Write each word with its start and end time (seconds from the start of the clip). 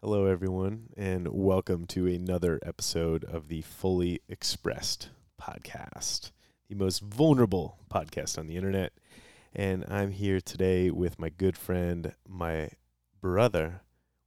Hello, 0.00 0.26
everyone, 0.26 0.90
and 0.96 1.26
welcome 1.26 1.84
to 1.86 2.06
another 2.06 2.60
episode 2.64 3.24
of 3.24 3.48
the 3.48 3.62
Fully 3.62 4.20
Expressed 4.28 5.10
podcast, 5.42 6.30
the 6.68 6.76
most 6.76 7.00
vulnerable 7.00 7.80
podcast 7.92 8.38
on 8.38 8.46
the 8.46 8.54
internet. 8.54 8.92
And 9.52 9.84
I'm 9.88 10.12
here 10.12 10.40
today 10.40 10.92
with 10.92 11.18
my 11.18 11.30
good 11.30 11.56
friend, 11.56 12.14
my 12.28 12.70
brother, 13.20 13.80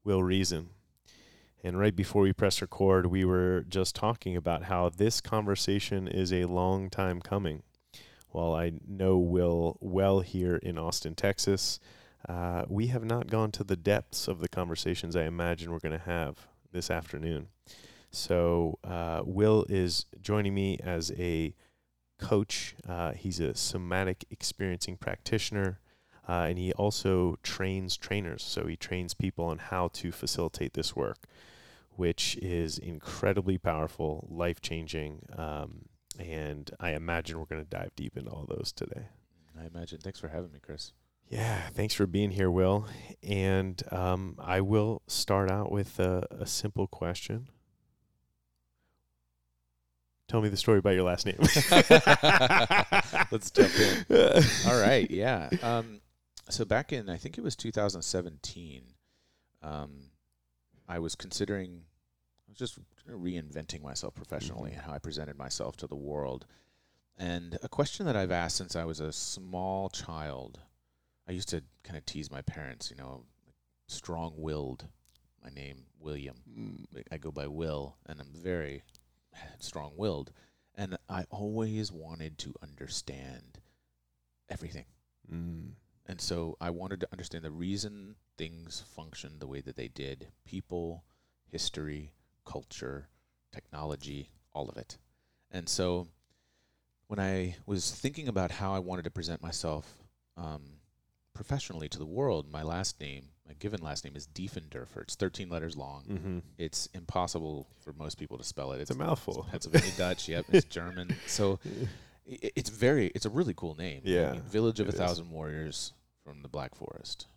Will 0.03 0.21
Reason. 0.21 0.71
And 1.63 1.79
right 1.79 1.95
before 1.95 2.23
we 2.23 2.33
press 2.33 2.61
record, 2.61 3.05
we 3.05 3.23
were 3.23 3.61
just 3.61 3.95
talking 3.95 4.35
about 4.35 4.63
how 4.63 4.89
this 4.89 5.21
conversation 5.21 6.05
is 6.05 6.33
a 6.33 6.45
long 6.45 6.89
time 6.89 7.21
coming. 7.21 7.63
While 8.27 8.53
I 8.53 8.73
know 8.85 9.17
Will 9.17 9.77
well 9.79 10.19
here 10.19 10.57
in 10.57 10.77
Austin, 10.77 11.15
Texas, 11.15 11.79
uh, 12.27 12.65
we 12.67 12.87
have 12.87 13.03
not 13.03 13.27
gone 13.27 13.51
to 13.51 13.63
the 13.63 13.75
depths 13.75 14.27
of 14.27 14.39
the 14.39 14.49
conversations 14.49 15.15
I 15.15 15.23
imagine 15.23 15.71
we're 15.71 15.79
going 15.79 15.97
to 15.97 16.05
have 16.05 16.47
this 16.71 16.89
afternoon. 16.89 17.47
So, 18.11 18.77
uh, 18.83 19.21
Will 19.25 19.65
is 19.69 20.05
joining 20.21 20.53
me 20.53 20.77
as 20.83 21.11
a 21.17 21.55
coach. 22.19 22.75
Uh, 22.87 23.13
he's 23.13 23.39
a 23.39 23.55
somatic 23.55 24.25
experiencing 24.29 24.97
practitioner, 24.97 25.79
uh, 26.27 26.45
and 26.49 26.57
he 26.57 26.73
also 26.73 27.37
trains 27.41 27.95
trainers. 27.95 28.43
So, 28.43 28.67
he 28.67 28.75
trains 28.75 29.13
people 29.13 29.45
on 29.45 29.57
how 29.59 29.87
to 29.93 30.11
facilitate 30.11 30.73
this 30.73 30.95
work, 30.95 31.19
which 31.95 32.37
is 32.41 32.77
incredibly 32.77 33.57
powerful, 33.57 34.27
life 34.29 34.61
changing. 34.61 35.21
Um, 35.37 35.85
and 36.19 36.69
I 36.79 36.91
imagine 36.91 37.39
we're 37.39 37.45
going 37.45 37.63
to 37.63 37.69
dive 37.69 37.95
deep 37.95 38.17
into 38.17 38.29
all 38.29 38.45
those 38.47 38.73
today. 38.73 39.07
I 39.59 39.65
imagine. 39.65 39.99
Thanks 39.99 40.19
for 40.19 40.27
having 40.27 40.51
me, 40.51 40.59
Chris. 40.61 40.91
Yeah, 41.31 41.61
thanks 41.69 41.93
for 41.93 42.05
being 42.05 42.31
here, 42.31 42.51
Will. 42.51 42.87
And 43.23 43.81
um, 43.89 44.35
I 44.37 44.59
will 44.59 45.01
start 45.07 45.49
out 45.49 45.71
with 45.71 45.97
a, 45.97 46.27
a, 46.29 46.45
simple 46.45 46.87
question. 46.87 47.47
Tell 50.27 50.41
me 50.41 50.49
the 50.49 50.57
story 50.57 50.79
about 50.79 50.93
your 50.93 51.03
last 51.03 51.25
name. 51.25 51.37
Let's 53.31 53.49
jump 53.49 53.71
in. 53.79 54.05
All 54.67 54.81
right, 54.81 55.09
yeah. 55.09 55.49
Um, 55.63 56.01
so 56.49 56.65
back 56.65 56.91
in, 56.91 57.09
I 57.09 57.15
think 57.15 57.37
it 57.37 57.43
was 57.45 57.55
2017, 57.55 58.81
um, 59.63 59.91
I 60.89 60.99
was 60.99 61.15
considering, 61.15 61.83
I 62.39 62.43
was 62.49 62.57
just 62.57 62.77
reinventing 63.09 63.81
myself 63.81 64.15
professionally 64.15 64.71
mm-hmm. 64.71 64.79
and 64.79 64.87
how 64.87 64.93
I 64.93 64.99
presented 64.99 65.37
myself 65.37 65.77
to 65.77 65.87
the 65.87 65.95
world. 65.95 66.45
And 67.17 67.57
a 67.63 67.69
question 67.69 68.05
that 68.07 68.17
I've 68.17 68.31
asked 68.31 68.57
since 68.57 68.75
I 68.75 68.83
was 68.83 68.99
a 68.99 69.13
small 69.13 69.87
child 69.87 70.59
I 71.31 71.33
used 71.33 71.47
to 71.49 71.63
kind 71.85 71.97
of 71.97 72.05
tease 72.05 72.29
my 72.29 72.41
parents, 72.41 72.91
you 72.91 72.97
know, 72.97 73.23
strong 73.87 74.33
willed. 74.35 74.89
My 75.41 75.49
name, 75.49 75.85
William. 75.97 76.35
Mm. 76.53 77.03
I 77.09 77.17
go 77.19 77.31
by 77.31 77.47
Will, 77.47 77.95
and 78.05 78.19
I'm 78.19 78.33
very 78.33 78.83
strong 79.59 79.93
willed. 79.95 80.33
And 80.75 80.97
I 81.07 81.23
always 81.29 81.89
wanted 81.89 82.37
to 82.39 82.53
understand 82.61 83.61
everything. 84.49 84.83
Mm. 85.33 85.69
And 86.05 86.19
so 86.19 86.57
I 86.59 86.69
wanted 86.69 86.99
to 86.99 87.07
understand 87.13 87.45
the 87.45 87.51
reason 87.51 88.15
things 88.37 88.83
functioned 88.93 89.39
the 89.39 89.47
way 89.47 89.61
that 89.61 89.77
they 89.77 89.87
did 89.87 90.27
people, 90.43 91.05
history, 91.49 92.11
culture, 92.45 93.07
technology, 93.53 94.31
all 94.51 94.67
of 94.67 94.75
it. 94.75 94.97
And 95.49 95.69
so 95.69 96.09
when 97.07 97.19
I 97.19 97.55
was 97.65 97.89
thinking 97.89 98.27
about 98.27 98.51
how 98.51 98.73
I 98.73 98.79
wanted 98.79 99.05
to 99.05 99.11
present 99.11 99.41
myself 99.41 99.97
um, 100.35 100.80
professionally 101.33 101.89
to 101.89 101.97
the 101.97 102.05
world, 102.05 102.51
my 102.51 102.63
last 102.63 102.99
name, 102.99 103.29
my 103.47 103.53
given 103.55 103.81
last 103.81 104.05
name 104.05 104.15
is 104.15 104.27
Diefendorfer. 104.27 105.01
It's 105.01 105.15
13 105.15 105.49
letters 105.49 105.75
long. 105.75 106.03
Mm-hmm. 106.09 106.39
It's 106.57 106.87
impossible 106.93 107.67
for 107.79 107.93
most 107.93 108.17
people 108.17 108.37
to 108.37 108.43
spell 108.43 108.71
it. 108.71 108.81
It's, 108.81 108.91
it's 108.91 108.99
a 108.99 109.03
mouthful. 109.03 109.41
It's 109.41 109.65
Pennsylvania 109.65 109.91
Dutch. 109.97 110.29
Yep, 110.29 110.45
it's 110.53 110.65
German. 110.69 111.15
So 111.27 111.59
it, 112.25 112.53
it's 112.55 112.69
very, 112.69 113.07
it's 113.07 113.25
a 113.25 113.29
really 113.29 113.53
cool 113.53 113.75
name. 113.75 114.01
Yeah. 114.03 114.29
I 114.29 114.31
mean, 114.33 114.41
Village 114.43 114.79
of 114.79 114.87
a 114.87 114.91
is. 114.91 114.97
Thousand 114.97 115.31
Warriors 115.31 115.93
from 116.23 116.41
the 116.41 116.47
Black 116.47 116.75
Forest. 116.75 117.27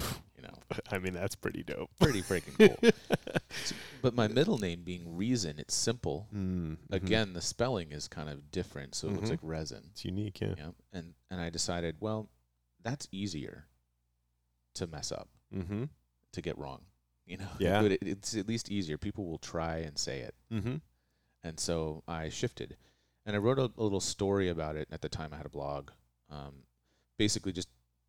You 0.36 0.48
know, 0.48 0.78
I 0.90 0.98
mean 0.98 1.12
that's 1.12 1.36
pretty 1.36 1.62
dope. 1.62 1.88
Pretty 2.00 2.20
freaking 2.20 2.58
cool. 2.58 2.90
so, 3.64 3.76
but 4.00 4.12
my 4.12 4.26
middle 4.26 4.58
name 4.58 4.82
being 4.82 5.16
Reason, 5.16 5.56
it's 5.56 5.72
simple. 5.72 6.26
Mm-hmm. 6.34 6.92
Again, 6.92 7.32
the 7.32 7.40
spelling 7.40 7.92
is 7.92 8.08
kind 8.08 8.28
of 8.28 8.50
different, 8.50 8.96
so 8.96 9.06
it 9.06 9.10
mm-hmm. 9.10 9.18
looks 9.18 9.30
like 9.30 9.38
resin. 9.40 9.84
It's 9.92 10.04
unique, 10.04 10.40
yeah. 10.40 10.54
yeah. 10.58 10.70
And 10.92 11.14
and 11.30 11.40
I 11.40 11.50
decided, 11.50 11.98
well, 12.00 12.28
that's 12.82 13.08
easier 13.12 13.66
to 14.74 14.86
mess 14.86 15.12
up, 15.12 15.28
mm-hmm. 15.54 15.84
to 16.32 16.42
get 16.42 16.58
wrong. 16.58 16.82
You 17.26 17.38
know, 17.38 17.48
yeah, 17.58 17.82
it, 17.82 18.02
it's 18.02 18.36
at 18.36 18.48
least 18.48 18.70
easier. 18.70 18.98
People 18.98 19.26
will 19.26 19.38
try 19.38 19.78
and 19.78 19.96
say 19.96 20.20
it, 20.20 20.34
mm-hmm. 20.52 20.76
and 21.44 21.60
so 21.60 22.02
I 22.08 22.28
shifted, 22.28 22.76
and 23.24 23.36
I 23.36 23.38
wrote 23.38 23.58
a, 23.58 23.70
a, 23.78 23.82
little 23.82 24.00
story 24.00 24.48
about 24.48 24.76
it. 24.76 24.88
At 24.90 25.02
the 25.02 25.08
time, 25.08 25.30
I 25.32 25.36
had 25.36 25.46
a 25.46 25.50
blog, 25.50 25.90
um, 26.30 26.64
basically 27.18 27.52
just 27.52 27.68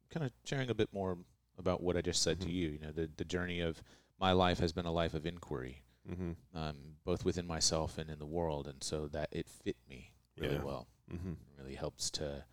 kind 0.09 0.25
of 0.25 0.31
sharing 0.45 0.69
a 0.69 0.73
bit 0.73 0.89
more 0.91 1.17
about 1.59 1.81
what 1.83 1.95
I 1.95 2.01
just 2.01 2.23
said 2.23 2.39
mm-hmm. 2.39 2.49
to 2.49 2.55
you. 2.55 2.69
You 2.69 2.79
know, 2.79 2.91
the 2.91 3.09
the 3.15 3.23
journey 3.23 3.59
of 3.59 3.83
my 4.19 4.31
life 4.31 4.59
has 4.59 4.73
been 4.73 4.87
a 4.87 4.91
life 4.91 5.13
of 5.13 5.27
inquiry, 5.27 5.83
mm-hmm. 6.09 6.57
um, 6.57 6.75
both 7.05 7.23
within 7.23 7.45
myself 7.45 7.99
and 7.99 8.09
in 8.09 8.17
the 8.17 8.25
world, 8.25 8.67
and 8.67 8.83
so 8.83 9.07
that 9.09 9.29
it 9.31 9.47
fit 9.47 9.77
me 9.87 10.11
really 10.39 10.55
yeah. 10.55 10.63
well. 10.63 10.87
Mm-hmm. 11.13 11.33
really 11.59 11.75
helps 11.75 12.09
to 12.11 12.45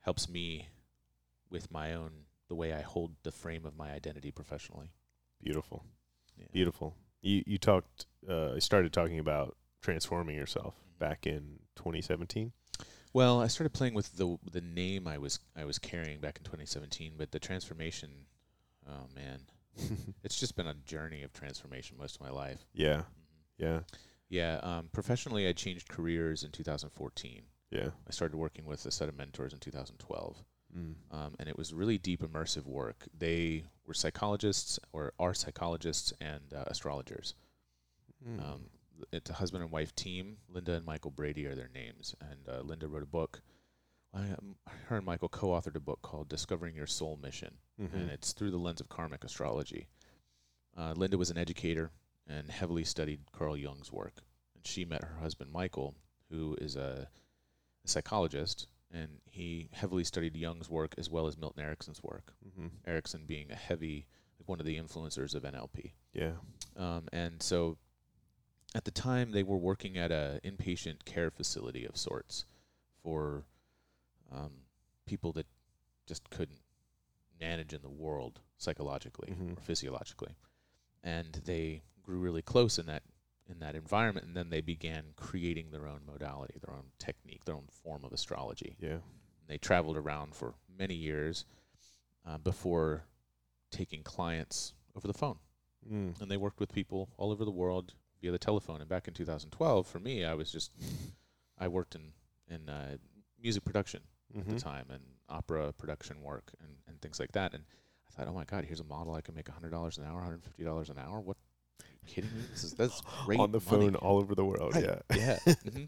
helps 0.00 0.28
me 0.28 0.68
with 1.54 1.70
my 1.70 1.94
own 1.94 2.10
the 2.48 2.56
way 2.56 2.72
I 2.72 2.82
hold 2.82 3.12
the 3.22 3.30
frame 3.30 3.64
of 3.64 3.76
my 3.76 3.92
identity 3.92 4.32
professionally. 4.32 4.90
Beautiful, 5.40 5.84
yeah. 6.36 6.46
beautiful. 6.52 6.96
You 7.22 7.44
you 7.46 7.58
talked 7.58 8.06
uh, 8.28 8.58
started 8.58 8.92
talking 8.92 9.20
about 9.20 9.56
transforming 9.80 10.34
yourself 10.34 10.74
mm-hmm. 10.74 10.98
back 10.98 11.26
in 11.26 11.60
2017. 11.76 12.52
Well, 13.12 13.40
I 13.40 13.46
started 13.46 13.72
playing 13.72 13.94
with 13.94 14.16
the 14.16 14.36
the 14.50 14.60
name 14.60 15.06
I 15.06 15.16
was 15.18 15.38
I 15.56 15.64
was 15.64 15.78
carrying 15.78 16.18
back 16.18 16.38
in 16.38 16.44
2017, 16.44 17.14
but 17.16 17.30
the 17.30 17.38
transformation, 17.38 18.10
oh 18.88 19.06
man, 19.14 19.38
it's 20.24 20.40
just 20.40 20.56
been 20.56 20.66
a 20.66 20.74
journey 20.74 21.22
of 21.22 21.32
transformation 21.32 21.96
most 21.96 22.16
of 22.16 22.20
my 22.20 22.30
life. 22.30 22.66
Yeah, 22.74 23.02
mm-hmm. 23.60 23.64
yeah, 23.64 23.80
yeah. 24.28 24.56
Um, 24.64 24.88
professionally, 24.92 25.46
I 25.46 25.52
changed 25.52 25.88
careers 25.88 26.42
in 26.42 26.50
2014. 26.50 27.42
Yeah, 27.70 27.90
I 28.08 28.10
started 28.10 28.36
working 28.36 28.66
with 28.66 28.84
a 28.86 28.90
set 28.90 29.08
of 29.08 29.16
mentors 29.16 29.52
in 29.52 29.60
2012. 29.60 30.44
Mm. 30.76 30.94
Um, 31.10 31.34
and 31.38 31.48
it 31.48 31.56
was 31.56 31.72
really 31.72 31.98
deep, 31.98 32.22
immersive 32.22 32.66
work. 32.66 33.06
They 33.16 33.64
were 33.86 33.94
psychologists, 33.94 34.78
or 34.92 35.12
are 35.18 35.34
psychologists, 35.34 36.12
and 36.20 36.52
uh, 36.54 36.64
astrologers. 36.66 37.34
Mm. 38.28 38.40
Um, 38.40 38.60
it's 39.12 39.30
a 39.30 39.34
husband 39.34 39.62
and 39.62 39.72
wife 39.72 39.94
team. 39.94 40.38
Linda 40.48 40.74
and 40.74 40.86
Michael 40.86 41.10
Brady 41.10 41.46
are 41.46 41.54
their 41.54 41.70
names, 41.74 42.14
and 42.20 42.48
uh, 42.48 42.62
Linda 42.62 42.88
wrote 42.88 43.02
a 43.02 43.06
book. 43.06 43.42
Um, 44.12 44.54
her 44.86 44.96
and 44.96 45.06
Michael 45.06 45.28
co-authored 45.28 45.76
a 45.76 45.80
book 45.80 46.00
called 46.02 46.28
"Discovering 46.28 46.76
Your 46.76 46.86
Soul 46.86 47.18
Mission," 47.22 47.54
mm-hmm. 47.80 47.96
and 47.96 48.10
it's 48.10 48.32
through 48.32 48.50
the 48.50 48.58
lens 48.58 48.80
of 48.80 48.88
karmic 48.88 49.24
astrology. 49.24 49.88
Uh, 50.76 50.92
Linda 50.96 51.18
was 51.18 51.30
an 51.30 51.38
educator 51.38 51.90
and 52.26 52.50
heavily 52.50 52.84
studied 52.84 53.20
Carl 53.32 53.56
Jung's 53.56 53.92
work, 53.92 54.22
and 54.54 54.66
she 54.66 54.84
met 54.84 55.02
her 55.04 55.18
husband 55.20 55.52
Michael, 55.52 55.94
who 56.30 56.56
is 56.60 56.76
a, 56.76 57.08
a 57.84 57.88
psychologist 57.88 58.66
and 58.94 59.08
he 59.26 59.68
heavily 59.72 60.04
studied 60.04 60.36
Jung's 60.36 60.70
work 60.70 60.94
as 60.96 61.10
well 61.10 61.26
as 61.26 61.36
Milton 61.36 61.62
Erickson's 61.62 62.02
work. 62.02 62.32
Mm-hmm. 62.46 62.68
Erickson 62.86 63.24
being 63.26 63.50
a 63.50 63.56
heavy, 63.56 64.06
like 64.38 64.48
one 64.48 64.60
of 64.60 64.66
the 64.66 64.78
influencers 64.78 65.34
of 65.34 65.42
NLP. 65.42 65.92
Yeah. 66.12 66.32
Um, 66.76 67.08
and 67.12 67.42
so, 67.42 67.76
at 68.74 68.84
the 68.84 68.90
time, 68.90 69.32
they 69.32 69.42
were 69.42 69.58
working 69.58 69.98
at 69.98 70.10
a 70.10 70.40
inpatient 70.44 71.04
care 71.04 71.30
facility 71.30 71.84
of 71.84 71.96
sorts 71.96 72.44
for 73.02 73.44
um, 74.32 74.50
people 75.06 75.32
that 75.32 75.46
just 76.06 76.30
couldn't 76.30 76.60
manage 77.40 77.72
in 77.72 77.82
the 77.82 77.90
world 77.90 78.40
psychologically 78.58 79.30
mm-hmm. 79.30 79.52
or 79.52 79.60
physiologically, 79.60 80.36
and 81.02 81.40
they 81.44 81.82
grew 82.02 82.18
really 82.18 82.42
close 82.42 82.78
in 82.78 82.86
that 82.86 83.02
in 83.50 83.58
that 83.60 83.74
environment, 83.74 84.26
and 84.26 84.36
then 84.36 84.50
they 84.50 84.60
began 84.60 85.04
creating 85.16 85.70
their 85.70 85.86
own 85.86 86.00
modality, 86.06 86.54
their 86.64 86.74
own 86.74 86.86
technique, 86.98 87.44
their 87.44 87.54
own 87.54 87.68
form 87.82 88.04
of 88.04 88.12
astrology. 88.12 88.76
Yeah, 88.80 88.90
and 88.90 89.48
they 89.48 89.58
traveled 89.58 89.96
around 89.96 90.34
for 90.34 90.54
many 90.78 90.94
years 90.94 91.44
uh, 92.26 92.38
before 92.38 93.04
taking 93.70 94.02
clients 94.02 94.74
over 94.96 95.06
the 95.06 95.14
phone, 95.14 95.36
mm. 95.90 96.18
and 96.20 96.30
they 96.30 96.36
worked 96.36 96.60
with 96.60 96.72
people 96.72 97.10
all 97.16 97.30
over 97.30 97.44
the 97.44 97.50
world 97.50 97.94
via 98.20 98.32
the 98.32 98.38
telephone. 98.38 98.80
And 98.80 98.88
back 98.88 99.08
in 99.08 99.14
2012, 99.14 99.86
for 99.86 99.98
me, 99.98 100.24
I 100.24 100.34
was 100.34 100.50
just 100.50 100.72
I 101.58 101.68
worked 101.68 101.94
in 101.94 102.12
in 102.48 102.68
uh, 102.68 102.96
music 103.40 103.64
production 103.64 104.02
mm-hmm. 104.30 104.40
at 104.40 104.46
the 104.46 104.54
mm-hmm. 104.54 104.68
time 104.68 104.86
and 104.90 105.02
opera 105.28 105.72
production 105.72 106.22
work 106.22 106.52
and, 106.60 106.70
and 106.86 107.00
things 107.00 107.20
like 107.20 107.32
that, 107.32 107.54
and 107.54 107.64
I 108.08 108.12
thought, 108.12 108.28
oh 108.28 108.34
my 108.34 108.44
God, 108.44 108.64
here's 108.64 108.80
a 108.80 108.84
model 108.84 109.14
I 109.14 109.20
can 109.20 109.34
make 109.34 109.46
$100 109.46 109.98
an 109.98 110.04
hour, 110.04 110.38
$150 110.58 110.90
an 110.90 110.98
hour. 110.98 111.20
What 111.20 111.36
kidding 112.06 112.30
me? 112.30 112.42
This 112.50 112.64
is 112.64 112.74
that's 112.74 113.00
great. 113.24 113.40
On 113.40 113.52
the 113.52 113.60
money. 113.70 113.86
phone 113.86 113.96
all 113.96 114.18
over 114.18 114.34
the 114.34 114.44
world. 114.44 114.74
Right. 114.74 114.84
Yeah. 114.84 115.16
Yeah. 115.16 115.38
mm-hmm. 115.46 115.84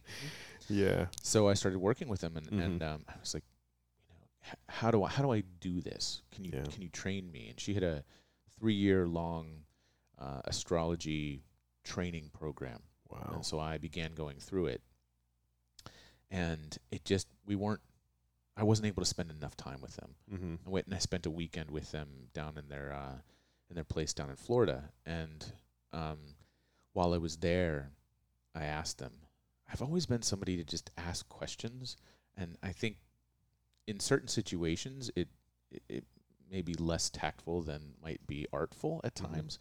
Yeah. 0.68 1.06
So 1.22 1.48
I 1.48 1.54
started 1.54 1.78
working 1.78 2.08
with 2.08 2.22
him, 2.22 2.36
and 2.36 2.46
mm-hmm. 2.46 2.60
and 2.60 2.82
um, 2.82 3.04
I 3.08 3.14
was 3.20 3.34
like, 3.34 3.44
you 4.08 4.14
know, 4.14 4.26
h- 4.50 4.58
how 4.68 4.90
do 4.90 5.04
I 5.04 5.08
how 5.08 5.22
do 5.22 5.32
I 5.32 5.42
do 5.60 5.80
this? 5.80 6.22
Can 6.34 6.44
you 6.44 6.52
yeah. 6.54 6.64
can 6.64 6.82
you 6.82 6.88
train 6.88 7.30
me? 7.30 7.48
And 7.50 7.60
she 7.60 7.74
had 7.74 7.82
a 7.82 8.04
three 8.58 8.74
year 8.74 9.06
long 9.06 9.64
uh, 10.18 10.40
astrology 10.44 11.42
training 11.84 12.30
program. 12.32 12.80
Wow. 13.08 13.32
And 13.34 13.46
so 13.46 13.58
I 13.58 13.78
began 13.78 14.14
going 14.14 14.38
through 14.38 14.66
it. 14.66 14.82
And 16.30 16.76
it 16.90 17.04
just, 17.04 17.28
we 17.46 17.54
weren't, 17.54 17.80
I 18.56 18.64
wasn't 18.64 18.86
able 18.86 19.02
to 19.02 19.08
spend 19.08 19.30
enough 19.30 19.56
time 19.56 19.80
with 19.80 19.96
them. 19.96 20.14
Mm-hmm. 20.32 20.54
I 20.66 20.70
went 20.70 20.86
and 20.86 20.94
I 20.94 20.98
spent 20.98 21.26
a 21.26 21.30
weekend 21.30 21.70
with 21.70 21.92
them 21.92 22.08
down 22.34 22.58
in 22.58 22.69
their, 22.69 22.92
uh, 22.92 23.19
in 23.69 23.74
their 23.74 23.84
place 23.84 24.12
down 24.12 24.30
in 24.30 24.36
Florida. 24.36 24.90
And 25.04 25.44
um, 25.96 26.19
while 26.93 27.14
I 27.14 27.19
was 27.19 27.37
there, 27.38 27.90
I 28.54 28.64
asked 28.64 28.98
them, 28.98 29.12
I've 29.70 29.82
always 29.82 30.06
been 30.06 30.22
somebody 30.22 30.56
to 30.56 30.64
just 30.64 30.90
ask 30.96 31.28
questions. 31.28 31.96
And 32.37 32.56
I 32.62 32.72
think 32.72 32.96
in 33.87 33.98
certain 34.00 34.28
situations, 34.28 35.10
it, 35.16 35.28
it, 35.70 35.82
it 35.88 36.04
may 36.50 36.62
be 36.62 36.75
less 36.75 37.10
tactful 37.10 37.62
than 37.62 37.94
might 38.02 38.26
be 38.26 38.46
artful 38.52 39.00
at 39.04 39.14
Mhm. 39.14 39.32
times. 39.32 39.58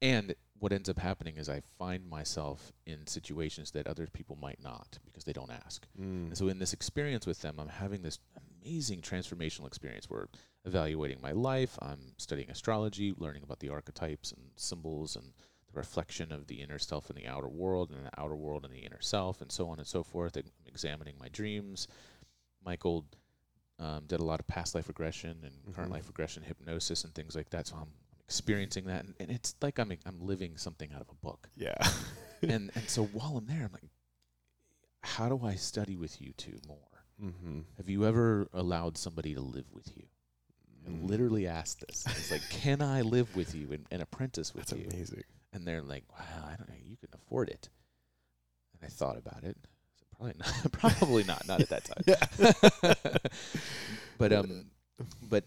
And 0.00 0.34
what 0.58 0.72
ends 0.72 0.88
up 0.88 0.98
happening 0.98 1.36
is 1.36 1.48
I 1.48 1.60
find 1.78 2.08
myself 2.08 2.72
in 2.86 3.06
situations 3.06 3.70
that 3.72 3.86
other 3.86 4.06
people 4.12 4.36
might 4.36 4.60
not 4.62 4.98
because 5.04 5.24
they 5.24 5.32
don't 5.32 5.50
ask. 5.50 5.86
Mm. 5.98 6.28
And 6.28 6.38
so 6.38 6.48
in 6.48 6.58
this 6.58 6.72
experience 6.72 7.26
with 7.26 7.40
them, 7.42 7.60
I'm 7.60 7.68
having 7.68 8.02
this 8.02 8.18
amazing 8.64 9.02
transformational 9.02 9.66
experience. 9.66 10.08
We're 10.10 10.26
evaluating 10.64 11.20
my 11.20 11.32
life. 11.32 11.78
I'm 11.80 12.14
studying 12.16 12.50
astrology, 12.50 13.12
learning 13.16 13.42
about 13.44 13.60
the 13.60 13.68
archetypes 13.68 14.32
and 14.32 14.50
symbols 14.56 15.14
and 15.16 15.32
the 15.72 15.78
reflection 15.78 16.32
of 16.32 16.46
the 16.46 16.60
inner 16.62 16.78
self 16.78 17.10
in 17.10 17.16
the 17.16 17.26
outer 17.26 17.48
world 17.48 17.90
and 17.90 18.06
the 18.06 18.20
outer 18.20 18.36
world 18.36 18.64
in 18.64 18.70
the 18.70 18.78
inner 18.78 19.00
self 19.00 19.40
and 19.42 19.50
so 19.52 19.68
on 19.68 19.78
and 19.78 19.86
so 19.86 20.02
forth. 20.02 20.36
I'm 20.36 20.44
examining 20.66 21.14
my 21.20 21.28
dreams. 21.28 21.88
Michael 22.64 23.04
um, 23.78 24.04
did 24.06 24.18
a 24.20 24.24
lot 24.24 24.40
of 24.40 24.46
past 24.46 24.74
life 24.74 24.88
regression 24.88 25.38
and 25.44 25.74
current 25.74 25.90
Mhm. 25.90 25.94
life 25.94 26.08
regression 26.08 26.42
hypnosis 26.42 27.04
and 27.04 27.14
things 27.14 27.36
like 27.36 27.50
that. 27.50 27.66
So 27.68 27.76
I'm 27.76 27.92
experiencing 28.24 28.86
that, 28.86 29.04
and, 29.04 29.14
and 29.20 29.30
it's 29.30 29.54
like 29.62 29.78
I'm 29.78 29.92
I'm 30.04 30.20
living 30.20 30.56
something 30.56 30.92
out 30.92 31.00
of 31.00 31.08
a 31.10 31.14
book. 31.14 31.48
yeah. 31.56 31.74
and 32.42 32.70
and 32.74 32.88
so 32.88 33.04
while 33.12 33.36
I'm 33.36 33.46
there, 33.46 33.64
I'm 33.64 33.72
like, 33.72 33.90
how 35.02 35.28
do 35.28 35.44
I 35.46 35.54
study 35.54 35.96
with 35.96 36.20
you 36.20 36.32
two 36.36 36.58
more? 36.66 36.78
mm-hmm. 37.22 37.60
Have 37.76 37.88
you 37.88 38.04
ever 38.04 38.48
allowed 38.52 38.96
somebody 38.98 39.34
to 39.34 39.40
live 39.40 39.72
with 39.72 39.92
you? 39.96 40.04
And 40.86 41.02
Mm. 41.04 41.08
literally 41.10 41.46
asked 41.46 41.84
this. 41.86 42.04
It's 42.06 42.30
like, 42.30 42.48
can 42.50 42.80
I 42.82 43.02
live 43.02 43.34
with 43.36 43.54
you 43.54 43.72
and, 43.72 43.86
and 43.90 44.00
apprentice 44.02 44.54
with 44.54 44.72
you? 44.72 44.78
That's 44.84 44.94
you? 44.94 44.98
amazing. 44.98 45.24
And 45.52 45.66
they're 45.66 45.82
like, 45.82 46.04
wow, 46.10 46.44
I 46.46 46.56
don't 46.56 46.68
know, 46.68 46.74
you 46.84 46.96
can 46.96 47.08
afford 47.14 47.48
it. 47.48 47.68
And 48.74 48.86
I 48.86 48.90
thought 48.90 49.16
about 49.16 49.44
it. 49.44 49.56
So 49.98 50.04
probably 50.16 50.34
not. 50.38 50.72
probably 50.72 51.24
not. 51.24 51.48
Not 51.48 51.60
at 51.60 51.68
that 51.70 51.84
time. 51.84 53.18
But 54.18 54.32
um, 54.32 54.66
but 55.22 55.44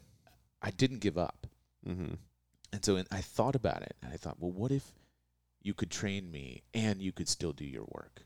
I 0.62 0.72
didn't 0.72 1.00
give 1.00 1.18
up. 1.18 1.48
mm-hmm. 1.88 2.14
And 2.74 2.86
so 2.86 2.96
in, 2.96 3.06
I 3.12 3.20
thought 3.20 3.56
about 3.56 3.82
it, 3.82 3.96
and 4.02 4.14
I 4.14 4.16
thought, 4.16 4.38
well, 4.40 4.52
what 4.52 4.72
if 4.72 4.86
you 5.62 5.74
could 5.74 5.92
train 5.92 6.32
me 6.32 6.64
and 6.74 7.02
you 7.02 7.12
could 7.12 7.28
still 7.28 7.52
do 7.52 7.66
your 7.66 7.84
work? 7.92 8.22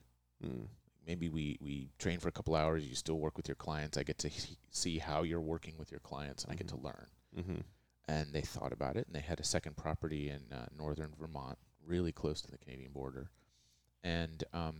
Mm. 0.45 0.67
maybe 1.07 1.29
we 1.29 1.57
we 1.61 1.87
train 1.97 2.19
for 2.19 2.27
a 2.27 2.31
couple 2.31 2.55
hours 2.55 2.85
you 2.85 2.93
still 2.93 3.17
work 3.17 3.37
with 3.37 3.47
your 3.47 3.55
clients 3.55 3.97
i 3.97 4.03
get 4.03 4.17
to 4.19 4.27
he- 4.27 4.57
see 4.69 4.97
how 4.99 5.23
you're 5.23 5.39
working 5.39 5.75
with 5.77 5.89
your 5.89 6.01
clients 6.01 6.43
and 6.43 6.51
i 6.51 6.55
get 6.55 6.67
to 6.67 6.75
learn 6.75 7.07
Mm-hmm. 7.39 7.61
and 8.09 8.33
they 8.33 8.41
thought 8.41 8.73
about 8.73 8.97
it 8.97 9.07
and 9.07 9.15
they 9.15 9.21
had 9.21 9.39
a 9.39 9.43
second 9.45 9.77
property 9.77 10.29
in 10.29 10.41
uh, 10.55 10.65
northern 10.77 11.13
vermont 11.17 11.57
really 11.85 12.11
close 12.11 12.41
to 12.41 12.51
the 12.51 12.57
canadian 12.57 12.91
border. 12.91 13.29
And 14.03 14.43
um, 14.53 14.75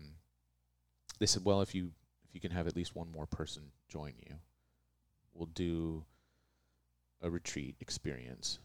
they 1.19 1.25
said 1.25 1.43
well 1.45 1.61
if 1.61 1.73
you 1.75 1.91
if 2.27 2.33
you 2.33 2.41
can 2.41 2.51
have 2.51 2.67
at 2.67 2.75
least 2.75 2.95
one 2.95 3.11
more 3.11 3.25
person 3.25 3.63
join 3.87 4.13
you 4.17 4.35
we'll 5.35 5.47
do 5.47 6.03
a 7.21 7.29
retreat 7.29 7.75
experience. 7.79 8.59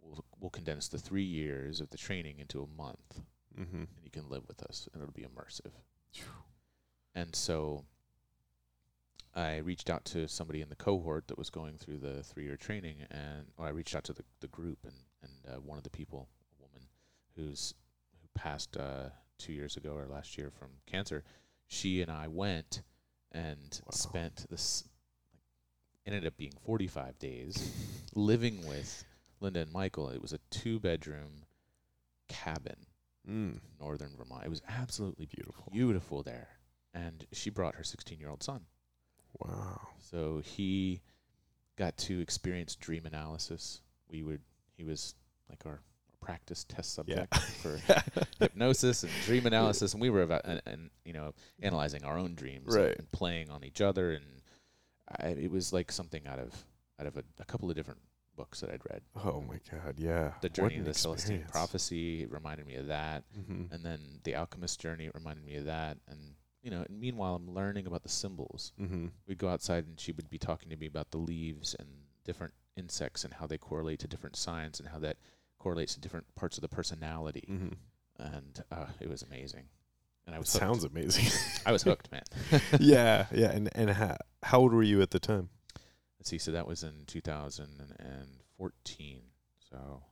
We'll 0.00 0.24
we'll 0.38 0.50
condense 0.50 0.86
the 0.86 0.98
three 0.98 1.24
years 1.24 1.80
of 1.80 1.90
the 1.90 1.96
training 1.96 2.38
into 2.38 2.62
a 2.62 2.80
month. 2.80 3.20
Mm-hmm. 3.58 3.76
and 3.76 4.04
you 4.04 4.10
can 4.10 4.28
live 4.28 4.42
with 4.46 4.62
us 4.64 4.86
and 4.92 5.02
it'll 5.02 5.14
be 5.14 5.22
immersive. 5.22 5.72
And 7.14 7.34
so 7.34 7.86
I 9.34 9.56
reached 9.56 9.88
out 9.88 10.04
to 10.06 10.28
somebody 10.28 10.60
in 10.60 10.68
the 10.68 10.76
cohort 10.76 11.28
that 11.28 11.38
was 11.38 11.48
going 11.48 11.78
through 11.78 12.00
the 12.00 12.22
three 12.22 12.44
year 12.44 12.58
training 12.58 12.96
and 13.10 13.46
or 13.56 13.64
I 13.66 13.70
reached 13.70 13.96
out 13.96 14.04
to 14.04 14.12
the, 14.12 14.24
the 14.40 14.48
group 14.48 14.80
and, 14.84 14.92
and 15.22 15.54
uh, 15.54 15.60
one 15.60 15.78
of 15.78 15.84
the 15.84 15.90
people, 15.90 16.28
who's 17.36 17.74
who 18.20 18.28
passed 18.34 18.76
uh, 18.76 19.10
two 19.38 19.52
years 19.52 19.76
ago 19.76 19.92
or 19.94 20.06
last 20.06 20.36
year 20.38 20.50
from 20.50 20.68
cancer, 20.86 21.22
she 21.66 22.00
and 22.02 22.10
I 22.10 22.28
went 22.28 22.82
and 23.32 23.80
Wow. 23.84 23.90
spent 23.90 24.46
this 24.50 24.84
ended 26.06 26.26
up 26.26 26.36
being 26.36 26.52
forty 26.64 26.86
five 26.86 27.18
days 27.18 27.70
living 28.14 28.66
with 28.66 29.04
Linda 29.40 29.60
and 29.60 29.72
Michael. 29.72 30.08
It 30.10 30.22
was 30.22 30.32
a 30.32 30.38
two 30.50 30.78
bedroom 30.80 31.44
cabin 32.28 32.86
Mm. 33.28 33.58
northern 33.80 34.16
Vermont. 34.16 34.44
It 34.44 34.50
was 34.50 34.62
absolutely 34.68 35.26
Beautiful. 35.26 35.68
beautiful 35.72 36.22
there. 36.22 36.48
And 36.94 37.26
she 37.32 37.50
brought 37.50 37.74
her 37.74 37.82
16 37.82 38.20
year 38.20 38.28
old 38.30 38.42
son. 38.44 38.66
Wow. 39.40 39.80
So 39.98 40.38
he 40.44 41.02
got 41.74 41.96
to 41.98 42.20
experience 42.20 42.76
dream 42.76 43.04
analysis. 43.04 43.80
We 44.08 44.22
would, 44.22 44.42
he 44.76 44.84
was 44.84 45.14
like 45.50 45.66
our 45.66 45.82
practice 46.26 46.64
test 46.64 46.94
subject 46.94 47.34
for 47.62 47.78
hypnosis 48.40 49.02
and 49.04 49.12
dream 49.24 49.46
analysis. 49.46 49.92
And 49.92 50.00
we 50.00 50.10
were 50.10 50.22
about, 50.22 50.42
and, 50.44 50.60
and, 50.66 50.90
you 51.04 51.12
know, 51.12 51.32
analyzing 51.62 52.04
our 52.04 52.18
own 52.18 52.34
dreams 52.34 52.74
Right. 52.76 52.96
and 52.98 53.10
playing 53.12 53.50
on 53.50 53.64
each 53.64 53.80
other. 53.80 54.12
And 54.12 54.24
I, 55.20 55.28
it 55.28 55.50
was 55.50 55.72
like 55.72 55.92
something 55.92 56.26
out 56.26 56.38
of, 56.38 56.52
out 57.00 57.06
of 57.06 57.16
a, 57.16 57.22
a 57.38 57.44
couple 57.44 57.70
of 57.70 57.76
different 57.76 58.00
books 58.36 58.60
that 58.60 58.70
I'd 58.70 58.82
read. 58.90 59.02
Oh 59.24 59.42
my 59.48 59.58
God. 59.70 59.94
Yeah. 59.98 60.32
The 60.40 60.48
Journey 60.48 60.78
of 60.78 60.84
the 60.84 60.92
Celestine. 60.94 61.44
Prophecy 61.50 62.26
reminded 62.26 62.66
me 62.66 62.74
of 62.74 62.88
that 62.88 63.24
Mm-hmm. 63.38 63.72
and 63.72 63.84
then 63.84 64.00
the 64.24 64.34
alchemist 64.34 64.80
journey 64.80 65.08
reminded 65.14 65.44
me 65.44 65.56
of 65.56 65.64
that 65.66 65.96
and 66.08 66.18
you 66.62 66.70
know 66.70 66.82
and 66.88 66.98
meanwhile 67.00 67.34
i'm 67.36 67.54
learning 67.54 67.86
about 67.86 68.02
the 68.02 68.08
symbols 68.08 68.72
Mm-hmm. 68.80 69.06
we'd 69.28 69.38
go 69.38 69.48
outside 69.48 69.86
and 69.86 69.98
she 70.00 70.12
would 70.12 70.28
be 70.28 70.38
talking 70.38 70.68
to 70.70 70.76
me 70.76 70.86
about 70.86 71.10
the 71.12 71.18
leaves 71.18 71.74
and 71.78 71.88
different 72.24 72.52
insects 72.76 73.24
and 73.24 73.32
how 73.34 73.46
they 73.46 73.56
correlate 73.56 74.00
to 74.00 74.08
different 74.08 74.36
signs 74.36 74.80
and 74.80 74.88
how 74.88 74.98
that 74.98 75.16
correlates 75.58 75.94
to 75.94 76.00
different 76.00 76.26
parts 76.34 76.56
of 76.58 76.62
the 76.62 76.68
personality 76.68 77.44
Mm-hmm. 77.50 77.72
and 78.22 78.62
uh, 78.70 78.86
it 79.00 79.08
was 79.08 79.22
amazing 79.22 79.64
and 80.26 80.34
i 80.34 80.38
It 80.38 80.46
sounds 80.46 80.84
amazing. 80.84 81.26
i 81.66 81.72
was 81.72 81.82
hooked 81.82 82.10
man 82.12 82.22
yeah. 82.80 83.26
Yeah. 83.32 83.50
And 83.52 83.68
and 83.74 83.90
how 83.90 84.16
how 84.42 84.60
old 84.60 84.72
were 84.72 84.82
you 84.82 85.00
at 85.02 85.10
the 85.10 85.20
time? 85.20 85.48
let's 86.18 86.30
see 86.30 86.38
so 86.38 86.52
that 86.52 86.66
was 86.66 86.82
in 86.82 87.04
2014 87.06 89.22
so 89.70 90.02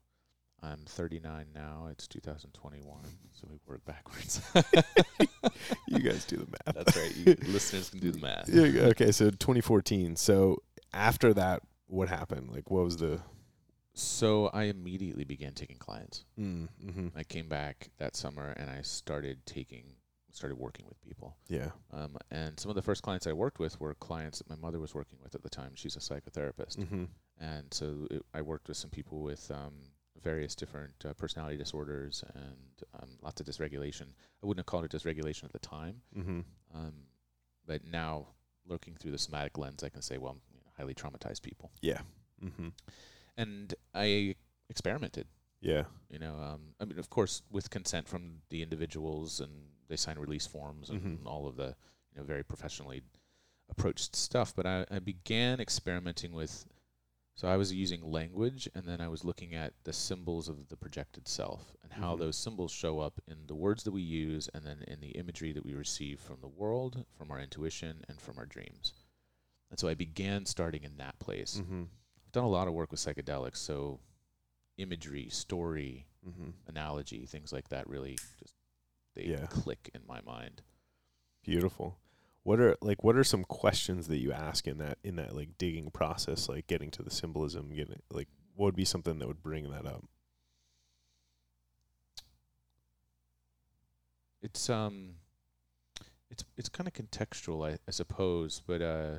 i'm 0.62 0.80
39 0.86 1.46
now 1.54 1.88
it's 1.90 2.06
2021 2.08 2.98
so 3.32 3.46
we 3.50 3.58
work 3.66 3.84
backwards 3.84 4.40
You 5.86 5.98
guys 6.00 6.24
do 6.24 6.36
the 6.38 6.46
math. 6.46 6.74
that's 6.74 6.96
right 6.96 7.14
you 7.16 7.36
listeners 7.52 7.90
can 7.90 8.00
do 8.00 8.10
the 8.12 8.18
math 8.20 8.48
Yeah, 8.48 8.86
okay, 8.88 9.12
so 9.12 9.30
2014. 9.30 10.16
So 10.16 10.62
after 10.92 11.32
that, 11.34 11.62
what 11.86 12.08
happened? 12.08 12.50
Like, 12.50 12.70
what 12.70 12.84
was 12.84 12.96
the? 12.96 13.20
So 13.94 14.48
I 14.52 14.64
immediately 14.64 15.24
began 15.24 15.52
taking 15.52 15.76
clients. 15.78 16.24
Mm, 16.38 16.68
mm-hmm. 16.84 17.08
I 17.16 17.22
came 17.22 17.48
back 17.48 17.90
that 17.98 18.16
summer 18.16 18.48
and 18.56 18.68
I 18.68 18.82
started 18.82 19.44
taking, 19.46 19.84
started 20.32 20.56
working 20.56 20.86
with 20.88 21.00
people. 21.00 21.36
Yeah. 21.48 21.68
Um, 21.92 22.16
and 22.32 22.58
some 22.58 22.70
of 22.70 22.74
the 22.74 22.82
first 22.82 23.02
clients 23.02 23.26
I 23.28 23.32
worked 23.32 23.60
with 23.60 23.80
were 23.80 23.94
clients 23.94 24.38
that 24.38 24.50
my 24.50 24.56
mother 24.56 24.80
was 24.80 24.94
working 24.94 25.18
with 25.22 25.34
at 25.36 25.42
the 25.42 25.48
time. 25.50 25.72
She's 25.74 25.94
a 25.96 26.00
psychotherapist, 26.00 26.76
Mm-hmm. 26.78 27.04
and 27.40 27.72
so 27.72 28.08
it, 28.10 28.22
I 28.34 28.42
worked 28.42 28.66
with 28.66 28.76
some 28.76 28.90
people 28.90 29.20
with 29.22 29.48
um, 29.52 29.74
various 30.20 30.56
different 30.56 30.94
uh, 31.08 31.12
personality 31.14 31.56
disorders 31.56 32.24
and 32.34 32.82
um, 33.00 33.10
lots 33.22 33.40
of 33.40 33.46
dysregulation. 33.46 34.06
I 34.42 34.46
wouldn't 34.46 34.58
have 34.60 34.66
called 34.66 34.84
it 34.84 34.90
dysregulation 34.90 35.44
at 35.44 35.52
the 35.52 35.58
time, 35.60 36.00
Mm-hmm. 36.18 36.40
um, 36.74 36.92
but 37.66 37.84
now 37.84 38.26
looking 38.66 38.94
through 38.96 39.12
the 39.12 39.18
somatic 39.18 39.56
lens, 39.56 39.84
I 39.84 39.88
can 39.88 40.02
say, 40.02 40.18
well, 40.18 40.36
you 40.52 40.58
know, 40.58 40.66
highly 40.76 40.94
traumatized 40.94 41.42
people. 41.42 41.70
Yeah. 41.80 42.00
Mm-hmm. 42.44 42.68
And 43.36 43.74
I 43.94 44.36
experimented. 44.68 45.26
Yeah. 45.60 45.84
you 46.10 46.18
know 46.18 46.34
um, 46.48 46.74
i 46.78 46.84
mean 46.84 46.98
of 46.98 47.08
course 47.08 47.40
with 47.50 47.70
consent 47.70 48.06
from 48.06 48.42
the 48.50 48.60
individuals 48.60 49.40
and 49.40 49.50
they 49.88 49.96
sign 49.96 50.18
release 50.18 50.46
forms 50.46 50.90
and 50.90 51.00
Mhm. 51.00 51.26
all 51.26 51.46
of 51.46 51.56
the 51.56 51.74
you 52.12 52.16
know 52.18 52.22
very 52.24 52.44
professionally 52.44 53.00
approached 53.70 54.14
stuff 54.14 54.54
but 54.54 54.66
I, 54.66 54.84
I 54.90 54.98
began 54.98 55.60
experimenting 55.60 56.32
with 56.34 56.66
so 57.34 57.48
i 57.48 57.56
was 57.56 57.72
using 57.72 58.02
language 58.18 58.68
and 58.74 58.84
then 58.86 59.00
i 59.00 59.08
was 59.08 59.24
looking 59.24 59.54
at 59.54 59.72
the 59.84 59.92
symbols 59.94 60.50
of 60.50 60.68
the 60.68 60.76
projected 60.76 61.26
self 61.28 61.74
and 61.82 61.90
how 61.94 62.14
Mhm. 62.14 62.18
those 62.18 62.36
symbols 62.36 62.70
show 62.72 63.00
up 63.00 63.18
in 63.26 63.46
the 63.46 63.54
words 63.54 63.84
that 63.84 63.92
we 63.92 64.02
use 64.02 64.48
and 64.54 64.66
then 64.66 64.82
in 64.86 65.00
the 65.00 65.12
imagery 65.22 65.52
that 65.52 65.64
we 65.64 65.72
receive 65.74 66.20
from 66.20 66.38
the 66.42 66.54
world 66.62 67.06
from 67.16 67.30
our 67.30 67.40
intuition 67.40 68.04
and 68.08 68.20
from 68.20 68.36
our 68.38 68.46
dreams 68.46 68.92
and 69.70 69.78
so 69.80 69.88
i 69.88 69.94
began 69.94 70.44
starting 70.44 70.82
in 70.84 70.98
that 70.98 71.18
place 71.18 71.56
Mm-hmm 71.62 71.84
done 72.34 72.44
a 72.44 72.48
lot 72.48 72.68
of 72.68 72.74
work 72.74 72.90
with 72.90 73.00
psychedelics, 73.00 73.56
so 73.56 74.00
imagery, 74.76 75.28
story, 75.30 76.06
mm-hmm. 76.28 76.50
analogy, 76.68 77.24
things 77.26 77.52
like 77.52 77.68
that 77.68 77.88
really 77.88 78.18
just 78.38 78.54
they 79.14 79.26
yeah. 79.26 79.46
click 79.46 79.90
in 79.94 80.02
my 80.06 80.20
mind. 80.22 80.62
Beautiful. 81.42 81.98
What 82.42 82.60
are 82.60 82.76
like 82.82 83.02
what 83.02 83.16
are 83.16 83.24
some 83.24 83.44
questions 83.44 84.08
that 84.08 84.18
you 84.18 84.32
ask 84.32 84.66
in 84.66 84.78
that 84.78 84.98
in 85.02 85.16
that 85.16 85.34
like 85.34 85.56
digging 85.56 85.90
process, 85.90 86.48
like 86.48 86.66
getting 86.66 86.90
to 86.90 87.02
the 87.02 87.10
symbolism, 87.10 87.70
getting 87.74 88.00
like 88.10 88.28
what 88.54 88.66
would 88.66 88.76
be 88.76 88.84
something 88.84 89.18
that 89.18 89.28
would 89.28 89.42
bring 89.42 89.70
that 89.70 89.86
up? 89.86 90.04
It's 94.42 94.68
um 94.68 95.14
it's 96.30 96.44
it's 96.56 96.68
kind 96.68 96.88
of 96.88 96.92
contextual, 96.92 97.66
I, 97.66 97.78
I 97.86 97.90
suppose, 97.92 98.60
but 98.66 98.82
uh 98.82 99.18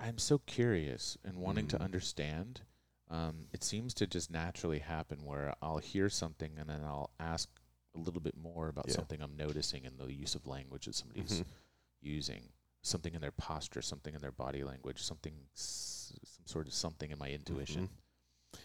I'm 0.00 0.18
so 0.18 0.38
curious 0.38 1.16
and 1.24 1.38
wanting 1.38 1.66
to 1.68 1.78
Mm. 1.78 1.82
understand. 1.84 2.60
Um, 3.08 3.48
it 3.52 3.64
seems 3.64 3.94
to 3.94 4.06
just 4.06 4.30
naturally 4.30 4.78
happen 4.80 5.24
where 5.24 5.54
I'll 5.62 5.78
hear 5.78 6.08
something 6.08 6.58
and 6.58 6.68
then 6.68 6.82
I'll 6.84 7.10
ask 7.18 7.48
a 7.94 7.98
little 7.98 8.20
bit 8.20 8.36
more 8.36 8.68
about 8.68 8.86
Yeah. 8.88 8.94
something 8.94 9.20
I'm 9.22 9.34
noticing 9.36 9.84
in 9.84 9.96
the 9.96 10.12
use 10.12 10.34
of 10.34 10.46
language 10.46 10.84
that 10.86 10.94
somebody's 10.94 11.40
Mhm. 11.40 11.46
using, 12.00 12.52
something 12.82 13.14
in 13.14 13.20
their 13.20 13.32
posture, 13.32 13.82
something 13.82 14.14
in 14.14 14.20
their 14.20 14.30
body 14.30 14.62
language, 14.62 15.02
something, 15.02 15.48
s- 15.54 16.12
some 16.24 16.46
sort 16.46 16.66
of 16.66 16.74
something 16.74 17.10
in 17.10 17.18
my 17.18 17.30
intuition. 17.32 17.88
Mhm. 17.88 18.58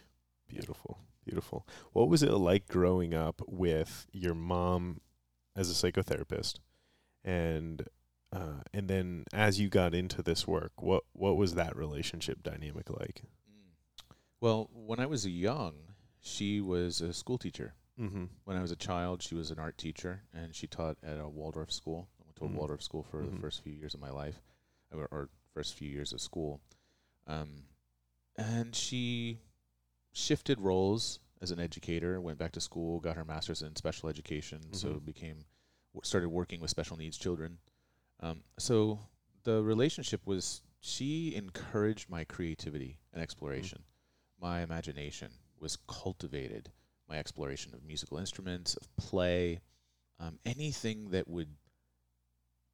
Beautiful, 0.47 0.99
beautiful. 1.23 1.65
What 1.93 2.09
was 2.09 2.21
it 2.21 2.31
like 2.31 2.67
growing 2.67 3.13
up 3.13 3.41
with 3.47 4.05
your 4.11 4.35
mom 4.35 5.01
as 5.55 5.69
a 5.69 5.73
psychotherapist, 5.73 6.59
and 7.23 7.87
uh, 8.33 8.61
and 8.73 8.87
then 8.89 9.23
as 9.33 9.59
you 9.59 9.69
got 9.69 9.93
into 9.93 10.21
this 10.23 10.47
work, 10.47 10.71
what 10.81 11.03
what 11.13 11.37
was 11.37 11.53
that 11.55 11.75
relationship 11.75 12.41
dynamic 12.43 12.89
like? 12.89 13.21
Well, 14.41 14.69
when 14.73 14.99
I 14.99 15.05
was 15.05 15.25
young, 15.25 15.75
she 16.19 16.59
was 16.59 16.99
a 17.01 17.13
school 17.13 17.37
teacher. 17.37 17.75
Mm-hmm. 17.99 18.25
When 18.43 18.57
I 18.57 18.61
was 18.61 18.71
a 18.71 18.75
child, 18.75 19.21
she 19.21 19.35
was 19.35 19.51
an 19.51 19.59
art 19.59 19.77
teacher, 19.77 20.23
and 20.33 20.53
she 20.55 20.67
taught 20.67 20.97
at 21.03 21.19
a 21.19 21.29
Waldorf 21.29 21.71
school. 21.71 22.09
I 22.19 22.23
went 22.25 22.35
to 22.37 22.45
a 22.45 22.49
Mhm. 22.49 22.55
Waldorf 22.55 22.81
school 22.81 23.03
for 23.03 23.21
Mhm. 23.21 23.35
the 23.35 23.39
first 23.39 23.61
few 23.61 23.71
years 23.73 23.93
of 23.93 23.99
my 24.01 24.09
life, 24.09 24.41
or, 24.91 25.07
or 25.11 25.29
first 25.53 25.75
few 25.75 25.89
years 25.89 26.11
of 26.11 26.19
school. 26.19 26.59
Um, 27.27 27.67
and 28.35 28.75
she 28.75 29.39
shifted 30.11 30.59
roles 30.59 31.19
as 31.39 31.51
an 31.51 31.59
educator, 31.59 32.19
went 32.19 32.39
back 32.39 32.51
to 32.53 32.61
school, 32.61 32.99
got 32.99 33.15
her 33.15 33.25
master's 33.25 33.61
in 33.61 33.75
special 33.75 34.09
education, 34.09 34.73
so 34.73 34.95
Mhm. 34.95 35.05
became 35.05 35.45
w- 35.93 36.03
started 36.03 36.29
working 36.29 36.59
with 36.59 36.69
special 36.71 36.97
needs 36.97 37.17
children. 37.17 37.59
Um, 38.19 38.43
so 38.57 38.99
the 39.43 39.61
relationship 39.63 40.21
was 40.25 40.61
she 40.79 41.35
encouraged 41.35 42.09
my 42.09 42.23
creativity 42.23 42.99
and 43.13 43.21
exploration. 43.21 43.83
My 44.39 44.61
imagination 44.61 45.29
was 45.59 45.77
cultivated. 45.87 46.71
My 47.09 47.17
exploration 47.17 47.73
of 47.73 47.83
musical 47.83 48.17
instruments, 48.17 48.75
of 48.75 48.93
play, 48.95 49.59
um, 50.19 50.39
anything 50.45 51.09
that 51.11 51.27
would 51.27 51.49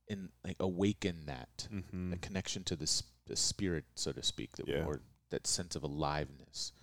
in 0.07 0.29
like 0.43 0.57
awaken 0.59 1.25
that 1.27 1.67
Mm-hmm. 1.71 2.13
connection 2.21 2.63
to 2.65 2.75
the 2.75 2.83
s- 2.83 3.03
the 3.25 3.35
spirit, 3.35 3.85
so 3.95 4.11
to 4.11 4.23
speak, 4.23 4.53
that 4.57 4.67
Yeah. 4.67 4.85
or 4.85 5.01
that 5.29 5.45
sense 5.45 5.75
of 5.75 5.83
aliveness. 5.83 6.73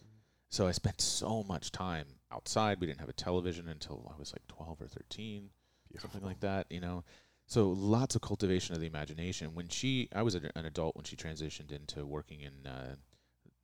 So 0.49 0.69
I 0.69 0.73
spent 0.73 1.01
so 1.01 1.43
much 1.43 1.73
time 1.73 2.07
outside. 2.31 2.79
We 2.81 2.87
didn't 2.87 3.01
have 3.01 3.09
a 3.09 3.13
television 3.13 3.69
until 3.69 4.11
I 4.15 4.17
was 4.19 4.33
like 4.33 4.47
twelve 4.47 4.81
or 4.81 4.87
thirteen 4.87 5.51
something 5.99 6.23
like 6.23 6.41
that, 6.41 6.71
you 6.71 6.79
know. 6.81 7.05
So 7.47 7.71
lots 7.71 8.17
of 8.17 8.23
cultivation 8.23 8.75
of 8.75 8.81
the 8.81 8.87
imagination. 8.87 9.55
When 9.55 9.69
she, 9.69 10.09
I 10.13 10.23
was 10.23 10.35
an 10.35 10.51
an 10.57 10.67
adult 10.67 10.97
when 10.97 11.05
she 11.05 11.17
transitioned 11.17 11.71
into 11.73 12.05
working 12.05 12.41
in 12.41 12.67
uh, 12.67 12.97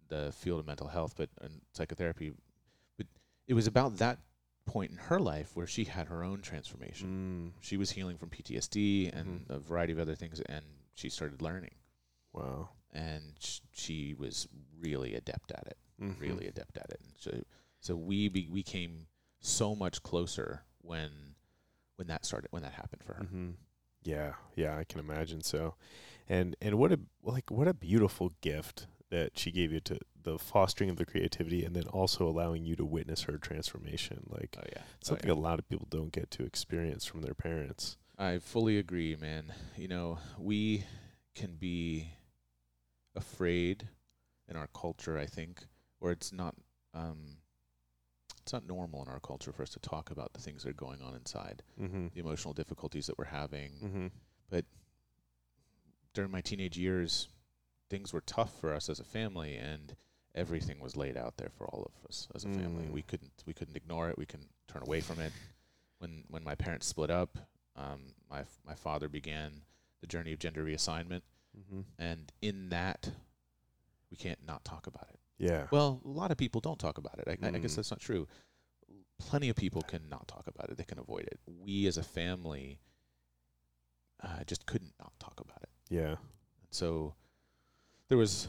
the 0.09 0.33
field 0.33 0.61
of 0.61 0.67
mental 0.67 0.87
health, 0.89 1.15
but 1.17 1.29
in 1.43 1.61
psychotherapy. 1.73 2.33
But 2.97 3.07
it 3.49 3.55
was 3.55 3.67
about 3.67 3.99
that 3.99 4.19
point 4.67 4.93
in 4.93 4.97
her 4.99 5.19
life 5.19 5.51
where 5.57 5.67
she 5.67 5.85
had 5.85 6.07
her 6.07 6.23
own 6.23 6.41
transformation. 6.43 7.53
Mm. 7.59 7.63
She 7.65 7.77
was 7.77 7.91
healing 7.91 8.17
from 8.17 8.31
PTSD 8.31 9.11
and 9.13 9.47
Mhm. 9.49 9.51
a 9.51 9.59
variety 9.59 9.93
of 9.93 9.99
other 9.99 10.15
things, 10.15 10.41
and 10.43 10.65
she 10.95 11.09
started 11.09 11.43
learning. 11.43 11.75
Wow. 12.33 12.69
And 12.93 13.35
sh- 13.41 13.61
she 13.73 14.15
was 14.15 14.47
really 14.79 15.15
adept 15.15 15.51
at 15.51 15.67
it 15.67 15.79
Mhm. 16.01 16.21
really 16.21 16.47
adept 16.47 16.77
at 16.77 16.91
it. 16.91 17.01
And 17.03 17.13
so, 17.19 17.43
so 17.81 17.97
we 17.97 18.29
be, 18.29 18.49
we 18.49 18.63
came 18.63 19.09
so 19.41 19.75
much 19.75 20.03
closer 20.05 20.63
when 20.83 21.35
when 21.97 22.07
that 22.09 22.25
started 22.25 22.49
when 22.53 22.63
that 22.63 22.73
happened 22.73 23.03
for 23.05 23.15
her. 23.15 23.25
hmm 23.25 23.51
Yeah, 24.05 24.33
yeah, 24.57 24.77
I 24.77 24.85
can 24.85 25.01
imagine 25.01 25.43
so. 25.43 25.75
And 26.29 26.57
and 26.61 26.79
what 26.79 26.93
a 26.93 27.01
like 27.23 27.51
what 27.51 27.69
a 27.69 27.75
beautiful 27.75 28.33
gift 28.41 28.87
that 29.11 29.39
she 29.39 29.51
gave 29.51 29.73
you 29.73 29.81
to 29.81 29.99
the 30.23 30.39
fostering 30.39 30.89
of 30.89 30.97
the 30.97 31.05
creativity 31.05 31.65
and 31.65 31.75
then 31.75 31.87
also 31.89 32.27
allowing 32.27 32.65
you 32.65 32.77
to 32.77 32.85
witness 32.85 33.23
her 33.23 33.37
transformation. 33.39 34.25
Like 34.29 34.57
Oh 34.59 34.65
yeah, 34.75 34.83
something 35.03 35.31
a 35.31 35.35
lot 35.35 35.59
of 35.59 35.69
people 35.69 35.87
don't 35.91 36.13
get 36.13 36.31
to 36.33 36.45
experience 36.45 37.05
from 37.05 37.23
their 37.23 37.35
parents. 37.35 37.97
I 38.19 38.39
fully 38.39 38.79
agree, 38.79 39.17
man. 39.17 39.53
You 39.77 39.89
know, 39.89 40.19
we 40.39 40.85
can 41.35 41.57
be 41.57 42.09
afraid 43.17 43.89
in 44.49 44.57
our 44.57 44.69
culture. 44.69 45.19
I 45.19 45.27
think, 45.27 45.65
or 46.01 46.11
it's 46.13 46.33
not. 46.33 46.55
Um, 46.95 47.39
it's 48.43 48.53
not 48.53 48.67
normal 48.67 49.03
in 49.03 49.09
our 49.09 49.21
culture 49.21 49.53
for 49.53 49.63
us 49.63 49.71
to 49.71 49.79
talk 49.81 50.11
about 50.11 50.33
the 50.33 50.41
things 50.41 50.63
that 50.65 50.71
are 50.71 50.73
going 50.75 51.01
on 51.03 51.15
inside, 51.15 51.63
Mm-hmm. 51.81 52.09
the 52.15 52.21
emotional 52.21 52.53
difficulties 52.55 53.07
that 53.07 53.19
we're 53.19 53.25
having, 53.27 53.71
Mm-hmm. 53.83 54.07
during 56.15 56.31
my 56.31 56.41
teenage 56.41 56.77
years, 56.77 57.29
things 57.89 58.13
were 58.13 58.21
tough 58.23 58.53
for 58.61 58.75
us 58.75 58.89
as 58.89 59.01
a 59.01 59.05
family, 59.05 59.57
and 59.57 59.97
everything 60.35 60.79
was 60.81 60.97
laid 60.97 61.17
out 61.17 61.37
there 61.39 61.51
for 61.57 61.67
all 61.69 61.83
of 61.85 62.07
us 62.09 62.29
as 62.35 62.45
a 62.45 62.49
family. 62.49 62.85
Mm. 62.85 62.91
We 62.93 63.03
couldn't 63.03 63.33
we 63.47 63.55
couldn't 63.55 63.77
ignore 63.77 64.11
it. 64.11 64.19
We 64.19 64.27
couldn't 64.27 64.51
turn 64.69 64.83
away 64.83 65.01
from 65.01 65.21
it. 65.21 65.33
When 65.99 66.25
when 66.29 66.45
my 66.45 66.55
parents 66.55 66.87
split 66.87 67.11
up, 67.11 67.39
um, 67.77 68.13
my 68.31 68.41
f- 68.41 68.61
my 68.67 68.75
father 68.75 69.09
began 69.09 69.63
the 70.01 70.07
journey 70.07 70.33
of 70.33 70.39
gender 70.39 70.65
reassignment, 70.65 71.23
Mm-hmm. 71.59 71.81
and 71.99 72.33
in 72.41 72.71
that, 72.71 73.11
we 74.11 74.17
can't 74.17 74.39
not 74.47 74.65
talk 74.65 74.87
about 74.87 75.07
it. 75.11 75.21
Yeah. 75.39 75.67
Well, 75.71 76.01
a 76.05 76.09
lot 76.09 76.31
of 76.31 76.37
people 76.37 76.61
don't 76.61 76.79
talk 76.79 76.99
about 76.99 77.19
it. 77.19 77.25
I, 77.29 77.33
I 77.47 77.51
guess 77.59 77.73
Mm. 77.73 77.77
that's 77.77 77.91
not 77.91 78.01
true. 78.01 78.27
Plenty 79.19 79.49
of 79.49 79.57
people 79.57 79.83
can 79.83 80.09
not 80.09 80.27
talk 80.29 80.47
about 80.47 80.71
it. 80.71 80.77
They 80.77 80.85
can 80.85 80.99
avoid 80.99 81.23
it. 81.25 81.41
We 81.47 81.87
as 81.87 81.97
a 81.97 82.03
family 82.03 82.79
uh, 84.23 84.45
just 84.47 84.67
couldn't 84.67 84.95
not 85.01 85.13
talk 85.19 85.41
about 85.41 85.63
it. 85.63 85.69
yeah. 85.89 86.11
And 86.13 86.71
so 86.71 87.15
there 88.09 88.19
was 88.19 88.47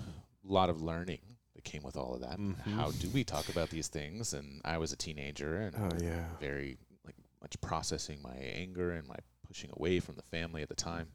a 0.48 0.52
lot 0.54 0.70
of 0.70 0.82
learning 0.82 1.20
that 1.56 1.63
came 1.63 1.84
with 1.84 1.96
all 1.98 2.13
of 2.13 2.22
that. 2.22 2.38
Mhm. 2.40 2.58
How 2.75 2.92
do 2.92 3.10
we 3.10 3.24
talk 3.24 3.50
about 3.50 3.70
these 3.70 3.88
things? 3.88 4.34
And 4.34 4.62
I 4.66 4.78
was 4.78 4.92
a 4.92 4.96
teenager 4.96 5.62
and 5.62 5.75
Oh 5.75 5.90
yeah. 6.04 6.28
very 6.40 6.78
like 7.06 7.16
much 7.42 7.60
processing 7.62 8.22
my 8.22 8.36
anger 8.36 8.92
and 8.92 9.08
my 9.08 9.18
pushing 9.48 9.72
away 9.74 10.00
from 10.00 10.16
the 10.16 10.22
family 10.24 10.62
at 10.62 10.70
the 10.70 10.75
time. 10.75 11.12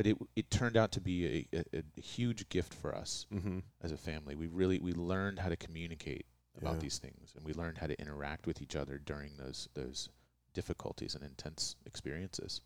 But 0.00 0.06
it 0.06 0.16
it 0.34 0.50
turned 0.50 0.78
out 0.78 0.92
to 0.92 1.00
be 1.00 1.46
a, 1.52 1.58
a, 1.74 1.82
a 1.98 2.00
huge 2.00 2.48
gift 2.48 2.72
for 2.72 2.94
us 2.96 3.26
Mm-hmm. 3.30 3.58
as 3.82 3.92
a 3.92 3.98
family. 3.98 4.34
We 4.34 4.46
really 4.46 4.78
we 4.78 4.92
learned 4.94 5.38
how 5.40 5.50
to 5.50 5.56
communicate 5.56 6.24
about 6.56 6.76
Yeah. 6.76 6.80
these 6.80 6.96
things, 6.98 7.34
and 7.36 7.44
we 7.44 7.52
learned 7.52 7.76
how 7.76 7.86
to 7.86 8.00
interact 8.00 8.46
with 8.46 8.62
each 8.62 8.76
other 8.76 8.96
during 8.96 9.36
those 9.36 9.68
those 9.74 10.08
difficulties 10.54 11.14
and 11.14 11.22
intense 11.22 11.76
experiences. 11.84 12.62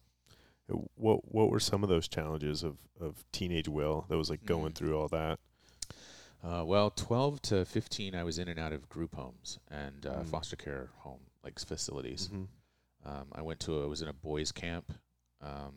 Uh, 0.73 0.77
What 0.95 1.33
what 1.35 1.51
were 1.51 1.59
some 1.59 1.83
of 1.83 1.89
those 1.89 2.07
challenges 2.07 2.63
of 2.63 2.77
of 3.01 3.25
teenage 3.33 3.69
Will 3.69 4.07
that 4.09 4.17
was 4.17 4.31
like 4.31 4.45
going 4.47 4.71
Mm. 4.73 4.77
through 4.77 4.97
all 4.97 5.09
that? 5.09 5.41
Uh, 6.41 6.63
well, 6.65 6.91
12 6.91 7.41
to 7.43 7.65
15, 7.65 8.15
I 8.15 8.23
was 8.23 8.39
in 8.39 8.49
and 8.49 8.61
out 8.61 8.73
of 8.73 8.89
group 8.89 9.15
homes 9.17 9.59
and 9.69 10.07
uh, 10.07 10.21
Mm. 10.23 10.27
foster 10.29 10.57
care 10.57 10.91
home 10.99 11.23
like 11.43 11.59
facilities. 11.59 12.29
Mm-hmm. 12.29 12.45
Um, 13.11 13.27
I 13.33 13.43
went 13.43 13.59
to 13.61 13.81
a, 13.81 13.85
I 13.85 13.87
was 13.89 14.03
in 14.03 14.09
a 14.09 14.13
boys 14.13 14.53
camp 14.53 14.93
um, 15.41 15.75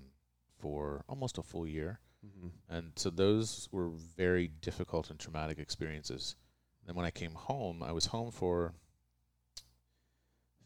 for 0.59 1.03
almost 1.07 1.37
a 1.37 1.43
full 1.43 1.67
year, 1.67 1.99
Mm-hmm. 2.25 2.47
and 2.75 2.91
so 2.95 3.09
those 3.11 3.69
were 3.71 3.89
very 3.89 4.47
difficult 4.47 5.09
and 5.11 5.19
traumatic 5.19 5.59
experiences. 5.59 6.35
Then 6.85 6.95
when 6.95 7.05
I 7.05 7.11
came 7.11 7.33
home, 7.33 7.83
I 7.83 7.91
was 7.91 8.07
home 8.07 8.31
for 8.31 8.73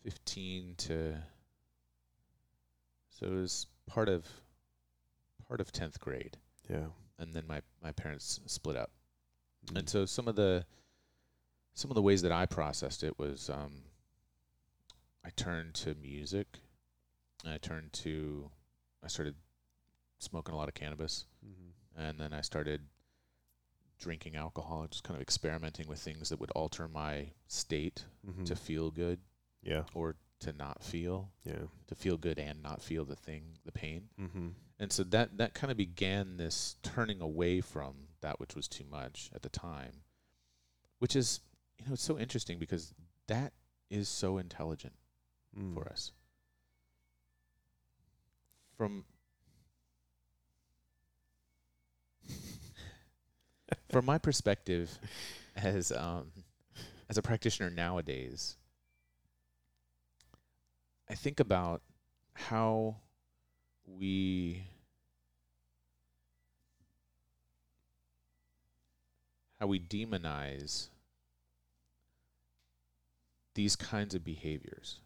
15 0.04 0.76
to 0.78 1.16
so 3.10 3.26
it 3.28 3.30
was 3.32 3.68
part 3.86 4.08
of 4.10 4.26
part 5.48 5.60
of 5.62 5.72
10th 5.72 6.00
grade, 6.00 6.38
Yeah. 6.70 6.88
and 7.20 7.36
then 7.36 7.46
my 7.48 7.62
my 7.84 7.92
parents 7.92 8.40
split 8.46 8.78
up. 8.78 8.92
Mm. 9.68 9.80
And 9.80 9.90
so 9.90 10.06
some 10.06 10.28
of 10.28 10.36
the 10.36 10.66
some 11.74 11.92
of 11.92 11.96
the 11.96 12.02
ways 12.02 12.22
that 12.22 12.32
I 12.32 12.46
processed 12.46 13.04
it 13.04 13.20
was 13.20 13.50
um, 13.50 13.84
I 15.26 15.30
turned 15.36 15.74
to 15.76 15.96
music. 15.96 16.60
And 17.44 17.54
I 17.54 17.58
turned 17.58 17.92
to 17.94 18.50
I 19.04 19.08
started 19.08 19.36
smoking 20.22 20.54
a 20.54 20.58
lot 20.58 20.68
of 20.70 20.74
cannabis, 20.76 21.26
Mhm. 21.46 21.72
and 21.96 22.20
then 22.20 22.34
I 22.34 22.42
started 22.42 22.88
drinking 23.98 24.36
alcohol, 24.36 24.88
just 24.88 25.04
kind 25.04 25.16
of 25.16 25.22
experimenting 25.22 25.88
with 25.88 26.00
things 26.00 26.30
that 26.30 26.40
would 26.40 26.52
alter 26.52 26.88
my 26.88 27.34
state 27.48 28.06
Mhm. 28.26 28.46
to 28.46 28.56
feel 28.56 28.90
good 28.92 29.22
yeah. 29.62 29.86
or 29.94 30.16
to 30.40 30.54
not 30.54 30.84
feel, 30.84 31.32
Yeah. 31.44 31.68
to 31.88 31.96
feel 31.96 32.18
good 32.18 32.40
and 32.40 32.64
not 32.64 32.82
feel 32.82 33.06
the 33.06 33.16
thing, 33.16 33.60
the 33.64 33.72
pain. 33.72 34.10
Mm-hmm. 34.18 34.50
And 34.80 34.92
so 34.92 35.04
that 35.04 35.38
that 35.38 35.54
kind 35.54 35.70
of 35.70 35.78
began 35.78 36.38
this 36.38 36.76
turning 36.82 37.22
away 37.22 37.62
from 37.62 38.08
that 38.22 38.40
which 38.40 38.56
was 38.56 38.68
too 38.68 38.86
much 38.86 39.32
at 39.34 39.44
the 39.44 39.50
time, 39.50 40.04
which 40.98 41.16
is 41.16 41.42
you 41.78 41.86
know 41.86 41.94
it's 41.94 42.02
so 42.04 42.18
interesting 42.18 42.58
because 42.58 42.94
that 43.28 43.54
is 43.90 44.10
so 44.10 44.38
intelligent 44.40 44.96
Mm. 45.56 45.74
for 45.76 45.88
us. 45.90 46.12
From 48.76 49.06
from 53.92 54.06
my 54.06 54.18
perspective 54.18 55.00
as 55.56 55.92
um 55.92 56.32
as 57.10 57.18
a 57.18 57.22
practitioner 57.22 57.70
nowadays, 57.70 58.58
I 61.10 61.16
think 61.16 61.40
about 61.40 61.82
how 62.34 62.98
we 63.86 64.64
how 69.60 69.68
we 69.68 69.80
demonize 69.80 70.90
these 73.56 73.76
kinds 73.76 74.16
of 74.16 74.24
behaviors. 74.24 75.00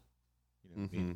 You 0.64 0.70
know 0.76 0.82
what 0.82 0.88
I 0.92 0.96
mean? 0.96 1.06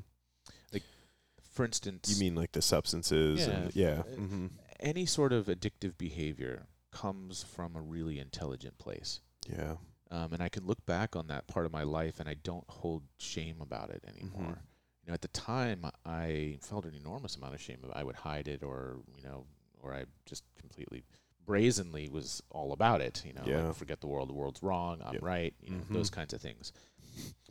For 1.52 1.64
instance, 1.64 2.08
Mm-hmm. 2.08 2.22
You 2.22 2.30
mean 2.30 2.34
like 2.36 2.52
the 2.52 2.62
substances? 2.62 3.46
And, 3.46 3.74
Yeah. 3.74 3.84
yeah. 3.88 4.00
Uh, 4.00 4.16
hmm 4.16 4.46
any 4.80 5.04
sort 5.06 5.32
of 5.32 5.46
addictive 5.46 5.96
behavior 5.98 6.66
comes 6.90 7.42
from 7.42 7.76
a 7.76 7.80
really 7.80 8.18
intelligent 8.18 8.78
place. 8.78 9.20
Yeah. 9.48 9.76
Um, 10.10 10.32
and 10.32 10.42
I 10.42 10.48
can 10.48 10.66
look 10.66 10.84
back 10.86 11.14
on 11.14 11.28
that 11.28 11.46
part 11.46 11.66
of 11.66 11.72
my 11.72 11.84
life 11.84 12.18
and 12.20 12.28
I 12.28 12.34
don't 12.34 12.68
hold 12.68 13.04
shame 13.18 13.60
about 13.60 13.90
it 13.90 14.04
anymore. 14.06 14.42
Mhm. 14.42 14.62
You 15.04 15.08
know, 15.08 15.14
at 15.14 15.22
the 15.22 15.28
time 15.28 15.86
I 16.04 16.58
felt 16.60 16.84
an 16.84 16.94
enormous 16.94 17.36
amount 17.36 17.54
of 17.54 17.60
shame. 17.60 17.78
I 17.92 18.02
would 18.02 18.16
hide 18.16 18.48
it 18.48 18.62
or, 18.62 19.00
you 19.16 19.22
know, 19.22 19.46
or 19.80 19.94
I 19.94 20.04
just 20.26 20.44
completely 20.56 21.04
brazenly 21.46 22.08
was 22.08 22.42
all 22.50 22.72
about 22.72 23.00
it, 23.00 23.24
you 23.24 23.32
know, 23.32 23.42
Yeah. 23.46 23.66
like 23.68 23.76
forget 23.76 24.00
the 24.00 24.06
world, 24.08 24.28
the 24.28 24.34
world's 24.34 24.62
wrong, 24.62 25.00
I'm 25.02 25.14
Yep. 25.14 25.22
right, 25.22 25.54
you 25.60 25.70
know, 25.70 25.84
Mhm. 25.84 25.94
those 25.94 26.10
kinds 26.10 26.32
of 26.34 26.40
things. 26.40 26.72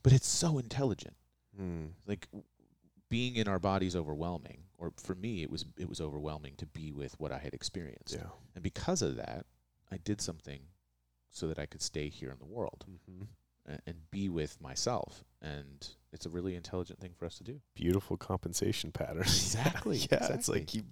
But 0.03 0.13
it's 0.13 0.27
so 0.27 0.57
intelligent. 0.57 1.15
Mm. 1.59 1.93
Like 2.05 2.27
being 3.09 3.35
in 3.35 3.47
our 3.47 3.59
bodies 3.59 3.95
overwhelming 3.95 4.65
or 4.79 4.91
for 4.97 5.13
me 5.15 5.43
it 5.43 5.51
was 5.51 5.65
it 5.77 5.87
was 5.89 5.99
overwhelming 6.01 6.55
to 6.57 6.65
be 6.65 6.91
with 6.91 7.19
what 7.19 7.31
I 7.31 7.37
had 7.37 7.53
experienced. 7.53 8.15
Yeah. 8.15 8.29
And 8.55 8.63
because 8.63 9.01
of 9.01 9.15
that, 9.17 9.45
I 9.91 9.97
did 9.97 10.21
something 10.21 10.61
so 11.29 11.47
that 11.47 11.59
I 11.59 11.65
could 11.67 11.81
stay 11.81 12.09
here 12.09 12.31
in 12.31 12.37
the 12.39 12.45
world 12.45 12.85
hmm 13.05 13.23
and, 13.67 13.81
and 13.85 13.95
be 14.09 14.29
with 14.29 14.59
myself. 14.61 15.23
And 15.41 15.87
it's 16.11 16.25
a 16.25 16.29
really 16.29 16.55
intelligent 16.55 16.99
thing 16.99 17.11
for 17.15 17.25
us 17.25 17.37
to 17.37 17.43
do. 17.43 17.61
Beautiful 17.75 18.17
compensation 18.17 18.91
pattern. 18.91 19.19
Exactly, 19.27 19.97
yeah. 20.11 20.33
It's 20.33 20.49
like 20.49 20.73
you 20.73 20.83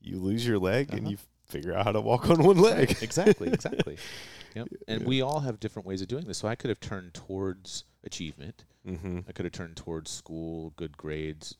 you 0.00 0.18
lose 0.18 0.46
your 0.46 0.58
leg 0.58 0.90
and 0.90 1.00
Uh-huh. 1.02 1.10
you 1.10 1.16
figure 1.48 1.74
out 1.74 1.84
how 1.84 1.92
to 1.92 2.00
walk 2.00 2.28
on 2.30 2.42
one 2.42 2.58
leg. 2.58 2.96
exactly, 3.02 3.48
exactly. 3.52 3.96
Yep. 4.54 4.68
And 4.86 5.00
Yeah. 5.00 5.06
we 5.08 5.22
all 5.22 5.40
have 5.40 5.58
different 5.60 5.86
ways 5.86 6.02
of 6.02 6.08
doing 6.08 6.26
this. 6.26 6.36
So 6.36 6.46
I 6.46 6.56
could 6.56 6.68
have 6.68 6.78
turned 6.78 7.14
towards 7.14 7.84
achievement. 8.04 8.66
Mm-hmm. 8.86 9.20
I 9.26 9.32
could 9.32 9.46
have 9.46 9.52
turned 9.52 9.76
towards 9.78 10.10
school, 10.10 10.74
good 10.76 10.98
grades, 10.98 11.56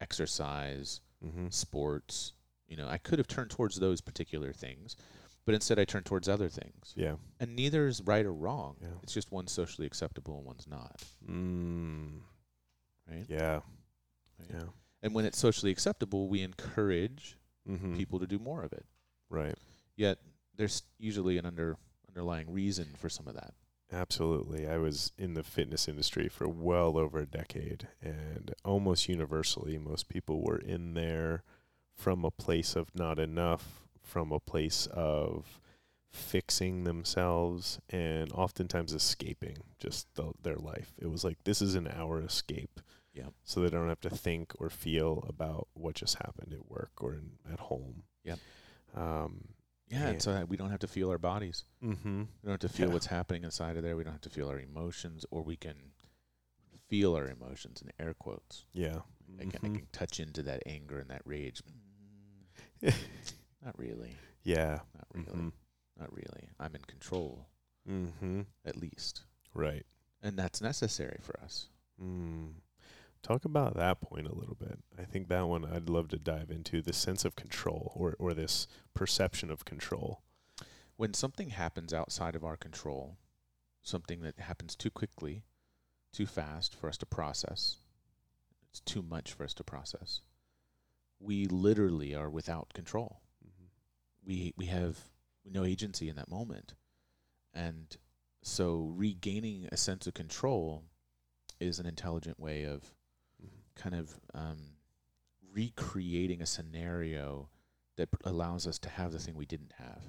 exercise, 0.00 1.00
Mm-hmm. 1.24 1.48
sports. 1.50 2.32
You 2.68 2.76
know, 2.76 2.86
I 2.86 2.96
could 2.98 3.18
have 3.18 3.26
turned 3.26 3.50
towards 3.50 3.80
those 3.80 4.00
particular 4.00 4.52
things, 4.52 4.94
but 5.44 5.52
instead 5.54 5.76
I 5.80 5.84
turned 5.84 6.04
towards 6.04 6.28
other 6.28 6.48
things. 6.48 6.92
Yeah. 6.94 7.14
And 7.40 7.56
neither 7.56 7.88
is 7.88 8.02
right 8.02 8.24
or 8.24 8.32
wrong. 8.32 8.76
Yeah. 8.80 8.88
It's 9.02 9.14
just 9.14 9.32
one's 9.32 9.50
socially 9.50 9.84
acceptable 9.86 10.36
and 10.36 10.46
one's 10.46 10.68
not. 10.68 11.02
Mm. 11.28 12.20
Right? 13.10 13.24
Yeah. 13.28 13.54
Right? 14.38 14.48
Yeah. 14.54 14.62
And 15.02 15.12
when 15.12 15.24
it's 15.24 15.38
socially 15.38 15.72
acceptable, 15.72 16.28
we 16.28 16.42
encourage 16.42 17.36
Mm-hmm. 17.68 17.96
people 17.96 18.18
to 18.20 18.26
do 18.26 18.38
more 18.38 18.62
of 18.62 18.72
it. 18.72 18.86
Right. 19.28 19.54
Yet 19.96 20.18
there's 20.56 20.84
usually 20.98 21.36
an 21.36 21.44
under 21.46 21.76
underlying 22.08 22.50
reason 22.50 22.86
for 22.98 23.08
some 23.10 23.26
of 23.28 23.34
that. 23.34 23.52
Absolutely. 23.90 24.68
I 24.68 24.76
was 24.76 25.12
in 25.16 25.34
the 25.34 25.42
fitness 25.42 25.88
industry 25.88 26.28
for 26.28 26.46
well 26.46 26.98
over 26.98 27.20
a 27.20 27.26
decade, 27.26 27.88
and 28.02 28.54
almost 28.64 29.08
universally, 29.08 29.78
most 29.78 30.08
people 30.08 30.42
were 30.42 30.58
in 30.58 30.94
there 30.94 31.42
from 31.94 32.24
a 32.24 32.30
place 32.30 32.76
of 32.76 32.94
not 32.94 33.18
enough, 33.18 33.82
from 34.02 34.30
a 34.30 34.40
place 34.40 34.86
of 34.92 35.58
fixing 36.10 36.84
themselves, 36.84 37.80
and 37.88 38.30
oftentimes 38.32 38.92
escaping 38.92 39.56
just 39.78 40.06
the, 40.14 40.32
their 40.42 40.56
life. 40.56 40.92
It 40.98 41.10
was 41.10 41.24
like, 41.24 41.38
this 41.44 41.62
is 41.62 41.74
an 41.74 41.88
hour 41.88 42.20
escape. 42.20 42.80
Yep. 43.14 43.32
So 43.44 43.60
they 43.60 43.70
don't 43.70 43.88
have 43.88 44.00
to 44.02 44.10
think 44.10 44.52
or 44.60 44.70
feel 44.70 45.24
about 45.28 45.68
what 45.74 45.96
just 45.96 46.16
happened 46.16 46.52
at 46.52 46.70
work 46.70 46.92
or 47.00 47.14
in, 47.14 47.32
at 47.50 47.58
home. 47.58 48.04
Yep. 48.24 48.38
Um, 48.94 49.48
Yeah, 49.90 50.14
so 50.18 50.32
that 50.34 50.48
we 50.48 50.56
don't 50.56 50.70
have 50.70 50.80
to 50.80 50.86
feel 50.88 51.10
our 51.10 51.18
bodies. 51.18 51.64
mm-hmm. 51.82 52.18
We 52.20 52.26
don't 52.44 52.52
have 52.52 52.60
to 52.60 52.68
feel 52.68 52.88
Yeah. 52.88 52.92
what's 52.94 53.06
happening 53.06 53.44
inside 53.44 53.76
of 53.76 53.82
there. 53.82 53.96
We 53.96 54.04
don't 54.04 54.12
have 54.12 54.20
to 54.22 54.30
feel 54.30 54.48
our 54.48 54.60
emotions, 54.60 55.24
or 55.30 55.42
we 55.42 55.56
can 55.56 55.76
feel 56.88 57.14
our 57.16 57.28
emotions 57.28 57.82
in 57.82 57.90
air 58.04 58.14
quotes. 58.14 58.64
Yeah. 58.72 59.00
I, 59.38 59.44
can, 59.44 59.60
I 59.62 59.68
can 59.76 59.86
touch 59.92 60.20
into 60.20 60.42
that 60.44 60.62
anger 60.66 60.98
and 60.98 61.10
that 61.10 61.22
rage. 61.24 61.62
Not 62.82 63.76
really. 63.78 64.14
Yeah. 64.44 64.80
Not 64.94 65.06
really. 65.14 65.26
Mhm. 65.38 65.52
Not 65.98 66.12
really. 66.14 66.48
I'm 66.60 66.74
in 66.74 66.82
control, 66.82 67.46
Mm-hmm. 67.88 68.42
at 68.64 68.76
least. 68.76 69.22
Right. 69.54 69.84
And 70.22 70.38
that's 70.38 70.60
necessary 70.60 71.18
for 71.22 71.38
us. 71.40 71.68
Mm. 72.02 72.52
Talk 73.22 73.44
about 73.44 73.76
that 73.76 74.00
point 74.00 74.26
a 74.26 74.34
little 74.34 74.54
bit. 74.54 74.78
I 74.98 75.02
think 75.04 75.28
that 75.28 75.46
one 75.46 75.64
I'd 75.64 75.88
love 75.88 76.08
to 76.08 76.18
dive 76.18 76.50
into 76.50 76.80
the 76.80 76.92
sense 76.92 77.24
of 77.24 77.36
control 77.36 77.92
or, 77.94 78.14
or 78.18 78.32
this 78.32 78.66
perception 78.94 79.50
of 79.50 79.64
control. 79.64 80.22
When 80.96 81.14
something 81.14 81.50
happens 81.50 81.92
outside 81.92 82.34
of 82.34 82.44
our 82.44 82.56
control, 82.56 83.18
something 83.82 84.20
that 84.22 84.38
happens 84.38 84.74
too 84.74 84.90
quickly, 84.90 85.44
too 86.12 86.26
fast 86.26 86.74
for 86.74 86.88
us 86.88 86.96
to 86.98 87.06
process, 87.06 87.76
it's 88.70 88.80
too 88.80 89.02
much 89.02 89.32
for 89.32 89.44
us 89.44 89.54
to 89.54 89.64
process, 89.64 90.22
we 91.20 91.46
literally 91.46 92.14
are 92.14 92.30
without 92.30 92.72
control. 92.74 93.20
Mm-hmm. 93.44 93.66
we 94.26 94.54
we 94.56 94.66
have 94.66 94.98
no 95.44 95.64
agency 95.64 96.08
in 96.08 96.16
that 96.16 96.30
moment 96.30 96.74
and 97.54 97.96
so 98.42 98.92
regaining 98.94 99.68
a 99.72 99.76
sense 99.76 100.06
of 100.06 100.14
control 100.14 100.84
is 101.60 101.78
an 101.78 101.86
intelligent 101.86 102.38
way 102.38 102.64
of 102.64 102.94
kind 103.78 103.94
of 103.94 104.14
um, 104.34 104.58
recreating 105.52 106.42
a 106.42 106.46
scenario 106.46 107.48
that 107.96 108.08
allows 108.24 108.66
us 108.66 108.78
to 108.80 108.88
have 108.88 109.12
the 109.12 109.18
thing 109.18 109.34
we 109.34 109.46
didn't 109.46 109.72
have 109.78 110.02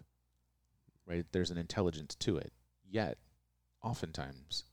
right 1.07 1.25
there's 1.31 1.49
an 1.51 1.57
intelligence 1.57 2.13
to 2.15 2.37
it 2.37 2.51
yet 2.89 3.17
oftentimes 3.83 4.65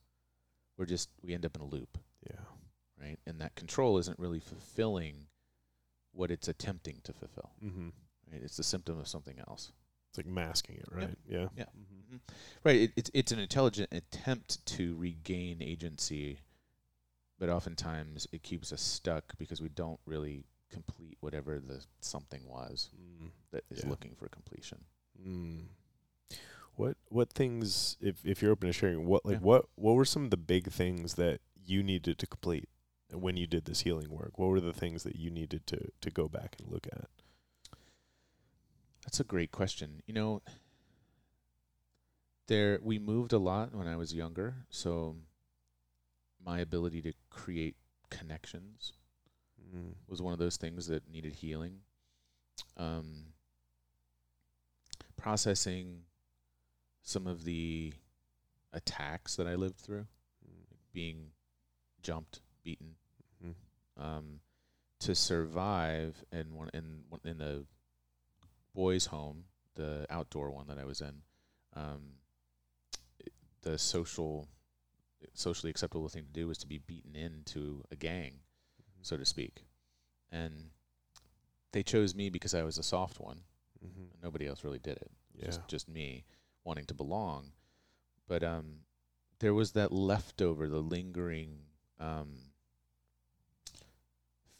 we're 0.76 0.84
just 0.86 1.08
we 1.22 1.32
end 1.34 1.46
up 1.46 1.54
in 1.56 1.62
a 1.62 1.66
loop 1.66 1.98
Yeah. 2.28 2.40
right 3.00 3.18
and 3.26 3.40
that 3.40 3.54
control 3.54 3.98
isn't 3.98 4.18
really 4.18 4.40
fulfilling 4.40 5.26
what 6.12 6.30
it's 6.30 6.48
attempting 6.48 7.00
to 7.04 7.12
fulfill 7.12 7.50
Mm-hmm. 7.64 7.88
right 8.32 8.42
it's 8.42 8.56
the 8.56 8.62
symptom 8.64 8.98
of 8.98 9.06
something 9.08 9.38
else 9.48 9.72
It's 10.10 10.18
like 10.18 10.26
masking 10.26 10.76
it, 10.76 10.88
right? 10.90 11.16
Yeah. 11.28 11.48
Yeah. 11.56 11.64
Mhm. 11.78 12.20
Right. 12.64 12.80
It, 12.82 12.92
it's 12.96 13.10
it's 13.14 13.32
an 13.32 13.38
intelligent 13.38 13.88
attempt 13.92 14.64
to 14.76 14.94
regain 14.96 15.60
agency, 15.62 16.40
but 17.38 17.48
oftentimes 17.48 18.26
it 18.32 18.42
keeps 18.42 18.72
us 18.72 18.82
stuck 18.82 19.36
because 19.38 19.60
we 19.60 19.68
don't 19.68 20.00
really 20.06 20.44
complete 20.70 21.16
whatever 21.20 21.60
the 21.60 21.84
something 22.00 22.46
was 22.48 22.90
Mm. 22.96 23.30
that 23.52 23.64
is 23.70 23.84
Yeah. 23.84 23.90
looking 23.90 24.14
for 24.16 24.28
completion. 24.28 24.84
Mm. 25.20 25.68
What 26.74 26.96
what 27.08 27.32
things 27.32 27.96
if 28.00 28.24
if 28.26 28.42
you're 28.42 28.52
open 28.52 28.66
to 28.68 28.72
sharing 28.72 29.06
what 29.06 29.24
like 29.24 29.34
Yeah. 29.36 29.40
what 29.40 29.68
what 29.76 29.94
were 29.94 30.04
some 30.04 30.24
of 30.24 30.30
the 30.30 30.36
big 30.36 30.70
things 30.72 31.14
that 31.14 31.40
you 31.64 31.82
needed 31.82 32.18
to 32.18 32.26
complete 32.26 32.68
when 33.10 33.36
you 33.36 33.46
did 33.46 33.64
this 33.64 33.80
healing 33.80 34.10
work? 34.10 34.38
What 34.38 34.48
were 34.48 34.60
the 34.60 34.72
things 34.74 35.02
that 35.04 35.16
you 35.16 35.30
needed 35.30 35.66
to 35.68 35.90
to 36.00 36.10
go 36.10 36.28
back 36.28 36.56
and 36.58 36.68
look 36.70 36.86
at? 36.88 37.08
That's 39.04 39.20
a 39.20 39.24
great 39.24 39.52
question. 39.52 40.02
You 40.06 40.14
know, 40.14 40.42
there 42.48 42.78
we 42.82 42.98
moved 42.98 43.32
a 43.32 43.38
lot 43.38 43.74
when 43.74 43.88
I 43.88 43.96
was 43.96 44.12
younger, 44.14 44.66
so 44.68 45.16
my 46.46 46.60
ability 46.60 47.02
to 47.02 47.12
create 47.28 47.76
connections 48.08 48.92
Mm. 49.74 49.94
was 50.06 50.22
one 50.22 50.32
of 50.32 50.38
those 50.38 50.56
things 50.56 50.86
that 50.86 51.08
needed 51.08 51.32
healing. 51.34 51.82
Um, 52.76 53.34
processing 55.16 56.04
some 57.02 57.26
of 57.26 57.44
the 57.44 57.92
attacks 58.72 59.36
that 59.36 59.46
I 59.46 59.54
lived 59.56 59.78
through, 59.78 60.06
being 60.92 61.32
jumped, 62.02 62.40
beaten, 62.62 62.96
Mhm. 63.42 63.54
um, 63.96 64.40
to 65.00 65.14
survive 65.14 66.24
in 66.30 66.54
one 66.54 66.70
in 66.72 67.04
in 67.24 67.38
the 67.38 67.66
boys' 68.72 69.06
home, 69.06 69.48
the 69.74 70.06
outdoor 70.10 70.50
one 70.50 70.68
that 70.68 70.78
I 70.78 70.84
was 70.84 71.00
in. 71.00 71.22
Um, 71.72 72.20
the 73.62 73.78
social, 73.78 74.48
socially 75.34 75.70
acceptable 75.70 76.08
thing 76.08 76.24
to 76.24 76.32
do 76.32 76.46
was 76.48 76.58
to 76.58 76.66
be 76.66 76.78
beaten 76.78 77.14
into 77.16 77.82
a 77.90 77.96
gang 77.96 78.40
so 79.02 79.16
to 79.16 79.24
speak. 79.24 79.64
And 80.32 80.70
they 81.72 81.84
chose 81.84 82.12
me 82.14 82.28
because 82.28 82.54
I 82.54 82.64
was 82.64 82.76
a 82.76 82.82
soft 82.82 83.20
one. 83.20 83.44
Mhm. 83.84 84.20
Nobody 84.22 84.46
else 84.48 84.64
really 84.64 84.80
did 84.80 84.96
it. 84.96 85.10
Yeah. 85.34 85.44
Just 85.46 85.68
just 85.68 85.88
me 85.88 86.24
wanting 86.64 86.86
to 86.86 86.94
belong. 86.94 87.52
But 88.26 88.42
um 88.42 88.80
there 89.38 89.54
was 89.54 89.72
that 89.72 89.92
leftover, 89.92 90.68
the 90.68 90.80
lingering 90.82 91.66
um 92.00 92.52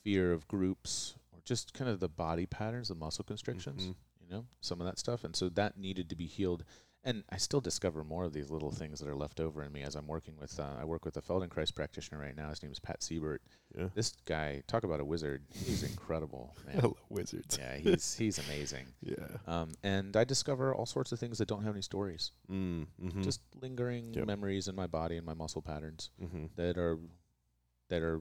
fear 0.02 0.33
of 0.33 0.46
groups 0.46 1.16
or 1.33 1.40
just 1.44 1.74
kind 1.74 1.90
of 1.90 1.98
the 2.00 2.09
body 2.09 2.46
patterns, 2.46 2.88
the 2.88 2.94
muscle 2.94 3.24
constrictions, 3.24 3.83
Mhm. 3.88 3.96
you 4.20 4.29
know, 4.29 4.46
some 4.61 4.81
of 4.81 4.87
that 4.87 4.98
stuff. 4.98 5.24
And 5.24 5.35
so 5.35 5.48
that 5.48 5.76
needed 5.76 6.09
to 6.11 6.14
be 6.16 6.26
healed. 6.26 6.64
And 7.07 7.23
I 7.31 7.37
still 7.38 7.61
discover 7.61 8.03
more 8.05 8.25
of 8.25 8.33
these 8.35 8.51
little 8.51 8.71
things 8.73 8.99
that 9.01 9.09
are 9.09 9.14
left 9.14 9.38
over 9.40 9.62
in 9.62 9.73
me 9.73 9.83
as 9.83 9.95
I'm 9.95 10.07
working 10.09 10.35
with. 10.38 10.59
Uh, 10.61 10.66
I 10.79 10.85
work 10.85 11.05
with 11.05 11.16
a 11.16 11.23
Feldenkrais 11.23 11.73
practitioner 11.75 12.19
right 12.21 12.37
now. 12.37 12.51
His 12.51 12.62
name 12.62 12.73
is 12.73 12.81
Pat 12.81 13.03
Siebert. 13.03 13.40
Yeah. 13.79 13.88
This 13.95 14.12
guy, 14.27 14.62
talk 14.66 14.83
about 14.85 14.99
a 15.01 15.05
wizard. 15.05 15.45
He's 15.55 15.83
incredible, 15.90 16.55
I 16.69 16.73
man. 16.75 16.83
love 16.83 16.97
wizards. 17.09 17.57
yeah, 17.59 17.77
he's 17.79 18.14
he's 18.14 18.38
amazing. 18.38 18.87
Yeah. 19.01 19.14
Um, 19.47 19.71
and 19.85 20.16
I 20.16 20.25
discover 20.25 20.75
all 20.75 20.85
sorts 20.87 21.12
of 21.12 21.21
things 21.21 21.38
that 21.38 21.47
don't 21.47 21.62
have 21.62 21.75
any 21.75 21.83
stories, 21.83 22.33
Mm, 22.51 22.87
mm-hmm. 23.01 23.23
just 23.23 23.40
lingering 23.62 24.12
Yep. 24.12 24.27
memories 24.27 24.66
in 24.66 24.75
my 24.75 24.88
body 24.88 25.16
and 25.16 25.25
my 25.25 25.35
muscle 25.35 25.62
patterns 25.62 26.11
mm-hmm. 26.21 26.47
that 26.57 26.77
are 26.77 26.99
that 27.88 28.03
are 28.03 28.21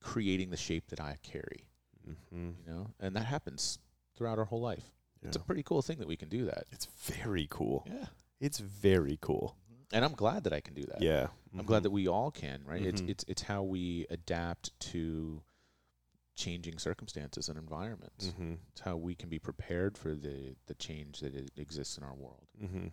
creating 0.00 0.50
the 0.50 0.56
shape 0.56 0.88
that 0.88 1.00
I 1.00 1.16
carry. 1.22 1.68
Mm-hmm. 2.08 2.50
You 2.66 2.72
know, 2.72 2.90
and 2.98 3.14
that 3.14 3.26
happens 3.26 3.78
throughout 4.16 4.38
our 4.38 4.46
whole 4.46 4.60
life. 4.60 4.90
It's 5.22 5.36
a 5.36 5.40
pretty 5.40 5.62
cool 5.62 5.82
thing 5.82 5.98
that 5.98 6.08
we 6.08 6.16
can 6.16 6.28
do 6.28 6.44
that. 6.46 6.64
It's 6.72 6.86
very 6.86 7.46
cool. 7.50 7.84
Yeah, 7.86 8.06
It's 8.40 8.58
very 8.58 9.18
cool. 9.20 9.56
and 9.92 10.04
I'm 10.04 10.12
glad 10.14 10.44
that 10.44 10.52
I 10.52 10.60
can 10.60 10.74
do 10.74 10.82
that. 10.84 11.02
Yeah. 11.02 11.28
I'm 11.56 11.66
glad 11.66 11.80
Mhm. 11.80 11.82
that 11.84 11.90
we 11.90 12.06
all 12.08 12.30
can, 12.30 12.62
right? 12.64 12.82
It's 12.82 13.02
Mhm. 13.02 13.08
it's 13.10 13.24
it's 13.28 13.42
how 13.42 13.62
we 13.62 14.06
adapt 14.08 14.78
to 14.92 15.42
changing 16.36 16.78
circumstances 16.78 17.48
and 17.48 17.58
environments. 17.58 18.28
Mhm. 18.28 18.58
It's 18.70 18.80
how 18.82 18.96
we 18.96 19.14
can 19.14 19.28
be 19.28 19.38
prepared 19.38 19.98
for 19.98 20.14
the 20.14 20.56
the 20.66 20.74
change 20.74 21.20
that 21.20 21.34
exists 21.58 21.98
in 21.98 22.04
our 22.04 22.14
world. 22.14 22.46
Mm-hmm. 22.62 22.88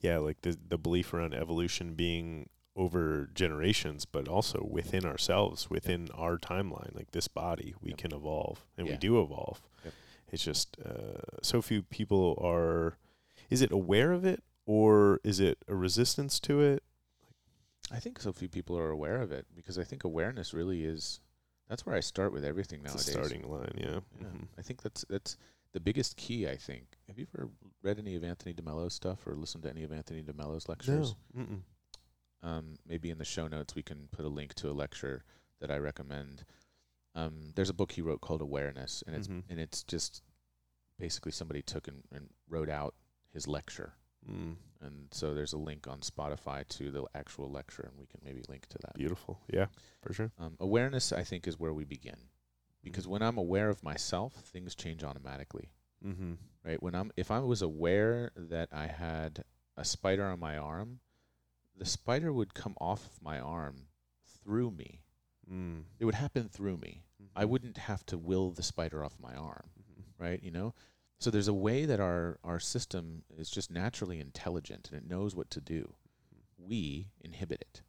Yeah, 0.00 0.18
like 0.18 0.40
the 0.42 0.52
the 0.68 0.78
belief 0.78 1.12
around 1.12 1.34
evolution 1.34 1.94
being 1.94 2.48
over 2.74 3.26
generations, 3.34 4.06
but 4.06 4.26
also 4.28 4.64
within 4.64 5.04
ourselves, 5.04 5.68
within 5.68 6.08
our 6.12 6.38
timeline, 6.38 6.94
like 6.94 7.10
this 7.10 7.28
body, 7.28 7.74
we 7.82 7.90
Yep. 7.90 7.98
can 7.98 8.14
evolve, 8.14 8.64
and 8.78 8.88
we 8.88 8.96
do 8.96 9.20
evolve. 9.20 9.60
Yep. 9.84 9.92
It's 10.32 10.42
just 10.44 10.76
uh, 10.84 11.20
so 11.42 11.60
few 11.62 11.82
people 11.82 12.38
are. 12.42 12.96
Is 13.50 13.60
it 13.62 13.70
aware 13.70 14.12
of 14.12 14.24
it, 14.24 14.42
or 14.66 15.20
is 15.22 15.38
it 15.38 15.58
a 15.68 15.74
resistance 15.74 16.40
to 16.40 16.60
it? 16.62 16.82
I 17.90 17.98
think 18.00 18.18
so 18.20 18.32
few 18.32 18.48
people 18.48 18.78
are 18.78 18.88
aware 18.90 19.20
of 19.20 19.30
it 19.30 19.46
because 19.54 19.78
I 19.78 19.84
think 19.84 20.04
awareness 20.04 20.54
really 20.54 20.84
is 20.84 21.20
that's 21.68 21.84
where 21.84 21.94
I 21.94 22.00
start 22.00 22.32
with 22.32 22.44
everything 22.44 22.80
It's 22.84 22.94
nowadays. 22.94 23.12
starting 23.12 23.50
line. 23.50 23.74
Yeah. 23.76 24.00
Yeah. 24.20 24.26
Mhm. 24.28 24.46
I 24.58 24.62
think 24.62 24.80
that's 24.82 25.04
that's 25.10 25.36
the 25.72 25.80
biggest 25.80 26.16
key, 26.16 26.48
I 26.48 26.56
think. 26.56 26.84
Have 27.08 27.18
you 27.18 27.26
ever 27.34 27.50
read 27.82 27.98
any 27.98 28.14
of 28.14 28.24
Anthony 28.24 28.54
DeMello's 28.54 28.94
stuff 28.94 29.26
or 29.26 29.34
listened 29.34 29.64
to 29.64 29.70
any 29.70 29.82
of 29.84 29.92
Anthony 29.92 30.22
DeMello's 30.22 30.68
lectures? 30.68 31.14
No. 31.34 31.42
Mm-mm. 31.42 31.60
um, 32.42 32.74
maybe 32.86 33.10
in 33.10 33.18
the 33.18 33.24
show 33.24 33.48
notes 33.48 33.74
we 33.74 33.82
can 33.82 34.08
put 34.12 34.24
a 34.24 34.28
link 34.28 34.54
to 34.54 34.70
a 34.70 34.72
lecture 34.72 35.24
that 35.60 35.70
I 35.70 35.76
recommend. 35.76 36.44
Um, 37.14 37.52
there's 37.54 37.68
a 37.70 37.74
book 37.74 37.92
he 37.92 38.00
wrote 38.02 38.20
called 38.20 38.40
Awareness, 38.40 39.02
and 39.06 39.14
it's 39.16 39.28
Mhm. 39.28 39.42
and 39.48 39.60
it's 39.60 39.82
just 39.84 40.22
basically 40.98 41.32
somebody 41.32 41.62
took 41.62 41.88
and, 41.88 42.04
and 42.12 42.30
wrote 42.48 42.68
out 42.70 42.94
his 43.32 43.46
lecture, 43.48 43.94
Mm. 44.28 44.56
and 44.80 45.08
so 45.12 45.34
there's 45.34 45.52
a 45.52 45.58
link 45.58 45.86
on 45.88 46.00
Spotify 46.00 46.66
to 46.68 46.90
the 46.90 47.04
actual 47.14 47.50
lecture, 47.50 47.82
and 47.82 47.98
we 47.98 48.06
can 48.06 48.20
maybe 48.24 48.42
link 48.48 48.66
to 48.68 48.78
that. 48.78 48.94
Beautiful. 48.94 49.40
Yeah, 49.52 49.66
for 50.00 50.12
sure. 50.12 50.30
Um, 50.38 50.56
awareness, 50.60 51.12
I 51.12 51.24
think, 51.24 51.46
is 51.48 51.58
where 51.58 51.74
we 51.74 51.84
begin, 51.84 52.28
because 52.82 53.06
Mhm. 53.06 53.10
when 53.10 53.22
I'm 53.22 53.36
aware 53.38 53.68
of 53.68 53.82
myself, 53.82 54.34
things 54.44 54.74
change 54.74 55.02
automatically. 55.04 55.70
Mm-hmm. 56.04 56.34
Right? 56.64 56.82
When 56.82 56.94
I'm 56.94 57.10
if 57.16 57.30
I 57.30 57.40
was 57.40 57.62
aware 57.62 58.30
that 58.36 58.72
I 58.72 58.86
had 58.86 59.44
a 59.76 59.84
spider 59.84 60.24
on 60.24 60.38
my 60.40 60.56
arm, 60.56 61.00
the 61.74 61.84
spider 61.84 62.32
would 62.32 62.54
come 62.54 62.76
off 62.80 63.20
my 63.20 63.38
arm 63.40 63.88
through 64.24 64.70
me. 64.72 65.01
Mm. 65.50 65.84
It 65.98 66.04
would 66.04 66.14
happen 66.14 66.48
through 66.48 66.76
me. 66.78 67.02
I 67.34 67.44
Mhm. 67.44 67.48
wouldn't 67.48 67.76
have 67.78 68.04
to 68.06 68.18
will 68.18 68.50
the 68.52 68.62
spider 68.62 69.04
off 69.04 69.18
my 69.18 69.34
arm, 69.34 69.70
Mhm. 69.80 70.04
right? 70.18 70.42
You 70.42 70.50
know? 70.50 70.74
So 71.18 71.30
there's 71.30 71.48
a 71.48 71.54
way 71.54 71.84
that 71.86 72.00
our 72.00 72.38
our 72.42 72.58
system 72.60 73.24
is 73.36 73.48
just 73.50 73.70
naturally 73.70 74.18
intelligent 74.20 74.88
and 74.90 74.98
it 74.98 75.08
knows 75.08 75.34
what 75.34 75.50
to 75.50 75.60
do. 75.60 75.94
We 76.58 77.10
inhibit 77.20 77.60
it. 77.62 77.82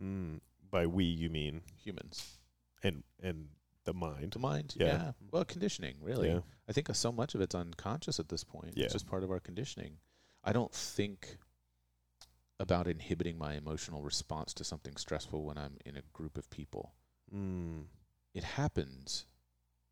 Mm. 0.00 0.40
By 0.70 0.86
we, 0.86 1.04
you 1.04 1.28
mean 1.30 1.62
Humans. 1.78 2.38
and 2.82 3.04
and 3.20 3.50
the 3.84 3.92
mind. 3.94 4.32
The 4.32 4.38
mind. 4.38 4.74
Yeah. 4.76 4.86
Yeah. 4.86 5.12
Well, 5.30 5.44
conditioning, 5.44 5.96
really. 6.00 6.28
Yeah. 6.28 6.42
I 6.68 6.72
think 6.72 6.92
so 6.94 7.10
much 7.12 7.34
of 7.34 7.40
it's 7.40 7.54
unconscious 7.54 8.18
at 8.20 8.28
this 8.28 8.44
point. 8.44 8.76
Yeah. 8.76 8.84
It's 8.84 8.92
just 8.92 9.06
part 9.06 9.24
of 9.24 9.30
our 9.30 9.40
conditioning. 9.40 9.98
I 10.44 10.52
don't 10.52 10.72
think 10.72 11.38
about 12.62 12.86
inhibiting 12.86 13.36
my 13.36 13.54
emotional 13.54 14.02
response 14.02 14.54
to 14.54 14.64
something 14.64 14.96
stressful 14.96 15.42
when 15.44 15.58
I'm 15.58 15.78
in 15.84 15.96
a 15.96 16.02
group 16.12 16.38
of 16.38 16.48
people. 16.48 16.94
Mm. 17.34 17.84
It 18.34 18.44
happens 18.44 19.26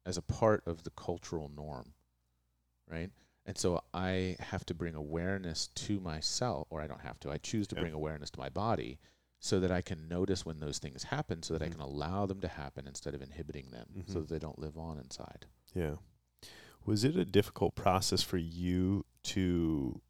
as 0.06 0.16
a 0.16 0.22
part 0.22 0.62
of 0.66 0.84
the 0.84 0.90
cultural 0.90 1.50
norm, 1.54 1.94
right? 2.88 3.10
And 3.44 3.58
so 3.58 3.82
I 3.92 4.36
have 4.38 4.64
to 4.66 4.74
bring 4.74 4.94
awareness 4.94 5.66
to 5.68 5.98
myself, 6.00 6.68
or 6.70 6.80
I 6.80 6.86
don't 6.86 7.00
have 7.00 7.18
to. 7.20 7.30
I 7.30 7.38
choose 7.38 7.66
to 7.68 7.74
Yeah. 7.76 7.82
bring 7.82 7.92
awareness 7.92 8.30
to 8.30 8.38
my 8.40 8.48
body 8.48 8.98
so 9.40 9.58
that 9.60 9.70
I 9.72 9.80
can 9.82 10.06
notice 10.08 10.44
when 10.46 10.60
those 10.60 10.78
things 10.78 11.04
happen, 11.04 11.42
so 11.42 11.54
that 11.54 11.62
Mhm. 11.62 11.66
I 11.66 11.70
can 11.70 11.80
allow 11.80 12.26
them 12.26 12.40
to 12.42 12.48
happen 12.48 12.86
instead 12.86 13.14
of 13.14 13.22
inhibiting 13.22 13.70
them, 13.70 14.04
so 14.06 14.12
Mhm. 14.18 14.20
that 14.20 14.28
they 14.28 14.38
don't 14.38 14.58
live 14.58 14.78
on 14.78 14.98
inside. 14.98 15.46
Yeah. 15.74 15.96
Was 16.84 17.04
it 17.04 17.16
a 17.16 17.24
difficult 17.24 17.74
process 17.74 18.22
for 18.22 18.36
you 18.38 19.04
to 19.24 20.00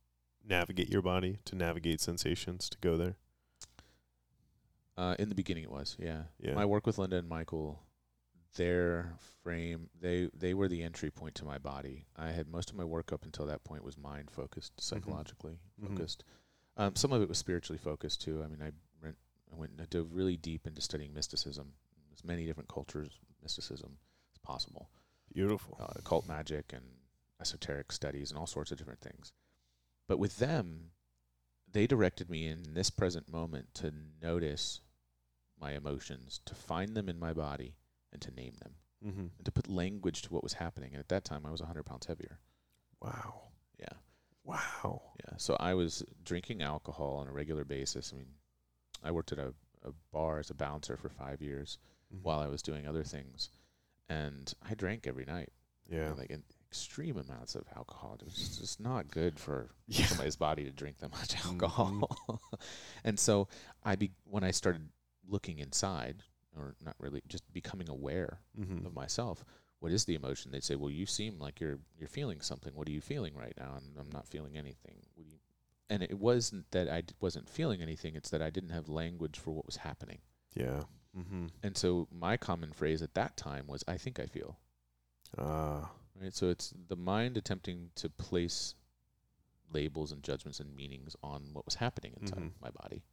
navigate 0.46 0.90
your 0.90 1.02
body, 1.02 1.38
to 1.46 1.54
navigate 1.56 2.00
sensations, 2.00 2.68
to 2.70 2.78
go 2.80 2.96
there? 2.96 3.16
Uh, 4.96 5.14
in 5.18 5.28
the 5.28 5.34
beginning, 5.34 5.62
it 5.64 5.70
was, 5.70 5.96
yeah. 5.98 6.24
Yeah. 6.38 6.54
My 6.54 6.64
work 6.66 6.86
with 6.86 6.98
Linda 6.98 7.16
and 7.16 7.28
Michael, 7.28 7.82
their 8.56 9.14
frame, 9.42 9.88
they 10.00 10.28
they 10.36 10.52
were 10.52 10.68
the 10.68 10.82
entry 10.82 11.10
point 11.10 11.34
to 11.36 11.44
my 11.44 11.58
body. 11.58 12.04
I 12.16 12.32
had 12.32 12.48
most 12.48 12.70
of 12.70 12.76
my 12.76 12.84
work 12.84 13.12
up 13.12 13.24
until 13.24 13.46
that 13.46 13.64
point 13.64 13.84
was 13.84 13.96
mind 13.96 14.30
focused, 14.30 14.72
psychologically 14.80 15.58
Mhm. 15.80 15.88
focused. 15.88 16.24
Um, 16.76 16.96
some 16.96 17.12
of 17.12 17.22
it 17.22 17.28
was 17.28 17.38
spiritually 17.38 17.78
focused 17.78 18.20
too. 18.20 18.42
I 18.42 18.48
mean, 18.48 18.60
I 18.60 18.72
went, 19.02 19.16
I 19.52 19.56
went 19.56 19.80
I 19.80 19.84
dove 19.86 20.12
really 20.12 20.36
deep 20.36 20.66
into 20.66 20.80
studying 20.82 21.14
mysticism, 21.14 21.74
as 22.12 22.22
many 22.24 22.44
different 22.44 22.68
cultures, 22.68 23.18
mysticism 23.40 23.98
as 24.32 24.38
possible, 24.38 24.90
Beautiful. 25.32 25.76
uh, 25.80 25.92
occult 25.96 26.26
magic 26.26 26.72
and 26.72 26.84
esoteric 27.40 27.90
studies 27.92 28.30
and 28.30 28.38
all 28.38 28.46
sorts 28.46 28.70
of 28.70 28.76
different 28.78 29.00
things. 29.00 29.32
But 30.10 30.18
with 30.18 30.38
them, 30.38 30.90
they 31.70 31.86
directed 31.86 32.28
me 32.28 32.48
in 32.48 32.74
this 32.74 32.90
present 32.90 33.30
moment 33.30 33.72
to 33.74 33.92
notice 34.20 34.80
my 35.56 35.70
emotions, 35.74 36.40
to 36.46 36.54
find 36.56 36.96
them 36.96 37.08
in 37.08 37.16
my 37.16 37.32
body, 37.32 37.76
and 38.12 38.20
to 38.22 38.32
name 38.32 38.54
them, 38.60 38.74
Mm-hmm. 39.06 39.20
and 39.38 39.44
to 39.44 39.52
put 39.52 39.68
language 39.68 40.22
to 40.22 40.32
what 40.34 40.42
was 40.42 40.54
happening. 40.54 40.90
And 40.94 40.98
at 40.98 41.08
that 41.10 41.24
time, 41.24 41.46
I 41.46 41.50
was 41.52 41.60
100 41.60 41.84
pounds 41.84 42.06
heavier. 42.06 42.40
Wow. 43.00 43.42
Yeah. 43.78 43.92
Wow. 44.42 45.00
Yeah. 45.20 45.36
So 45.36 45.56
I 45.60 45.74
was 45.74 46.02
drinking 46.24 46.60
alcohol 46.60 47.18
on 47.18 47.28
a 47.28 47.32
regular 47.32 47.64
basis. 47.64 48.12
I 48.12 48.16
mean, 48.18 48.34
I 49.04 49.12
worked 49.12 49.30
at 49.30 49.38
a, 49.38 49.54
a 49.84 49.92
bar 50.12 50.40
as 50.40 50.50
a 50.50 50.54
bouncer 50.54 50.96
for 50.96 51.08
five 51.08 51.40
years 51.40 51.78
Mhm. 52.12 52.22
while 52.22 52.40
I 52.40 52.48
was 52.48 52.62
doing 52.62 52.84
other 52.88 53.04
things. 53.04 53.48
And 54.08 54.52
I 54.68 54.74
drank 54.74 55.06
every 55.06 55.24
night, 55.24 55.52
Yeah. 55.88 56.14
like 56.14 56.30
in 56.30 56.42
extreme 56.70 57.16
amounts 57.16 57.54
of 57.56 57.64
alcohol. 57.76 58.16
It's 58.26 58.58
just 58.58 58.78
not 58.80 59.08
good 59.10 59.38
for 59.38 59.70
Yeah. 59.88 60.06
somebody's 60.06 60.36
body 60.36 60.64
to 60.64 60.70
drink 60.70 60.98
that 60.98 61.10
much 61.10 61.34
Mhm. 61.34 61.46
alcohol. 61.52 62.40
and 63.04 63.18
so 63.18 63.48
I 63.82 63.96
be 63.96 64.12
when 64.24 64.44
I 64.44 64.52
started 64.52 64.88
looking 65.28 65.58
inside, 65.58 66.22
or 66.56 66.74
not 66.84 66.94
really, 66.98 67.22
just 67.28 67.44
becoming 67.52 67.88
aware 67.88 68.40
Mm-hmm. 68.58 68.86
of 68.86 68.94
myself. 68.94 69.44
What 69.80 69.92
is 69.92 70.04
the 70.04 70.14
emotion? 70.14 70.50
They'd 70.52 70.62
say, 70.62 70.76
"Well, 70.76 70.90
you 70.90 71.06
seem 71.06 71.38
like 71.38 71.58
you're 71.60 71.78
you're 71.98 72.08
feeling 72.08 72.40
something. 72.40 72.74
What 72.74 72.86
are 72.86 72.92
you 72.92 73.00
feeling 73.00 73.34
right 73.34 73.54
now?" 73.58 73.74
And 73.76 73.96
I'm 73.98 74.10
not 74.12 74.26
feeling 74.28 74.56
anything. 74.58 74.96
What 75.14 75.24
do 75.24 75.30
you? 75.32 75.38
And 75.88 76.02
it 76.02 76.18
wasn't 76.18 76.70
that 76.70 76.88
I 76.88 77.00
d- 77.00 77.14
wasn't 77.20 77.48
feeling 77.48 77.80
anything. 77.82 78.14
It's 78.14 78.30
that 78.30 78.42
I 78.42 78.50
didn't 78.50 78.70
have 78.70 78.88
language 78.88 79.38
for 79.38 79.50
what 79.52 79.66
was 79.66 79.76
happening. 79.76 80.18
Yeah. 80.54 80.82
Mm-hmm. 81.18 81.46
And 81.62 81.76
so 81.76 82.06
my 82.12 82.36
common 82.36 82.72
phrase 82.72 83.00
at 83.02 83.14
that 83.14 83.36
time 83.36 83.66
was, 83.66 83.82
"I 83.88 83.96
think 83.96 84.20
I 84.20 84.26
feel." 84.26 84.58
Ah. 85.38 85.90
Right. 86.20 86.34
So 86.34 86.50
it's 86.50 86.74
the 86.88 86.96
mind 86.96 87.36
attempting 87.36 87.90
to 87.96 88.10
place 88.10 88.74
labels 89.72 90.12
and 90.12 90.22
judgments 90.22 90.60
and 90.60 90.74
meanings 90.76 91.16
on 91.22 91.50
what 91.54 91.64
was 91.64 91.76
happening 91.76 92.14
inside 92.20 92.38
Mhm. 92.40 92.52
my 92.60 92.70
body. 92.70 93.04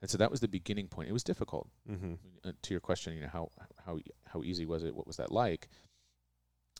And 0.00 0.08
so 0.08 0.16
that 0.18 0.30
was 0.30 0.40
the 0.40 0.48
beginning 0.48 0.88
point. 0.88 1.08
It 1.10 1.12
was 1.12 1.24
difficult. 1.24 1.68
Mm-hmm. 1.88 2.14
uh, 2.44 2.52
to 2.62 2.72
your 2.74 2.80
question, 2.80 3.12
you 3.14 3.20
know, 3.20 3.28
how 3.28 3.50
how 3.84 3.98
how 4.24 4.42
easy 4.42 4.64
was 4.64 4.82
it? 4.84 4.94
What 4.94 5.06
was 5.06 5.16
that 5.18 5.30
like? 5.30 5.68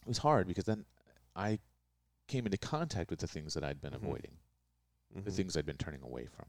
It 0.01 0.09
was 0.09 0.19
hard 0.19 0.47
because 0.47 0.65
then 0.65 0.87
I 1.37 1.59
came 2.29 2.47
into 2.47 2.57
contact 2.57 3.11
with 3.11 3.19
the 3.19 3.27
things 3.27 3.53
that 3.55 3.63
I'd 3.65 3.81
been 3.83 3.93
Mhm. 3.93 3.97
avoiding, 3.97 4.39
the 5.11 5.21
Mm-hmm. 5.21 5.31
things 5.31 5.57
I'd 5.57 5.67
been 5.67 5.77
turning 5.77 6.01
away 6.03 6.25
from, 6.27 6.49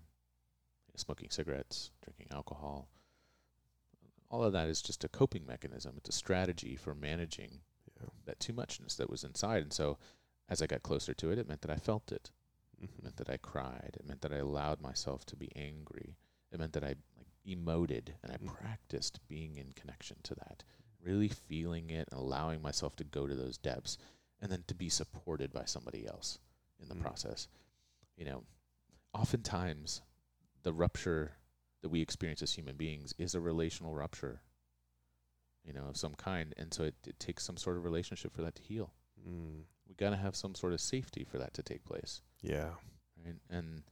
You 0.88 0.94
know, 0.94 0.98
smoking 0.98 1.30
cigarettes, 1.30 1.92
drinking 2.02 2.28
alcohol. 2.32 2.88
All 4.30 4.44
of 4.44 4.54
that 4.54 4.70
is 4.70 4.82
just 4.82 5.04
a 5.04 5.10
coping 5.10 5.46
mechanism. 5.46 5.98
It's 5.98 6.08
a 6.10 6.14
strategy 6.14 6.78
for 6.78 6.96
managing. 6.96 7.64
That 8.26 8.40
too 8.40 8.54
muchness 8.54 8.96
that 8.96 9.10
was 9.10 9.24
inside. 9.24 9.62
And 9.64 9.74
so, 9.74 9.98
as 10.50 10.62
I 10.62 10.68
got 10.68 10.84
closer 10.84 11.14
to 11.14 11.32
it, 11.32 11.38
it 11.40 11.48
meant 11.48 11.62
that 11.62 11.72
I 11.72 11.78
felt 11.78 12.12
it. 12.12 12.32
It 12.78 12.86
Mm-hmm. 12.90 13.04
meant 13.04 13.18
that 13.18 13.30
I 13.30 13.38
cried. 13.38 13.98
It 14.00 14.08
meant 14.08 14.22
that 14.22 14.34
I 14.34 14.38
allowed 14.38 14.82
myself 14.82 15.26
to 15.28 15.36
be 15.36 15.52
angry. 15.56 16.18
It 16.52 16.60
meant 16.60 16.74
that 16.74 16.84
I 16.84 16.96
like 17.18 17.28
emoted 17.48 18.10
and 18.24 18.32
I 18.32 18.38
Mm. 18.38 18.48
practiced 18.48 19.20
being 19.28 19.58
in 19.58 19.72
connection 19.74 20.18
to 20.24 20.36
that, 20.36 20.64
really 21.00 21.28
feeling 21.28 21.90
it 21.92 22.08
and 22.12 22.20
allowing 22.20 22.62
myself 22.62 22.96
to 22.98 23.04
go 23.04 23.28
to 23.28 23.36
those 23.36 23.58
depths, 23.58 23.98
and 24.40 24.52
then 24.52 24.64
to 24.68 24.74
be 24.76 24.90
supported 24.90 25.54
by 25.54 25.66
somebody 25.66 26.08
else 26.08 26.40
in 26.80 26.88
the 26.90 26.96
Mm. 26.96 27.02
process. 27.02 27.48
You 28.18 28.26
know, 28.26 28.44
oftentimes 29.14 30.02
the 30.64 30.74
rupture 30.74 31.38
that 31.82 31.90
we 31.90 32.02
experience 32.02 32.42
as 32.42 32.54
human 32.54 32.76
beings 32.78 33.14
is 33.18 33.36
a 33.36 33.40
relational 33.40 33.94
rupture, 33.94 34.42
you 35.66 35.74
know, 35.74 35.86
of 35.90 35.98
some 35.98 36.14
kind. 36.16 36.54
And 36.58 36.74
so 36.74 36.84
it, 36.84 36.96
it 37.08 37.20
takes 37.20 37.44
some 37.44 37.58
sort 37.58 37.78
of 37.78 37.84
relationship 37.84 38.34
for 38.36 38.42
that 38.42 38.56
to 38.56 38.64
heal. 38.64 38.94
Mm. 39.28 39.62
We 39.88 39.96
got 39.96 40.12
to 40.12 40.16
have 40.18 40.36
some 40.36 40.56
sort 40.56 40.74
of 40.74 40.82
safety 40.82 41.24
for 41.24 41.38
that 41.38 41.54
to 41.56 41.64
take 41.64 41.84
place, 41.86 42.22
Yeah. 42.42 42.70
right? 43.26 43.36
And 43.50 43.84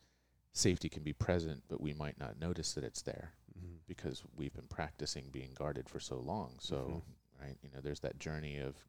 safety 0.53 0.89
can 0.89 1.03
be 1.03 1.13
present, 1.13 1.63
but 1.67 1.79
we 1.81 1.93
might 1.93 2.19
not 2.19 2.39
notice 2.39 2.73
that 2.73 2.83
it's 2.83 3.01
there 3.01 3.33
Mm-hmm. 3.57 3.75
because 3.87 4.23
we've 4.35 4.53
been 4.53 4.67
practicing 4.69 5.29
being 5.31 5.51
guarded 5.53 5.89
for 5.89 5.99
so 5.99 6.17
long. 6.19 6.55
So, 6.61 6.75
Mhm. 7.03 7.41
right, 7.41 7.57
you 7.61 7.69
know, 7.69 7.81
there's 7.81 7.99
that 8.01 8.17
journey 8.19 8.57
of 8.57 8.85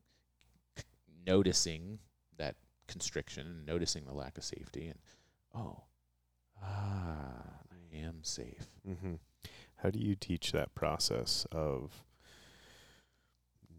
c- 0.76 0.84
noticing 1.26 1.98
that 2.36 2.56
constriction 2.86 3.46
and 3.46 3.66
noticing 3.66 4.04
the 4.04 4.12
lack 4.14 4.38
of 4.38 4.44
safety 4.44 4.86
and 4.88 4.98
oh, 5.54 5.82
ah, 6.62 7.60
I 7.72 7.96
am 7.96 8.22
safe. 8.22 8.66
Mm-hmm. 8.86 9.14
How 9.76 9.90
do 9.90 9.98
you 9.98 10.14
teach 10.14 10.52
that 10.52 10.74
process 10.74 11.46
of 11.50 12.04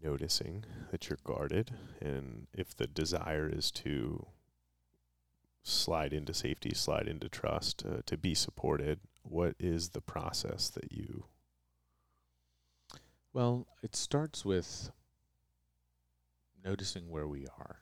noticing 0.02 0.64
that 0.90 1.08
you're 1.08 1.18
guarded, 1.24 1.72
and 2.00 2.46
if 2.52 2.76
the 2.76 2.86
desire 2.86 3.48
is 3.48 3.70
to 3.70 4.26
slide 5.62 6.12
into 6.12 6.34
safety, 6.34 6.72
slide 6.74 7.06
into 7.06 7.28
trust, 7.28 7.84
uh, 7.86 8.02
to 8.06 8.16
be 8.16 8.34
supported? 8.34 9.00
What 9.22 9.54
is 9.58 9.90
the 9.90 10.00
process 10.00 10.68
that 10.70 10.92
you? 10.92 11.26
Well, 13.32 13.66
it 13.82 13.96
starts 13.96 14.44
with 14.44 14.90
noticing 16.64 17.08
where 17.08 17.28
we 17.28 17.46
are. 17.58 17.78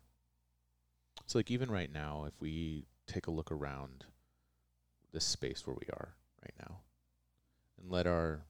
So, 1.27 1.39
like, 1.39 1.51
even 1.51 1.71
right 1.71 1.93
now, 1.93 2.25
if 2.27 2.35
we 2.41 2.87
take 3.07 3.27
a 3.27 3.31
look 3.31 3.51
around 3.51 4.05
this 5.13 5.25
space 5.25 5.67
where 5.67 5.75
we 5.75 5.87
are 5.93 6.15
right 6.43 6.55
now 6.69 6.81
and 7.81 7.91
let 7.91 8.07
our 8.07 8.45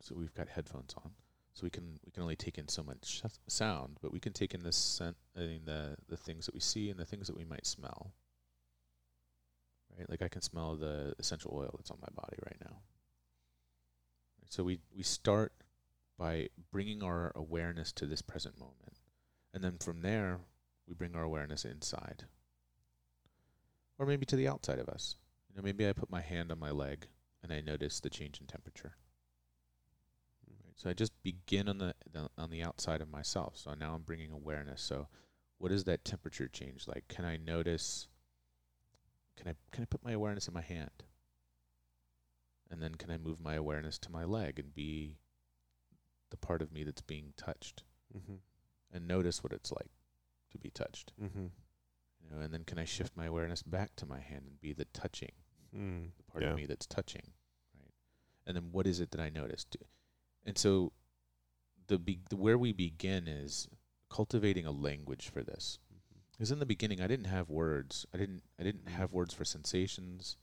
so 0.00 0.14
we've 0.14 0.34
got 0.34 0.48
headphones 0.48 0.94
on 1.02 1.10
so 1.56 1.64
we 1.64 1.70
can 1.70 1.98
we 2.04 2.12
can 2.12 2.22
only 2.22 2.36
take 2.36 2.58
in 2.58 2.68
so 2.68 2.82
much 2.82 3.22
sound 3.48 3.96
but 4.02 4.12
we 4.12 4.20
can 4.20 4.34
take 4.34 4.52
in 4.52 4.62
the 4.62 4.72
scent 4.72 5.16
I 5.34 5.40
mean 5.40 5.62
the 5.64 5.96
the 6.06 6.16
things 6.18 6.44
that 6.44 6.54
we 6.54 6.60
see 6.60 6.90
and 6.90 7.00
the 7.00 7.06
things 7.06 7.28
that 7.28 7.36
we 7.36 7.46
might 7.46 7.66
smell. 7.66 8.12
Right? 9.96 10.08
Like 10.10 10.20
I 10.20 10.28
can 10.28 10.42
smell 10.42 10.76
the 10.76 11.14
essential 11.18 11.52
oil 11.54 11.74
that's 11.78 11.90
on 11.90 11.96
my 12.02 12.10
body 12.14 12.36
right 12.44 12.58
now. 12.60 12.76
So 14.50 14.64
we 14.64 14.80
we 14.94 15.02
start 15.02 15.54
by 16.18 16.50
bringing 16.70 17.02
our 17.02 17.32
awareness 17.34 17.90
to 17.92 18.06
this 18.06 18.20
present 18.20 18.60
moment. 18.60 18.98
And 19.54 19.64
then 19.64 19.78
from 19.78 20.02
there 20.02 20.40
we 20.86 20.92
bring 20.92 21.16
our 21.16 21.22
awareness 21.22 21.64
inside. 21.64 22.24
Or 23.98 24.04
maybe 24.04 24.26
to 24.26 24.36
the 24.36 24.46
outside 24.48 24.78
of 24.78 24.90
us. 24.90 25.16
You 25.48 25.56
know 25.56 25.62
maybe 25.62 25.88
I 25.88 25.94
put 25.94 26.10
my 26.10 26.20
hand 26.20 26.52
on 26.52 26.58
my 26.58 26.70
leg 26.70 27.06
and 27.42 27.50
I 27.50 27.62
notice 27.62 27.98
the 27.98 28.10
change 28.10 28.42
in 28.42 28.46
temperature. 28.46 28.96
So 30.76 30.90
I 30.90 30.92
just 30.92 31.12
begin 31.22 31.68
on 31.68 31.78
the, 31.78 31.94
the 32.12 32.28
on 32.36 32.50
the 32.50 32.62
outside 32.62 33.00
of 33.00 33.10
myself. 33.10 33.56
So 33.56 33.72
now 33.74 33.94
I'm 33.94 34.02
bringing 34.02 34.30
awareness. 34.30 34.82
So 34.82 35.08
what 35.58 35.72
is 35.72 35.84
that 35.84 36.04
temperature 36.04 36.48
change 36.48 36.86
like? 36.86 37.08
Can 37.08 37.24
I 37.24 37.36
notice? 37.38 38.08
Can 39.36 39.48
I 39.48 39.54
can 39.72 39.82
I 39.82 39.86
put 39.86 40.04
my 40.04 40.12
awareness 40.12 40.48
in 40.48 40.54
my 40.54 40.60
hand? 40.62 41.02
And 42.70 42.82
then 42.82 42.96
can 42.96 43.10
I 43.10 43.16
move 43.18 43.40
my 43.40 43.54
awareness 43.54 43.98
to 44.00 44.10
my 44.12 44.24
leg 44.24 44.58
and 44.58 44.74
be 44.74 45.16
the 46.30 46.36
part 46.36 46.60
of 46.62 46.72
me 46.72 46.84
that's 46.84 47.02
being 47.02 47.32
touched 47.36 47.82
Mm-hmm. 48.16 48.34
and 48.92 49.06
notice 49.08 49.42
what 49.42 49.52
it's 49.52 49.72
like 49.72 49.90
to 50.52 50.58
be 50.58 50.70
touched. 50.70 51.12
Mm-hmm. 51.22 51.46
You 52.22 52.30
know, 52.30 52.40
and 52.40 52.54
then 52.54 52.64
can 52.64 52.78
I 52.78 52.84
shift 52.84 53.14
my 53.16 53.26
awareness 53.26 53.62
back 53.62 53.94
to 53.96 54.06
my 54.06 54.20
hand 54.20 54.44
and 54.46 54.60
be 54.60 54.72
the 54.72 54.86
touching? 54.94 55.32
Mm. 55.76 56.10
the 56.16 56.22
part 56.22 56.42
Yeah. 56.44 56.50
of 56.50 56.56
me 56.56 56.64
that's 56.66 56.86
touching, 56.86 57.32
right? 57.78 57.90
And 58.46 58.56
then 58.56 58.68
what 58.72 58.86
is 58.86 59.00
it 59.00 59.10
that 59.10 59.20
I 59.20 59.28
noticed? 59.28 59.76
And 60.46 60.56
so 60.56 60.92
the, 61.88 61.98
be- 61.98 62.20
the 62.30 62.36
where 62.36 62.56
we 62.58 62.72
begin 62.72 63.26
is 63.28 63.68
cultivating 64.10 64.64
a 64.66 64.70
language 64.70 65.28
for 65.32 65.42
this. 65.42 65.78
Because 66.32 66.50
in 66.52 66.58
the 66.58 66.66
beginning, 66.66 67.00
I 67.00 67.06
didn't 67.06 67.26
have 67.26 67.48
words. 67.48 68.06
I 68.14 68.18
didn't. 68.18 68.42
I 68.60 68.62
didn't 68.62 68.88
have 68.88 69.12
words 69.12 69.32
for 69.32 69.44
sensations. 69.44 70.36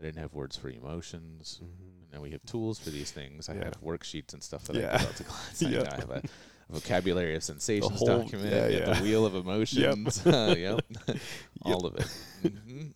I 0.00 0.04
didn't 0.04 0.20
have 0.20 0.34
words 0.34 0.56
for 0.56 0.68
emotions. 0.68 1.60
Mm-hmm. 1.64 2.12
Now 2.14 2.20
we 2.20 2.30
have 2.32 2.42
tools 2.44 2.78
for 2.78 2.90
these 2.90 3.10
things. 3.10 3.48
I 3.48 3.54
Yeah. 3.54 3.64
have 3.64 3.80
worksheets 3.82 4.34
and 4.34 4.42
stuff 4.42 4.64
that 4.64 4.76
I 4.76 4.80
Yeah. 4.80 4.98
give 4.98 5.08
out 5.08 5.16
to 5.16 5.24
clients. 5.24 5.62
I- 5.62 5.68
Yeah. 5.70 5.88
I 5.90 5.96
have 5.96 6.10
a 6.10 6.22
vocabulary 6.68 7.36
of 7.36 7.42
sensations 7.42 7.98
whole- 8.00 8.06
document. 8.06 8.50
yeah, 8.52 8.68
yeah. 8.68 8.92
The 8.94 9.02
wheel 9.02 9.24
of 9.24 9.34
emotions. 9.34 10.26
uh, 10.26 10.54
yep. 10.58 10.80
All 11.62 11.86
of 11.86 11.94
it. 11.96 12.06
hmm 12.60 12.88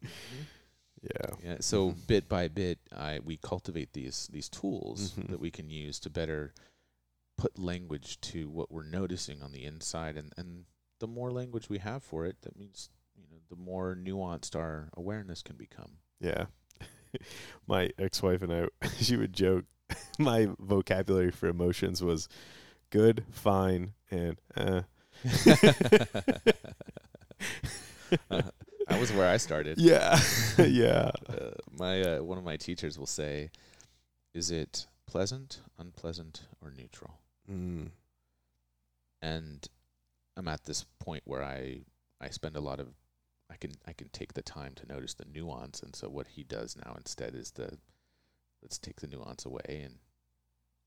Yeah. 1.14 1.30
yeah. 1.42 1.56
So 1.60 1.92
Mhm. 1.92 2.06
bit 2.06 2.28
by 2.28 2.48
bit, 2.48 2.78
I 2.92 3.20
we 3.20 3.36
cultivate 3.38 3.92
these 3.92 4.28
these 4.28 4.48
tools 4.48 5.12
Mhm. 5.12 5.28
that 5.30 5.40
we 5.40 5.50
can 5.50 5.70
use 5.70 5.98
to 6.00 6.10
better 6.10 6.52
put 7.36 7.58
language 7.58 8.20
to 8.20 8.48
what 8.50 8.70
we're 8.70 8.82
noticing 8.84 9.42
on 9.42 9.52
the 9.52 9.64
inside, 9.64 10.16
and 10.16 10.32
and 10.36 10.66
the 10.98 11.06
more 11.06 11.30
language 11.30 11.68
we 11.68 11.78
have 11.78 12.02
for 12.02 12.26
it, 12.26 12.42
that 12.42 12.56
means 12.56 12.90
you 13.16 13.26
know 13.30 13.38
the 13.48 13.56
more 13.56 13.94
nuanced 13.96 14.54
our 14.56 14.90
awareness 14.94 15.42
can 15.42 15.56
become. 15.56 15.98
Yeah. 16.20 16.46
my 17.66 17.90
ex-wife 17.98 18.42
and 18.42 18.52
I, 18.52 18.68
she 19.00 19.16
would 19.16 19.32
joke. 19.32 19.64
My 20.18 20.48
vocabulary 20.58 21.30
for 21.30 21.48
emotions 21.48 22.02
was 22.02 22.28
good, 22.90 23.24
fine, 23.30 23.94
and 24.10 24.36
uh. 24.54 24.82
Uh, 28.30 28.42
that 28.88 28.98
was 29.00 29.12
where 29.12 29.28
I 29.28 29.36
started. 29.36 29.78
yeah, 29.80 30.18
yeah. 30.58 31.10
Uh, 31.28 31.50
my 31.78 32.02
uh, 32.02 32.22
one 32.22 32.38
of 32.38 32.44
my 32.44 32.56
teachers 32.56 32.98
will 32.98 33.06
say, 33.06 33.50
"Is 34.34 34.50
it 34.50 34.86
pleasant, 35.06 35.60
unpleasant, 35.78 36.42
or 36.62 36.70
neutral?" 36.70 37.14
Mm. 37.50 37.90
and 39.22 39.66
I'm 40.36 40.48
at 40.48 40.64
this 40.64 40.84
point 41.00 41.22
where 41.26 41.42
I 41.42 41.80
I 42.20 42.28
spend 42.30 42.56
a 42.56 42.60
lot 42.60 42.80
of 42.80 42.88
I 43.50 43.56
can 43.56 43.72
I 43.86 43.92
can 43.92 44.08
take 44.10 44.34
the 44.34 44.42
time 44.42 44.74
to 44.76 44.86
notice 44.86 45.14
the 45.14 45.24
nuance, 45.24 45.80
and 45.82 45.94
so 45.96 46.08
what 46.08 46.28
he 46.28 46.44
does 46.44 46.76
now 46.76 46.94
instead 46.96 47.34
is 47.34 47.52
the 47.52 47.78
let's 48.62 48.78
take 48.78 49.00
the 49.00 49.06
nuance 49.06 49.44
away 49.44 49.82
and 49.84 49.96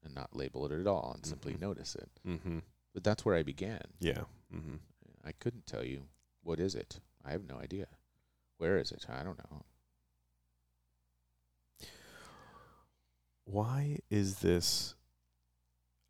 and 0.04 0.14
not 0.16 0.36
label 0.36 0.66
it 0.66 0.72
at 0.72 0.88
all 0.88 1.12
and 1.16 1.26
simply 1.26 1.54
Mhm. 1.54 1.62
notice 1.62 1.96
it. 1.96 2.10
Mm-hmm. 2.28 2.60
But 2.94 3.04
that's 3.04 3.24
where 3.24 3.36
I 3.36 3.44
began. 3.44 3.82
Yeah. 4.00 4.24
Mm-hmm. 4.54 4.76
I 5.24 5.32
couldn't 5.34 5.68
tell 5.68 5.84
you 5.86 6.04
what 6.44 6.60
is 6.60 6.74
it. 6.76 7.00
I 7.26 7.32
have 7.32 7.48
no 7.48 7.58
idea. 7.58 7.88
Where 8.58 8.78
is 8.78 8.92
it? 8.92 9.06
I 9.10 9.24
don't 9.24 9.38
know. 9.38 9.64
Why 13.46 13.98
is 14.10 14.40
this 14.40 14.96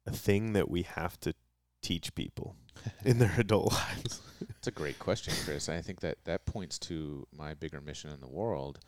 a 0.06 0.12
thing 0.12 0.54
that 0.54 0.70
we 0.70 0.84
have 0.84 1.20
to 1.22 1.34
teach 1.82 2.14
people 2.14 2.56
in 3.06 3.20
their 3.20 3.34
adult 3.38 3.74
lives? 3.74 4.22
It's 4.58 4.68
a 4.68 4.72
great 4.72 5.00
question, 5.00 5.34
Chris. 5.44 5.70
I 5.70 5.82
think 5.82 6.02
that 6.02 6.24
that 6.26 6.46
points 6.46 6.78
to 6.80 7.28
my 7.36 7.54
bigger 7.54 7.82
mission 7.82 8.12
in 8.12 8.20
the 8.20 8.28
world. 8.28 8.80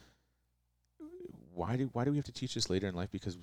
Why 1.54 1.78
do 1.78 1.90
why 1.94 2.06
do 2.06 2.12
we 2.12 2.18
have 2.18 2.26
to 2.26 2.32
teach 2.32 2.56
this 2.56 2.70
later 2.70 2.88
in 2.88 2.96
life? 2.96 3.12
Because 3.12 3.38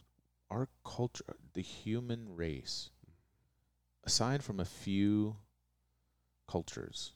our 0.50 0.68
culture, 0.84 1.36
the 1.54 1.62
human 1.62 2.34
race, 2.34 2.90
aside 4.04 4.42
from 4.42 4.60
a 4.60 4.64
few 4.64 5.36
cultures, 6.48 7.12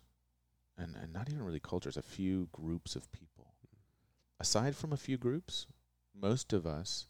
and, 0.78 0.94
and 1.00 1.12
not 1.12 1.28
even 1.28 1.42
really 1.44 1.60
cultures, 1.60 1.96
a 1.96 2.02
few 2.02 2.48
groups 2.52 2.96
of 2.96 3.10
people, 3.12 3.54
aside 4.40 4.74
from 4.76 4.92
a 4.92 4.96
few 4.96 5.16
groups, 5.16 5.66
most 6.18 6.52
of 6.52 6.66
us 6.66 7.06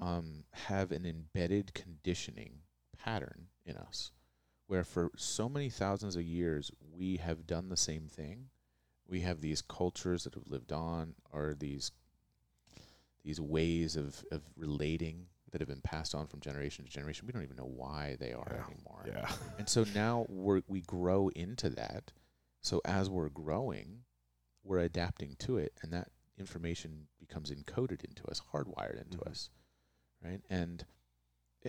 um, 0.00 0.44
have 0.52 0.92
an 0.92 1.06
embedded 1.06 1.72
conditioning 1.74 2.60
pattern 2.98 3.46
in 3.64 3.76
us 3.76 4.10
where 4.66 4.84
for 4.84 5.10
so 5.16 5.48
many 5.48 5.68
thousands 5.68 6.16
of 6.16 6.22
years 6.22 6.70
we 6.96 7.16
have 7.18 7.46
done 7.46 7.68
the 7.68 7.76
same 7.76 8.06
thing. 8.08 8.46
We 9.06 9.20
have 9.20 9.40
these 9.42 9.60
cultures 9.60 10.24
that 10.24 10.34
have 10.34 10.46
lived 10.48 10.72
on, 10.72 11.14
or 11.32 11.54
these 11.58 11.92
these 13.22 13.40
ways 13.40 13.96
of, 13.96 14.24
of 14.30 14.42
relating 14.56 15.26
that 15.50 15.60
have 15.60 15.68
been 15.68 15.80
passed 15.82 16.14
on 16.14 16.26
from 16.26 16.40
generation 16.40 16.84
to 16.84 16.90
generation. 16.90 17.26
We 17.26 17.32
don't 17.32 17.42
even 17.42 17.56
know 17.56 17.70
why 17.74 18.16
they 18.18 18.32
are 18.32 18.46
Yeah. 18.50 18.64
anymore. 18.64 19.04
yeah. 19.06 19.30
And 19.58 19.68
so 19.68 19.84
now 19.94 20.26
we're 20.28 20.62
we 20.66 20.80
grow 20.80 21.28
into 21.28 21.68
that. 21.70 22.12
So 22.64 22.80
as 22.86 23.10
we're 23.10 23.28
growing, 23.28 24.04
we're 24.62 24.78
adapting 24.78 25.36
to 25.40 25.58
it, 25.58 25.74
and 25.82 25.92
that 25.92 26.08
information 26.38 27.06
becomes 27.20 27.50
encoded 27.50 28.02
into 28.04 28.24
us, 28.26 28.40
hardwired 28.52 29.00
into 29.00 29.18
Mhm. 29.18 29.30
us, 29.30 29.50
right? 30.22 30.40
And 30.48 30.84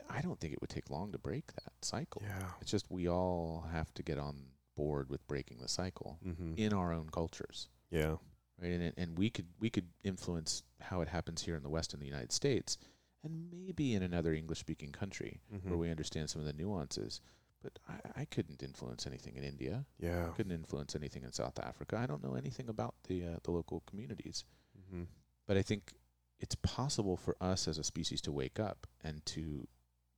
I 0.09 0.21
don't 0.21 0.39
think 0.39 0.53
it 0.53 0.59
would 0.61 0.69
take 0.69 0.89
long 0.89 1.11
to 1.11 1.17
break 1.17 1.53
that 1.53 1.73
cycle. 1.83 2.21
Yeah. 2.23 2.53
It's 2.61 2.71
just 2.71 2.89
we 2.89 3.07
all 3.09 3.61
have 3.71 3.93
to 3.95 4.03
get 4.03 4.17
on 4.17 4.51
board 4.75 5.09
with 5.09 5.25
breaking 5.27 5.59
the 5.59 5.67
cycle 5.67 6.17
Mm-hmm. 6.23 6.55
in 6.57 6.73
our 6.73 6.91
own 6.93 7.09
cultures, 7.09 7.69
Yeah. 7.89 8.17
right? 8.57 8.71
And 8.71 8.93
and 8.97 9.17
we 9.17 9.29
could 9.29 9.47
we 9.59 9.69
could 9.69 9.89
influence 10.03 10.63
how 10.79 11.01
it 11.01 11.09
happens 11.09 11.41
here 11.43 11.55
in 11.57 11.63
the 11.63 11.69
West 11.69 11.93
in 11.93 11.99
the 11.99 12.05
United 12.05 12.31
States, 12.31 12.77
and 13.23 13.49
maybe 13.51 13.93
in 13.95 14.01
another 14.03 14.33
English 14.33 14.59
speaking 14.59 14.91
country 14.93 15.41
Mm-hmm. 15.51 15.69
where 15.69 15.77
we 15.77 15.89
understand 15.91 16.29
some 16.29 16.39
of 16.41 16.47
the 16.47 16.53
nuances. 16.53 17.19
But 17.65 17.79
I, 18.15 18.21
I 18.21 18.25
couldn't 18.25 18.61
influence 18.61 19.07
anything 19.07 19.35
in 19.37 19.43
India. 19.43 19.85
Yeah. 19.99 20.27
couldn't 20.35 20.51
influence 20.51 20.95
anything 20.95 21.23
in 21.23 21.31
South 21.31 21.59
Africa. 21.59 21.97
I 21.97 22.05
don't 22.05 22.23
know 22.23 22.35
anything 22.35 22.69
about 22.69 22.93
the 23.07 23.23
uh, 23.25 23.37
the 23.43 23.51
local 23.51 23.81
communities. 23.87 24.45
Mm-hmm. 24.77 25.03
But 25.47 25.57
I 25.57 25.61
think 25.63 25.93
it's 26.39 26.55
possible 26.55 27.17
for 27.17 27.35
us 27.41 27.67
as 27.67 27.77
a 27.77 27.83
species 27.83 28.21
to 28.21 28.31
wake 28.31 28.59
up 28.59 28.85
and 29.03 29.25
to 29.27 29.67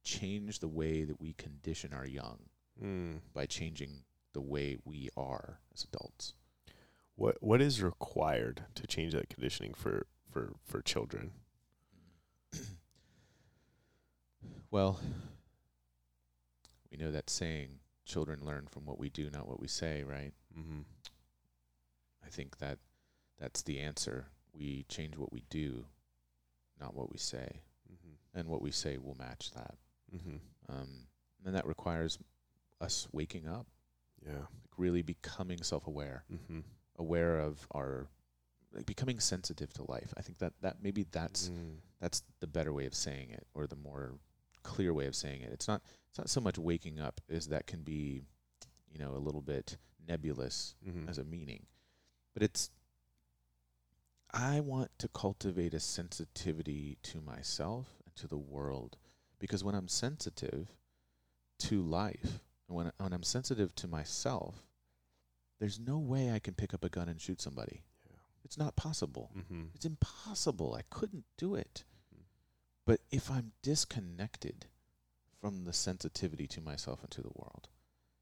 change 0.04 0.60
the 0.60 0.68
way 0.68 1.04
that 1.06 1.22
we 1.22 1.34
condition 1.34 1.94
our 1.94 2.06
young 2.08 2.40
Mm. 2.84 3.22
by 3.34 3.48
changing 3.48 4.04
the 4.34 4.42
way 4.42 4.78
we 4.86 5.10
are 5.18 5.60
as 5.74 5.84
adults. 5.84 6.36
What 7.16 7.38
what 7.42 7.60
is 7.62 7.82
required 7.82 8.66
to 8.76 8.86
change 8.86 9.14
that 9.14 9.30
conditioning 9.30 9.74
for 9.74 10.06
for 10.30 10.54
for 10.66 10.82
children? 10.82 11.32
Well, 14.70 15.00
we 16.92 16.98
know 16.98 17.12
that 17.12 17.30
saying, 17.30 17.80
children 18.06 18.40
learn 18.46 18.68
from 18.70 18.86
what 18.86 19.00
we 19.00 19.10
do, 19.10 19.30
not 19.30 19.48
what 19.48 19.60
we 19.60 19.68
say, 19.68 20.04
right? 20.04 20.34
Mm-hmm. 20.58 20.82
I 22.26 22.30
think 22.30 22.58
that 22.60 22.80
that's 23.40 23.62
the 23.62 23.80
answer. 23.80 24.28
We 24.54 24.86
change 24.90 25.18
what 25.18 25.32
we 25.32 25.44
do, 25.50 25.86
not 26.80 26.96
what 26.96 27.12
we 27.12 27.18
say. 27.18 27.62
Mm-hmm. 27.92 28.40
And 28.40 28.50
what 28.50 28.62
we 28.62 28.72
say 28.72 28.98
will 28.98 29.16
match 29.20 29.52
that. 29.52 29.76
Mm-hmm. 30.16 30.38
Um, 30.74 30.90
and 31.46 31.56
that 31.56 31.66
requires 31.66 32.18
us 32.82 33.08
waking 33.12 33.48
up, 33.48 33.68
Yeah. 34.26 34.34
like 34.40 34.78
really 34.78 35.02
becoming 35.02 35.62
self 35.64 35.88
aware, 35.88 36.24
Mm-hmm. 36.34 36.60
aware 36.98 37.40
of 37.40 37.66
our, 37.72 38.08
like 38.74 38.86
becoming 38.86 39.20
sensitive 39.20 39.72
to 39.74 39.90
life. 39.90 40.14
I 40.18 40.22
think 40.22 40.40
that, 40.40 40.54
that 40.62 40.78
maybe 40.82 41.06
that's 41.12 41.50
Mm. 41.50 41.78
that's 42.00 42.24
the 42.42 42.48
better 42.48 42.74
way 42.74 42.86
of 42.86 42.94
saying 42.94 43.32
it 43.32 43.48
or 43.54 43.66
the 43.68 43.76
more 43.76 44.14
clear 44.74 44.94
way 44.94 45.08
of 45.08 45.16
saying 45.16 45.42
it 45.42 45.52
it's 45.54 45.68
not 45.68 45.82
it's 46.10 46.18
not 46.18 46.30
so 46.30 46.42
much 46.42 46.58
waking 46.58 47.00
up 47.00 47.22
as 47.30 47.48
that 47.48 47.66
can 47.68 47.82
be 47.84 48.22
you 48.92 49.00
know 49.00 49.12
a 49.16 49.24
little 49.28 49.42
bit 49.42 49.78
nebulous 50.08 50.76
Mm-hmm. 50.88 51.10
as 51.10 51.18
a 51.18 51.24
meaning 51.24 51.64
but 52.34 52.44
it's 52.44 52.70
i 54.34 54.60
want 54.60 54.92
to 55.00 55.08
cultivate 55.08 55.74
a 55.74 55.80
sensitivity 55.80 56.98
to 57.04 57.22
myself 57.22 57.88
and 58.06 58.16
to 58.16 58.28
the 58.28 58.38
world 58.38 58.98
because 59.40 59.64
when 59.64 59.76
i'm 59.76 59.88
sensitive 59.88 60.68
to 61.60 61.82
life 61.82 62.42
and 62.68 62.76
when, 62.78 62.92
when 62.98 63.14
i'm 63.14 63.24
sensitive 63.24 63.74
to 63.76 63.88
myself 63.88 64.56
there's 65.60 65.80
no 65.80 65.98
way 65.98 66.32
i 66.32 66.40
can 66.40 66.54
pick 66.54 66.74
up 66.74 66.84
a 66.84 66.90
gun 66.90 67.10
and 67.10 67.20
shoot 67.22 67.42
somebody 67.42 67.82
it's 68.44 68.58
not 68.58 68.76
possible 68.76 69.32
Mm-hmm. 69.38 69.64
it's 69.76 69.86
impossible. 69.86 70.74
I 70.74 70.84
couldn't 70.90 71.26
do 71.38 71.56
it. 71.56 71.84
But 72.88 73.02
if 73.12 73.30
I'm 73.30 73.52
disconnected 73.62 74.68
from 75.42 75.66
the 75.66 75.74
sensitivity 75.74 76.48
to 76.48 76.62
myself 76.62 77.02
and 77.02 77.12
to 77.12 77.22
the 77.22 77.34
world, 77.36 77.68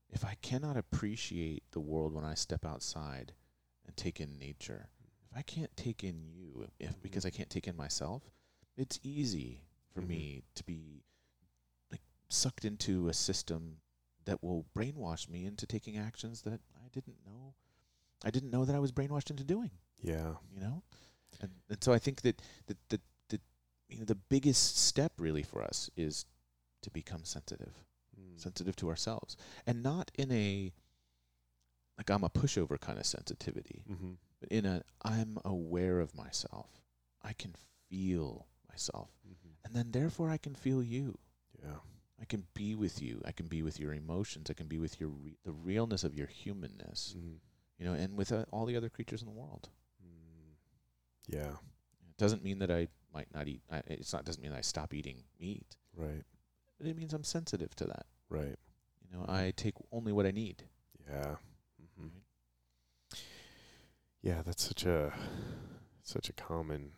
if 0.10 0.26
I 0.26 0.38
cannot 0.42 0.76
appreciate 0.76 1.64
the 1.70 1.80
world 1.80 2.14
when 2.14 2.26
I 2.26 2.34
step 2.34 2.66
outside 2.66 3.34
and 3.86 3.96
take 3.96 4.20
in 4.20 4.40
nature, 4.40 4.90
if 5.24 5.38
I 5.38 5.44
can't 5.44 5.78
take 5.78 6.04
in 6.04 6.26
you, 6.34 6.68
if 6.80 6.96
Mhm. 6.98 7.04
because 7.04 7.26
I 7.28 7.30
can't 7.30 7.50
take 7.52 7.68
in 7.68 7.76
myself, 7.76 8.32
it's 8.76 9.00
easy 9.04 9.62
for 9.94 10.02
Mhm. 10.02 10.08
me 10.08 10.44
to 10.56 10.64
be 10.64 11.04
like 11.92 12.02
sucked 12.30 12.66
into 12.66 13.08
a 13.08 13.14
system 13.14 13.82
that 14.24 14.42
will 14.42 14.64
brainwash 14.74 15.30
me 15.30 15.46
into 15.46 15.68
taking 15.68 15.96
actions 15.96 16.42
that 16.42 16.60
I 16.84 16.88
didn't 16.90 17.24
know 17.24 17.54
I 18.24 18.32
didn't 18.32 18.50
know 18.50 18.66
that 18.66 18.76
I 18.76 18.80
was 18.80 18.92
brainwashed 18.92 19.30
into 19.30 19.44
doing 19.44 19.78
Yeah. 20.02 20.38
you 20.52 20.60
know 20.60 20.82
and, 21.40 21.62
and 21.70 21.84
so 21.84 21.94
i 21.94 22.00
think 22.00 22.22
that 22.22 22.42
that, 22.66 22.78
that 22.90 23.02
you 23.90 24.00
know 24.00 24.06
the 24.06 24.16
biggest 24.16 24.78
step 24.78 25.14
really 25.18 25.44
for 25.44 25.62
us 25.64 25.90
is 25.96 26.26
to 26.82 26.90
become 26.90 27.24
sensitive 27.24 27.74
Mm. 28.18 28.40
sensitive 28.42 28.78
to 28.78 28.88
ourselves 28.88 29.36
and 29.68 29.84
not 29.84 30.10
in 30.16 30.32
a 30.32 30.72
like 31.98 32.10
i'm 32.10 32.24
a 32.24 32.30
pushover 32.30 32.80
kind 32.80 32.98
of 32.98 33.06
sensitivity 33.06 33.84
Mm-hmm. 33.92 34.12
but 34.40 34.50
in 34.50 34.66
a 34.66 34.84
i'm 35.04 35.38
aware 35.44 36.00
of 36.00 36.16
myself 36.16 36.70
i 37.22 37.34
can 37.34 37.54
feel 37.90 38.48
myself 38.70 39.10
Mm-hmm. 39.28 39.50
and 39.66 39.74
then 39.76 39.92
therefore 39.92 40.30
i 40.30 40.38
can 40.38 40.56
feel 40.56 40.82
you 40.82 41.18
Yeah. 41.62 41.80
i 42.22 42.26
can 42.26 42.46
be 42.54 42.74
with 42.76 43.02
you 43.02 43.22
i 43.26 43.32
can 43.34 43.48
be 43.48 43.62
with 43.64 43.80
your 43.82 43.94
emotions 43.94 44.50
i 44.50 44.54
can 44.54 44.68
be 44.68 44.80
with 44.80 45.00
your 45.00 45.10
re- 45.10 45.38
the 45.44 45.52
realness 45.52 46.04
of 46.06 46.16
your 46.16 46.28
humanness 46.28 47.16
Mm-hmm. 47.18 47.36
you 47.80 47.86
know 47.86 47.94
and 47.94 48.16
with 48.18 48.32
uh, 48.32 48.46
all 48.52 48.66
the 48.66 48.78
other 48.78 48.90
creatures 48.90 49.22
in 49.22 49.28
the 49.28 49.34
world 49.34 49.68
Mm. 50.02 50.54
Yeah. 51.28 51.56
It 52.10 52.18
doesn't 52.18 52.44
mean 52.44 52.60
that 52.60 52.72
I 52.72 52.88
might 53.16 53.34
not 53.34 53.48
eat. 53.48 53.62
I, 53.72 53.82
it's 53.88 54.14
not 54.14 54.26
doesn't 54.26 54.44
mean 54.44 54.54
I 54.54 54.62
stop 54.62 54.94
eating 54.94 55.24
meat. 55.40 55.78
Right. 55.96 56.24
But 56.78 56.88
it 56.88 56.98
means 56.98 57.14
I'm 57.14 57.24
sensitive 57.24 57.76
to 57.78 57.86
that. 57.86 58.06
Right. 58.30 58.58
You 59.02 59.18
know, 59.18 59.26
I 59.28 59.54
take 59.56 59.76
only 59.92 60.12
what 60.12 60.26
I 60.26 60.32
need. 60.32 60.64
Yeah. 61.10 61.36
Mm-hmm. 61.82 62.04
Right? 62.04 63.20
Yeah, 64.22 64.42
that's 64.46 64.64
such 64.68 64.86
a 64.86 65.14
such 66.04 66.30
a 66.30 66.34
common 66.34 66.92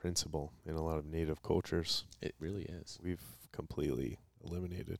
principle 0.00 0.52
in 0.64 0.74
a 0.74 0.82
lot 0.82 0.98
of 0.98 1.04
native 1.04 1.42
cultures. 1.42 2.04
It 2.20 2.34
really 2.40 2.62
is. 2.62 2.98
We've 3.02 3.22
completely 3.52 4.18
eliminated. 4.44 4.98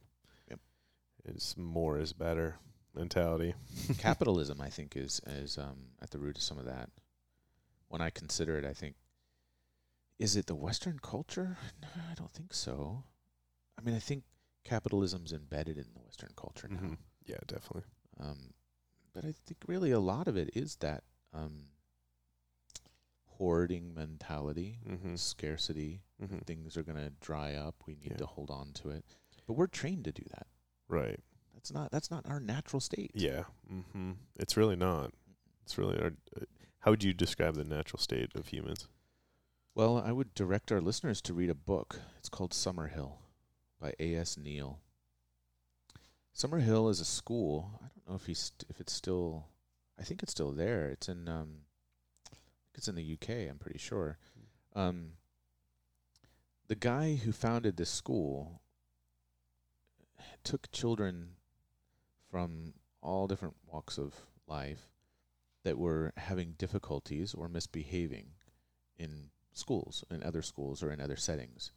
Yep. 0.50 0.60
It's 1.24 1.56
more 1.56 1.98
is 1.98 2.12
better 2.12 2.56
mentality. 2.94 3.54
Capitalism, 3.98 4.60
I 4.60 4.68
think, 4.68 4.96
is 4.96 5.20
is 5.26 5.56
um, 5.56 5.76
at 6.02 6.10
the 6.10 6.18
root 6.18 6.36
of 6.36 6.42
some 6.42 6.58
of 6.58 6.66
that. 6.66 6.90
When 7.88 8.00
I 8.00 8.10
consider 8.10 8.58
it, 8.58 8.64
I 8.64 8.72
think, 8.72 8.94
is 10.22 10.36
it 10.36 10.46
the 10.46 10.54
Western 10.54 10.98
culture? 11.02 11.58
No, 11.82 11.88
I 12.10 12.14
don't 12.14 12.32
think 12.32 12.52
so. 12.54 13.04
I 13.78 13.82
mean, 13.82 13.94
I 13.94 13.98
think 13.98 14.24
capitalism's 14.64 15.32
embedded 15.32 15.76
in 15.76 15.86
the 15.94 16.00
Western 16.00 16.30
culture 16.36 16.68
now. 16.68 16.78
Mhm. 16.80 16.98
Yeah, 17.26 17.38
definitely. 17.46 17.84
Um, 18.20 18.54
but 19.12 19.24
I 19.24 19.32
think 19.32 19.58
really 19.66 19.90
a 19.90 20.00
lot 20.00 20.28
of 20.28 20.36
it 20.36 20.50
is 20.54 20.76
that 20.76 21.02
um, 21.32 21.66
hoarding 23.38 23.94
mentality, 23.94 24.78
Mm-hmm. 24.88 25.16
scarcity. 25.16 26.02
Mm-hmm. 26.22 26.38
Things 26.38 26.76
are 26.76 26.82
going 26.82 26.98
to 26.98 27.10
dry 27.20 27.54
up. 27.54 27.74
We 27.86 27.94
need 27.94 28.12
Yeah. 28.12 28.16
to 28.18 28.26
hold 28.26 28.50
on 28.50 28.72
to 28.74 28.90
it. 28.90 29.04
But 29.46 29.54
we're 29.54 29.66
trained 29.66 30.04
to 30.04 30.12
do 30.12 30.22
that. 30.30 30.46
Right. 30.88 31.18
That's 31.54 31.72
not 31.72 31.90
that's 31.90 32.10
not 32.10 32.26
our 32.26 32.40
natural 32.40 32.80
state. 32.80 33.10
Yeah. 33.14 33.44
Mm-hmm. 33.72 34.12
It's 34.36 34.56
really 34.56 34.76
not. 34.76 35.12
It's 35.64 35.78
really. 35.78 35.98
Our, 36.00 36.12
uh, 36.36 36.44
how 36.80 36.90
would 36.90 37.02
you 37.04 37.12
describe 37.12 37.54
the 37.54 37.64
natural 37.64 37.98
state 38.00 38.34
of 38.34 38.48
humans? 38.48 38.88
Well, 39.74 39.96
I 40.04 40.12
would 40.12 40.34
direct 40.34 40.70
our 40.70 40.82
listeners 40.82 41.22
to 41.22 41.32
read 41.32 41.48
a 41.48 41.54
book. 41.54 41.98
It's 42.18 42.28
called 42.28 42.50
Summerhill 42.52 43.12
by 43.80 43.94
A.S. 43.98 44.36
Neill. 44.36 44.80
Summerhill 46.36 46.90
is 46.90 47.00
a 47.00 47.06
school. 47.06 47.80
I 47.82 47.86
don't 47.86 48.08
know 48.10 48.14
if 48.16 48.26
he's 48.26 48.38
st- 48.38 48.66
if 48.68 48.80
it's 48.80 48.92
still. 48.92 49.46
I 49.98 50.02
think 50.02 50.22
it's 50.22 50.32
still 50.32 50.52
there. 50.52 50.88
It's 50.90 51.08
in 51.08 51.26
um, 51.26 51.60
it's 52.74 52.86
in 52.86 52.96
the 52.96 53.12
UK. 53.14 53.48
I'm 53.48 53.58
pretty 53.58 53.78
sure. 53.78 54.18
Um, 54.74 55.12
the 56.68 56.74
guy 56.74 57.14
who 57.14 57.32
founded 57.32 57.78
this 57.78 57.90
school 57.90 58.60
took 60.44 60.70
children 60.70 61.30
from 62.30 62.74
all 63.00 63.26
different 63.26 63.56
walks 63.66 63.96
of 63.96 64.14
life 64.46 64.90
that 65.64 65.78
were 65.78 66.12
having 66.18 66.56
difficulties 66.58 67.32
or 67.32 67.48
misbehaving 67.48 68.32
in 68.98 69.30
schools, 69.52 70.04
in 70.10 70.22
other 70.22 70.42
schools, 70.42 70.82
or 70.82 70.90
in 70.90 71.00
other 71.00 71.16
settings. 71.16 71.72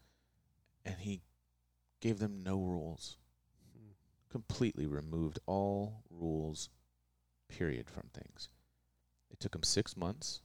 And 0.83 0.95
he 0.99 1.21
gave 1.99 2.19
them 2.19 2.43
no 2.43 2.61
rules, 2.61 3.17
completely 4.29 4.85
removed 4.85 5.39
all 5.45 6.03
rules, 6.09 6.69
period, 7.47 7.89
from 7.89 8.09
things. 8.13 8.49
It 9.29 9.39
took 9.39 9.53
them 9.53 9.63
six 9.63 9.97
months 9.97 10.41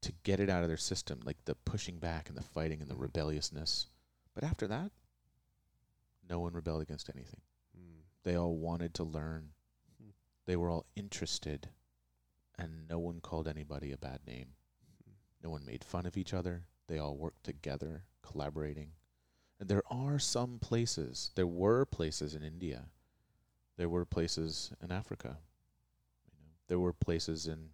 to 0.00 0.12
get 0.24 0.40
it 0.40 0.50
out 0.50 0.62
of 0.62 0.68
their 0.68 0.76
system, 0.76 1.20
like 1.24 1.44
the 1.44 1.54
pushing 1.54 1.98
back 1.98 2.28
and 2.28 2.36
the 2.36 2.42
fighting 2.42 2.80
and 2.80 2.90
the 2.90 2.94
Mhm. 2.94 3.02
rebelliousness. 3.02 3.88
But 4.34 4.42
after 4.42 4.66
that, 4.66 4.90
no 6.28 6.40
one 6.40 6.54
rebelled 6.54 6.82
against 6.82 7.08
anything. 7.08 7.42
Mm. 7.76 8.02
They 8.22 8.34
all 8.34 8.56
wanted 8.56 8.94
to 8.94 9.04
learn. 9.04 9.54
Hmm. 9.98 10.10
They 10.44 10.56
were 10.56 10.70
all 10.70 10.86
interested, 10.96 11.70
and 12.56 12.88
no 12.88 12.98
one 12.98 13.20
called 13.20 13.46
anybody 13.46 13.92
a 13.92 13.98
bad 13.98 14.26
name. 14.26 14.56
No 15.42 15.50
one 15.50 15.64
made 15.66 15.84
fun 15.84 16.06
of 16.06 16.16
each 16.16 16.32
other. 16.34 16.62
They 16.88 16.98
all 16.98 17.16
worked 17.16 17.44
together, 17.44 18.04
collaborating. 18.22 18.92
And 19.58 19.68
there 19.68 19.82
are 19.90 20.18
some 20.18 20.58
places, 20.58 21.30
there 21.34 21.46
were 21.46 21.84
places 21.84 22.34
in 22.34 22.42
India, 22.42 22.86
there 23.76 23.88
were 23.88 24.04
places 24.04 24.72
in 24.82 24.90
Africa, 24.92 25.38
you 26.26 26.32
know, 26.38 26.50
there 26.68 26.78
were 26.80 26.92
places 26.92 27.46
in, 27.46 27.70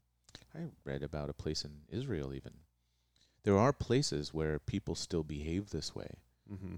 I 0.55 0.65
read 0.85 1.03
about 1.03 1.31
a 1.31 1.35
place 1.35 1.65
in 1.65 1.83
Israel 1.89 2.35
even. 2.35 2.53
There 3.45 3.57
are 3.59 3.73
places 3.73 4.35
where 4.35 4.59
people 4.59 4.95
still 4.95 5.23
behave 5.25 5.71
this 5.71 5.95
way 5.95 6.11
Mm-hmm. 6.53 6.77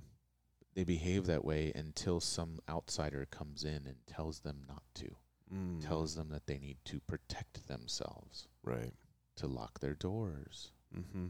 they 0.74 0.84
behave 0.84 1.26
that 1.26 1.44
way 1.44 1.72
until 1.74 2.20
some 2.20 2.60
outsider 2.68 3.26
comes 3.30 3.64
in 3.64 3.86
and 3.86 3.96
tells 4.06 4.40
them 4.40 4.62
not 4.68 4.82
to, 4.94 5.16
Mm. 5.52 5.84
tells 5.84 6.14
them 6.14 6.28
that 6.28 6.46
they 6.46 6.58
need 6.58 6.76
to 6.84 7.00
protect 7.00 7.66
themselves, 7.66 8.46
Right. 8.62 8.94
to 9.36 9.48
lock 9.48 9.80
their 9.80 9.94
doors, 9.96 10.70
Mm-hmm. 10.96 11.26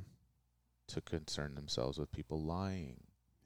to 0.88 1.00
concern 1.02 1.54
themselves 1.54 1.98
with 1.98 2.11
people 2.12 2.42
lying, 2.42 2.96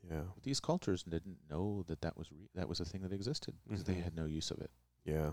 Yeah. 0.08 0.24
But 0.34 0.44
these 0.44 0.60
cultures 0.60 1.02
didn't 1.02 1.38
know 1.50 1.82
that 1.88 2.00
that 2.02 2.16
was 2.16 2.30
re- 2.30 2.48
that 2.54 2.68
was 2.68 2.78
a 2.80 2.84
thing 2.84 3.02
that 3.02 3.12
existed 3.12 3.54
because 3.66 3.84
they 3.84 3.94
Mhm. 3.96 4.02
had 4.04 4.14
no 4.14 4.26
use 4.26 4.50
of 4.50 4.58
it. 4.60 4.70
Yeah. 5.04 5.32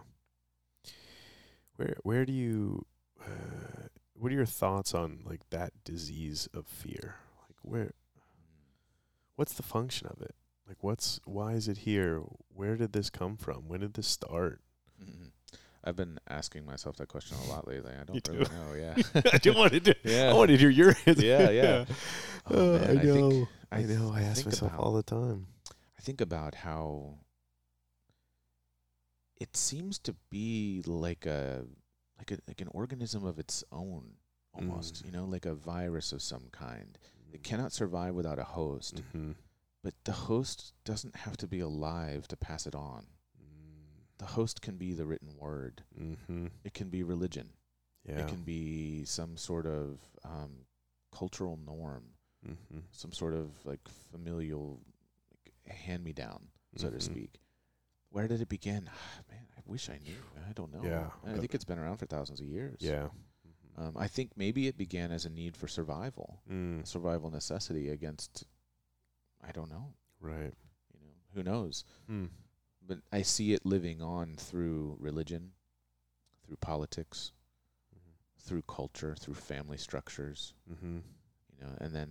Where 1.75 1.95
where 2.03 2.25
do 2.25 2.33
you 2.33 2.85
uh, 3.21 3.87
what 4.13 4.31
are 4.31 4.35
your 4.35 4.45
thoughts 4.45 4.93
on 4.93 5.23
like 5.25 5.49
that 5.51 5.71
disease 5.83 6.47
of 6.53 6.67
fear? 6.67 7.15
Like 7.47 7.57
where 7.61 7.91
what's 9.35 9.53
the 9.53 9.63
function 9.63 10.07
of 10.07 10.21
it? 10.21 10.35
Like 10.67 10.83
what's 10.83 11.19
why 11.25 11.53
is 11.53 11.67
it 11.67 11.79
here? 11.79 12.21
Where 12.49 12.75
did 12.77 12.93
this 12.93 13.09
come 13.09 13.37
from? 13.37 13.67
When 13.67 13.81
did 13.81 13.93
this 13.93 14.07
start? 14.07 14.61
I've 15.83 15.95
been 15.95 16.19
asking 16.29 16.65
myself 16.65 16.97
that 16.97 17.07
question 17.07 17.37
a 17.45 17.49
lot 17.49 17.67
lately. 17.67 17.91
I 17.99 18.03
don't 18.05 18.27
really 18.27 18.45
do? 18.45 18.51
know. 18.53 18.73
Yeah. 18.73 19.21
I 19.55 19.57
wanted 19.57 19.85
to 19.85 19.95
Yeah. 20.03 20.29
I 20.29 20.33
wanted 20.33 20.53
to 20.53 20.57
hear 20.59 20.69
your 20.69 20.95
answer. 21.05 21.25
Yeah, 21.25 21.49
yeah. 21.49 21.85
Oh, 22.49 22.75
Uh, 22.75 22.79
man, 22.79 22.83
I 22.97 23.01
I 23.01 23.03
know. 23.03 23.29
think- 23.31 23.49
I, 23.71 23.81
know. 23.83 24.11
I 24.13 24.19
I 24.19 24.21
ask 24.23 24.45
myself 24.45 24.71
about- 24.73 24.83
all 24.83 24.93
the 24.93 25.03
time. 25.03 25.47
I 25.97 26.01
think 26.01 26.21
about 26.21 26.55
how 26.55 27.19
it 29.39 29.55
seems 29.57 29.97
to 29.99 30.15
be 30.29 30.81
like 30.85 31.25
a 31.25 31.65
like 32.17 32.31
a 32.31 32.37
like 32.47 32.61
an 32.61 32.67
organism 32.71 33.25
of 33.25 33.39
its 33.39 33.63
own 33.71 34.13
almost, 34.53 35.01
Mm. 35.01 35.05
you 35.05 35.11
know, 35.13 35.25
like 35.25 35.45
a 35.45 35.53
virus 35.55 36.11
of 36.11 36.21
some 36.21 36.49
kind. 36.51 36.97
It 37.33 37.43
cannot 37.43 37.71
survive 37.71 38.13
without 38.13 38.37
a 38.39 38.43
host, 38.43 38.95
Mm-hmm. 38.95 39.31
but 39.83 39.93
the 40.03 40.11
host 40.11 40.73
doesn't 40.83 41.15
have 41.15 41.37
to 41.37 41.47
be 41.47 41.59
alive 41.61 42.27
to 42.27 42.35
pass 42.37 42.67
it 42.67 42.75
on. 42.75 43.07
The 44.21 44.27
host 44.27 44.61
can 44.61 44.77
be 44.77 44.93
the 44.93 45.05
written 45.05 45.31
word. 45.37 45.81
Mm-hmm. 45.99 46.45
It 46.63 46.73
can 46.75 46.89
be 46.89 47.01
religion. 47.01 47.49
Yeah. 48.07 48.19
It 48.19 48.27
can 48.27 48.41
be 48.43 49.03
some 49.03 49.35
sort 49.35 49.65
of 49.65 49.99
um, 50.23 50.51
cultural 51.11 51.57
norm, 51.65 52.03
mm-hmm. 52.47 52.79
some 52.91 53.11
sort 53.11 53.33
of 53.33 53.49
like 53.65 53.79
familial 54.11 54.79
like, 55.43 55.75
hand 55.75 56.03
me 56.03 56.13
down, 56.13 56.39
so 56.77 56.89
to 56.91 56.97
Mhm. 56.97 57.01
speak. 57.01 57.39
Where 58.11 58.27
did 58.27 58.41
it 58.41 58.47
begin? 58.49 58.83
Man, 59.29 59.47
I 59.57 59.61
wish 59.65 59.89
I 59.89 59.97
knew. 60.03 60.21
I 60.47 60.53
don't 60.53 60.71
know. 60.71 60.83
Yeah. 60.83 61.09
I 61.25 61.37
think 61.39 61.55
it's 61.55 61.65
been 61.65 61.79
around 61.79 61.97
for 61.97 62.05
thousands 62.05 62.41
of 62.41 62.45
years. 62.45 62.77
Yeah. 62.79 63.07
Um, 63.77 63.95
I 63.97 64.07
think 64.07 64.31
maybe 64.35 64.67
it 64.67 64.77
began 64.77 65.11
as 65.11 65.25
a 65.25 65.29
need 65.29 65.57
for 65.57 65.67
survival, 65.67 66.41
Mm. 66.47 66.83
a 66.83 66.85
survival 66.85 67.31
necessity 67.31 67.89
against, 67.89 68.45
I 69.43 69.51
don't 69.51 69.69
know. 69.71 69.93
Right. 70.19 70.53
You 70.93 70.99
know, 70.99 71.13
who 71.33 71.41
knows? 71.43 71.85
Mm. 72.09 72.29
But 72.85 72.99
I 73.11 73.21
see 73.21 73.53
it 73.53 73.65
living 73.65 74.01
on 74.01 74.35
through 74.35 74.97
religion, 74.99 75.51
through 76.45 76.57
politics, 76.57 77.31
through 78.39 78.63
culture, 78.63 79.15
through 79.19 79.35
family 79.35 79.77
structures. 79.77 80.53
Mm-hmm. 80.71 80.97
you 81.57 81.65
know, 81.67 81.73
and 81.79 81.93
then 81.93 82.09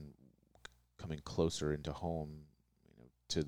c- 0.64 0.70
coming 0.96 1.20
closer 1.24 1.72
into 1.74 1.92
home, 1.92 2.42
you 2.86 2.92
know, 2.96 3.08
to 3.28 3.46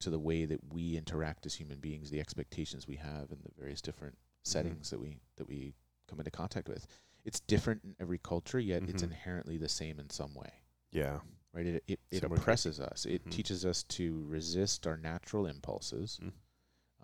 to 0.00 0.10
the 0.10 0.18
way 0.18 0.44
that 0.44 0.60
we 0.72 0.96
interact 0.96 1.46
as 1.46 1.54
human 1.54 1.78
beings, 1.78 2.10
the 2.10 2.20
expectations 2.20 2.86
we 2.88 2.96
have, 2.96 3.30
and 3.30 3.40
the 3.42 3.50
various 3.58 3.80
different 3.80 4.18
settings 4.42 4.90
that 4.90 4.98
we 5.00 5.20
that 5.36 5.46
we 5.46 5.74
come 6.08 6.18
into 6.18 6.30
contact 6.32 6.68
with. 6.68 6.86
It's 7.24 7.40
different 7.40 7.84
in 7.84 7.94
every 8.00 8.18
culture, 8.18 8.58
yet 8.58 8.82
it's 8.82 9.02
Mhm. 9.02 9.06
inherently 9.12 9.56
the 9.56 9.68
same 9.68 9.98
in 10.00 10.10
some 10.10 10.34
way. 10.34 10.52
Yeah. 10.90 11.20
Right? 11.52 11.66
It 11.66 11.84
it, 11.86 12.00
it 12.10 12.24
oppresses 12.24 12.80
us. 12.80 13.06
It 13.06 13.24
Mhm. 13.24 13.30
teaches 13.30 13.64
us 13.64 13.84
to 13.84 14.24
resist 14.26 14.86
our 14.88 14.96
natural 14.96 15.46
impulses, 15.46 16.18
Mm. 16.20 16.32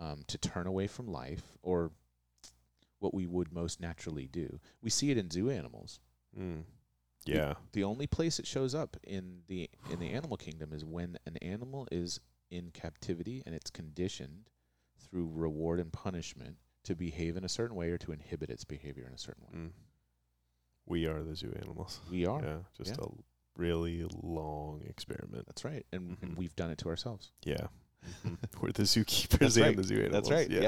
Um, 0.01 0.23
to 0.27 0.37
turn 0.37 0.67
away 0.67 0.87
from 0.87 1.07
life, 1.07 1.57
or 1.61 1.91
what 2.99 3.13
we 3.13 3.25
would 3.25 3.53
most 3.53 3.79
naturally 3.79 4.27
do. 4.27 4.59
We 4.81 4.89
see 4.89 5.11
it 5.11 5.17
in 5.17 5.29
zoo 5.31 5.49
animals 5.49 5.99
Mm. 6.37 6.63
Yeah. 7.25 7.53
the 7.73 7.83
only 7.83 8.07
place 8.07 8.39
it 8.39 8.47
shows 8.47 8.73
up 8.75 8.97
in 9.03 9.43
the 9.47 9.69
in 9.91 9.99
the 9.99 10.09
animal 10.11 10.37
kingdom 10.37 10.71
is 10.73 10.83
when 10.83 11.17
an 11.25 11.37
animal 11.37 11.87
is 11.91 12.19
in 12.49 12.71
captivity 12.71 13.43
and 13.45 13.53
it's 13.55 13.69
conditioned 13.69 14.49
through 14.99 15.29
reward 15.33 15.79
and 15.79 15.91
punishment 15.93 16.57
to 16.83 16.95
behave 16.95 17.37
in 17.37 17.43
a 17.43 17.49
certain 17.49 17.75
way 17.75 17.89
or 17.91 17.97
to 17.99 18.11
inhibit 18.11 18.49
its 18.49 18.63
behavior 18.65 19.05
in 19.07 19.13
a 19.13 19.17
certain 19.17 19.43
way. 19.45 19.53
Mm. 19.67 19.71
We 20.85 21.05
are 21.05 21.21
the 21.21 21.35
zoo 21.35 21.53
animals. 21.61 21.99
We 22.09 22.25
are. 22.25 22.41
Yeah. 22.43 22.57
Just 22.77 22.91
Yeah. 22.97 23.05
a 23.05 23.09
really 23.59 24.03
long 24.23 24.81
experiment. 24.83 25.45
That's 25.47 25.63
right. 25.63 25.85
And, 25.91 26.17
Mhm. 26.17 26.23
and 26.23 26.37
we've 26.37 26.55
done 26.55 26.71
it 26.71 26.77
to 26.79 26.89
ourselves. 26.89 27.31
Yeah. 27.45 27.67
Mhm. 28.25 28.37
We're 28.61 28.71
the 28.71 28.83
zookeepers 28.83 29.39
That's 29.39 29.55
and 29.57 29.65
right. 29.65 29.77
the 29.77 29.83
zoo 29.83 29.95
animals. 29.99 30.11
That's 30.13 30.31
right, 30.31 30.49
Yeah. 30.49 30.61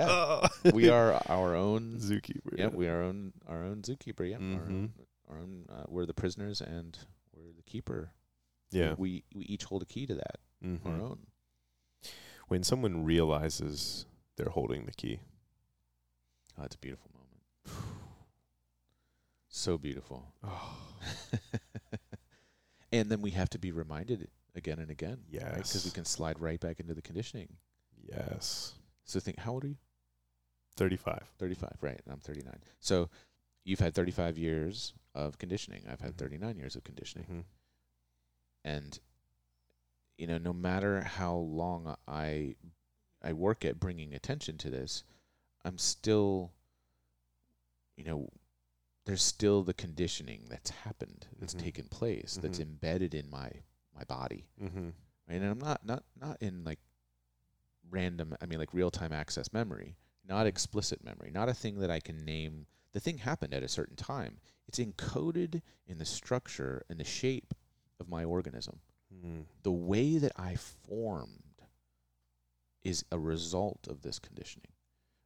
yeah. 0.64 0.72
we 0.74 0.90
are 0.90 1.22
our 1.28 1.56
own 1.56 1.98
zookeeper. 2.00 2.58
yeah, 2.58 2.68
we 2.68 2.88
are 2.88 2.98
our 2.98 3.04
own 3.04 3.34
our 3.48 3.64
own 3.64 3.82
zookeeper, 3.82 4.30
yeah. 4.30 4.36
Our 4.38 4.42
Mhm. 4.42 4.68
own, 4.70 4.94
our 5.30 5.38
own 5.40 5.66
uh, 5.70 5.84
we're 5.88 6.06
the 6.06 6.14
prisoners 6.14 6.62
and 6.62 6.98
we're 7.36 7.52
the 7.54 7.64
keeper. 7.64 8.12
Yeah. 8.72 8.96
We 8.98 9.24
we 9.34 9.46
each 9.46 9.64
hold 9.66 9.82
a 9.82 9.86
key 9.86 10.06
to 10.08 10.16
that, 10.16 10.40
Mhm. 10.64 10.86
our 10.86 11.02
own. 11.02 11.28
When 12.50 12.64
someone 12.64 13.04
realizes 13.04 14.06
they're 14.36 14.50
holding 14.50 14.86
the 14.86 14.92
key. 14.94 15.20
Oh, 16.58 16.64
it's 16.64 16.76
a 16.76 16.80
beautiful 16.80 17.10
moment. 17.14 17.42
So 19.48 19.78
beautiful. 19.78 20.34
Oh. 20.44 20.78
and 22.92 23.10
then 23.10 23.22
we 23.22 23.32
have 23.32 23.50
to 23.52 23.60
be 23.60 23.72
reminded 23.72 24.30
again 24.56 24.80
and 24.80 24.89
again. 24.91 25.20
Yes. 25.30 25.56
Because 25.56 25.86
we 25.86 25.91
can 25.91 26.06
slide 26.06 26.39
right 26.39 26.60
back 26.60 26.80
into 26.80 26.93
the 26.93 27.01
conditioning. 27.01 27.49
Yes. 28.01 28.74
So 29.06 29.20
think, 29.20 29.39
how 29.39 29.54
old 29.54 29.64
are 29.66 29.68
you? 29.70 29.78
35. 30.76 31.32
35, 31.38 31.78
right. 31.82 32.01
I'm 32.10 32.20
39. 32.20 32.54
So 32.80 33.10
you've 33.64 33.80
had 33.80 33.93
35 33.93 34.38
years 34.38 34.93
of 35.16 35.38
conditioning. 35.38 35.84
I've 35.88 36.01
had 36.01 36.14
Mhm. 36.14 36.18
39 36.18 36.58
years 36.58 36.76
of 36.76 36.84
conditioning. 36.84 37.28
Mhm. 37.28 37.45
And, 38.64 38.99
you 40.18 40.28
know, 40.28 40.38
no 40.38 40.54
matter 40.54 41.01
how 41.01 41.36
long 41.36 41.95
I, 42.08 42.56
I 43.22 43.34
work 43.34 43.66
at 43.66 43.80
bringing 43.80 44.14
attention 44.14 44.58
to 44.60 44.70
this, 44.70 45.04
I'm 45.66 45.78
still, 45.78 46.54
you 47.95 48.04
know, 48.04 48.30
there's 49.06 49.22
still 49.22 49.64
the 49.64 49.74
conditioning 49.74 50.45
that's 50.49 50.70
happened, 50.70 51.28
that's 51.39 51.54
Mhm. 51.54 51.60
taken 51.60 51.88
place, 51.89 52.36
that's 52.41 52.60
Mhm. 52.60 52.64
embedded 52.64 53.14
in 53.14 53.30
my, 53.30 53.64
my 53.96 54.04
body. 54.04 54.46
Mm-hmm. 54.62 54.89
right? 55.30 55.41
And 55.41 55.46
I'm 55.46 55.60
not 55.60 55.86
not 55.86 56.04
not 56.20 56.38
in 56.41 56.64
like 56.64 56.80
random. 57.89 58.36
I 58.41 58.46
mean, 58.46 58.60
like 58.60 58.74
real 58.74 58.91
time 58.91 59.14
access 59.14 59.54
memory, 59.54 59.96
not 60.28 60.48
explicit 60.48 61.04
memory, 61.04 61.32
not 61.32 61.50
a 61.50 61.54
thing 61.54 61.80
that 61.80 61.91
I 61.91 62.00
can 62.00 62.26
name. 62.26 62.66
The 62.94 63.00
thing 63.00 63.18
happened 63.18 63.54
at 63.54 63.64
a 63.64 63.68
certain 63.68 63.96
time. 63.96 64.38
It's 64.68 64.80
encoded 64.80 65.62
in 65.88 65.98
the 65.98 66.06
structure 66.06 66.84
and 66.89 67.00
the 67.00 67.04
shape 67.04 67.54
of 68.00 68.08
my 68.08 68.24
organism. 68.24 68.80
Mm. 69.14 69.46
The 69.64 69.72
way 69.72 70.18
that 70.18 70.32
I 70.38 70.56
formed 70.56 71.39
is 72.84 73.06
a 73.12 73.20
result 73.20 73.88
of 73.89 74.02
this 74.02 74.20
conditioning, 74.20 74.72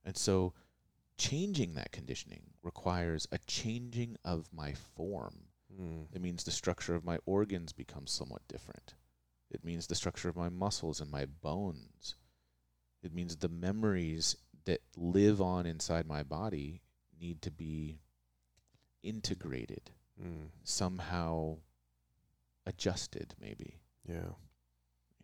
and 0.05 0.15
so 0.17 0.53
changing 1.17 1.73
that 1.73 1.91
conditioning 1.91 2.41
requires 2.61 3.27
a 3.31 3.39
changing 3.47 4.17
of 4.23 4.47
my 4.53 4.73
form. 4.73 5.46
Mm. 5.79 6.05
It 6.13 6.21
means 6.21 6.43
the 6.43 6.51
structure 6.51 6.95
of 6.95 7.05
my 7.05 7.17
organs 7.25 7.71
becomes 7.73 8.11
somewhat 8.11 8.47
different. 8.47 8.95
It 9.51 9.63
means 9.63 9.87
the 9.87 9.95
structure 9.95 10.29
of 10.29 10.35
my 10.35 10.49
muscles 10.49 10.99
and 10.99 11.09
my 11.11 11.25
bones. 11.25 12.15
It 13.03 13.13
means 13.13 13.35
the 13.35 13.47
memories 13.49 14.35
that 14.65 14.81
live 14.97 15.41
on 15.41 15.65
inside 15.65 16.07
my 16.07 16.23
body 16.23 16.81
need 17.19 17.41
to 17.43 17.51
be 17.51 17.99
integrated, 19.03 19.91
Mm. 20.21 20.49
somehow 20.63 21.57
adjusted 22.65 23.35
maybe. 23.39 23.75
Yeah. 24.07 24.31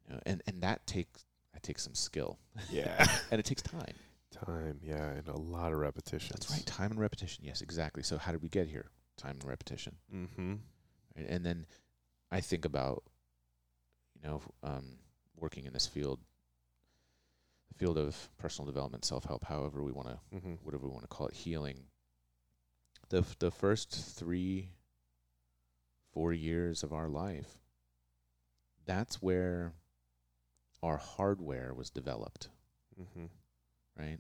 You 0.07 0.13
know, 0.13 0.19
and, 0.25 0.41
and 0.47 0.61
that 0.61 0.85
takes 0.85 1.25
that 1.53 1.63
takes 1.63 1.83
some 1.83 1.95
skill. 1.95 2.37
Yeah. 2.69 3.07
and 3.31 3.39
it 3.39 3.45
takes 3.45 3.61
time. 3.63 3.95
Time. 4.45 4.79
Yeah. 4.83 5.03
And 5.09 5.27
a 5.27 5.37
lot 5.37 5.73
of 5.73 5.79
repetitions. 5.79 6.29
That's 6.47 6.51
right. 6.51 6.65
Time 6.65 6.91
and 6.91 6.99
repetition. 6.99 7.43
Yes, 7.45 7.61
exactly. 7.61 8.03
So 8.03 8.17
how 8.17 8.31
did 8.31 8.41
we 8.41 8.49
get 8.49 8.67
here? 8.67 8.89
Time 9.17 9.37
and 9.41 9.45
repetition. 9.49 9.95
Mm-hmm. 10.13 10.53
Right? 11.15 11.27
And 11.29 11.45
then 11.45 11.65
I 12.31 12.41
think 12.41 12.65
about, 12.65 13.03
you 14.21 14.27
know, 14.29 14.41
um, 14.63 14.97
working 15.37 15.65
in 15.65 15.73
this 15.73 15.85
field, 15.87 16.19
the 17.69 17.75
field 17.75 17.97
of 17.97 18.29
personal 18.37 18.65
development, 18.71 19.05
self 19.05 19.23
help, 19.25 19.45
however 19.45 19.83
we 19.83 19.91
want 19.91 20.07
to, 20.09 20.19
Mm-hmm. 20.35 20.53
whatever 20.63 20.87
we 20.87 20.91
want 20.93 21.03
to 21.03 21.07
call 21.07 21.27
it, 21.27 21.33
healing. 21.35 21.79
The 23.09 23.19
f- 23.19 23.37
the 23.39 23.51
first 23.51 23.91
three, 23.91 24.69
four 26.13 26.33
years 26.33 26.81
of 26.83 26.91
our 26.93 27.07
life, 27.09 27.59
that's 28.85 29.21
where 29.21 29.73
our 30.81 30.97
hardware 30.97 31.73
was 31.73 31.89
developed, 31.91 32.49
Mm-hmm. 32.99 33.25
right? 33.97 34.17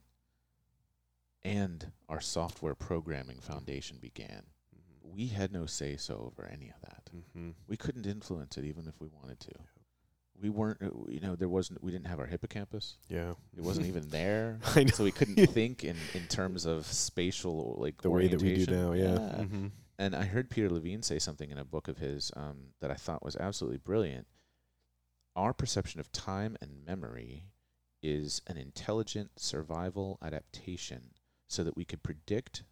And 1.41 1.91
our 2.07 2.21
software 2.21 2.75
programming 2.75 3.39
foundation 3.39 3.97
began. 3.99 4.43
We 5.03 5.27
had 5.27 5.51
no 5.51 5.65
say 5.65 5.97
so 5.97 6.31
over 6.31 6.49
any 6.51 6.69
of 6.69 6.81
that. 6.81 7.09
Mm-hmm. 7.15 7.51
we 7.67 7.77
couldn't 7.77 8.07
influence 8.07 8.57
it 8.57 8.65
even 8.65 8.87
if 8.87 8.99
we 8.99 9.07
wanted 9.07 9.39
to. 9.41 9.51
We 10.41 10.49
weren't, 10.49 10.81
uh, 10.81 10.89
you 11.09 11.19
know, 11.19 11.35
there 11.35 11.47
wasn't, 11.47 11.83
we 11.83 11.91
didn't 11.91 12.07
have 12.07 12.19
our 12.19 12.25
hippocampus. 12.25 12.97
Yeah. 13.07 13.33
It 13.55 13.63
wasn't 13.63 13.85
even 13.87 14.07
there. 14.09 14.59
So 14.93 15.03
we 15.03 15.11
couldn't 15.11 15.45
think 15.51 15.83
in, 15.83 15.95
in 16.15 16.25
terms 16.27 16.65
of 16.65 16.87
spatial, 16.87 17.75
like, 17.77 18.01
the 18.01 18.09
way 18.09 18.27
that 18.27 18.41
we 18.41 18.65
do 18.65 18.71
now. 18.71 18.93
Yeah. 18.93 19.17
Mm-hmm. 19.43 19.67
And 19.99 20.15
I 20.15 20.23
heard 20.23 20.49
Peter 20.49 20.69
Levine 20.71 21.03
say 21.03 21.19
something 21.19 21.51
in 21.51 21.59
a 21.59 21.63
book 21.63 21.87
of 21.87 21.99
his 21.99 22.31
um, 22.35 22.69
that 22.81 22.89
I 22.89 22.95
thought 22.95 23.23
was 23.23 23.35
absolutely 23.35 23.77
brilliant. 23.77 24.25
our 25.35 25.53
perception 25.53 25.99
of 25.99 26.11
time 26.11 26.57
and 26.61 26.83
memory 26.85 27.43
is 28.01 28.41
an 28.47 28.57
intelligent 28.57 29.31
survival 29.39 30.17
adaptation 30.21 31.11
so 31.47 31.63
that 31.63 31.75
we 31.77 31.85
could 31.85 32.03
predict 32.03 32.63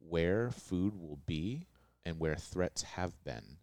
where 0.00 0.50
food 0.50 0.94
will 0.96 1.18
be 1.26 1.66
and 2.04 2.18
where 2.18 2.34
threats 2.36 2.82
have 2.82 3.22
been 3.24 3.58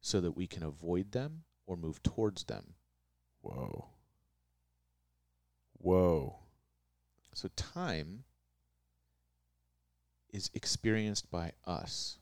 so 0.00 0.20
that 0.20 0.32
we 0.32 0.46
can 0.46 0.62
avoid 0.62 1.12
them 1.12 1.42
or 1.66 1.76
move 1.76 2.02
towards 2.02 2.44
them. 2.44 2.74
Whoa. 3.42 3.86
Whoa. 5.78 6.38
So 7.34 7.48
time 7.56 8.24
is 10.32 10.50
experienced 10.54 11.30
by 11.30 11.52
us 11.66 12.18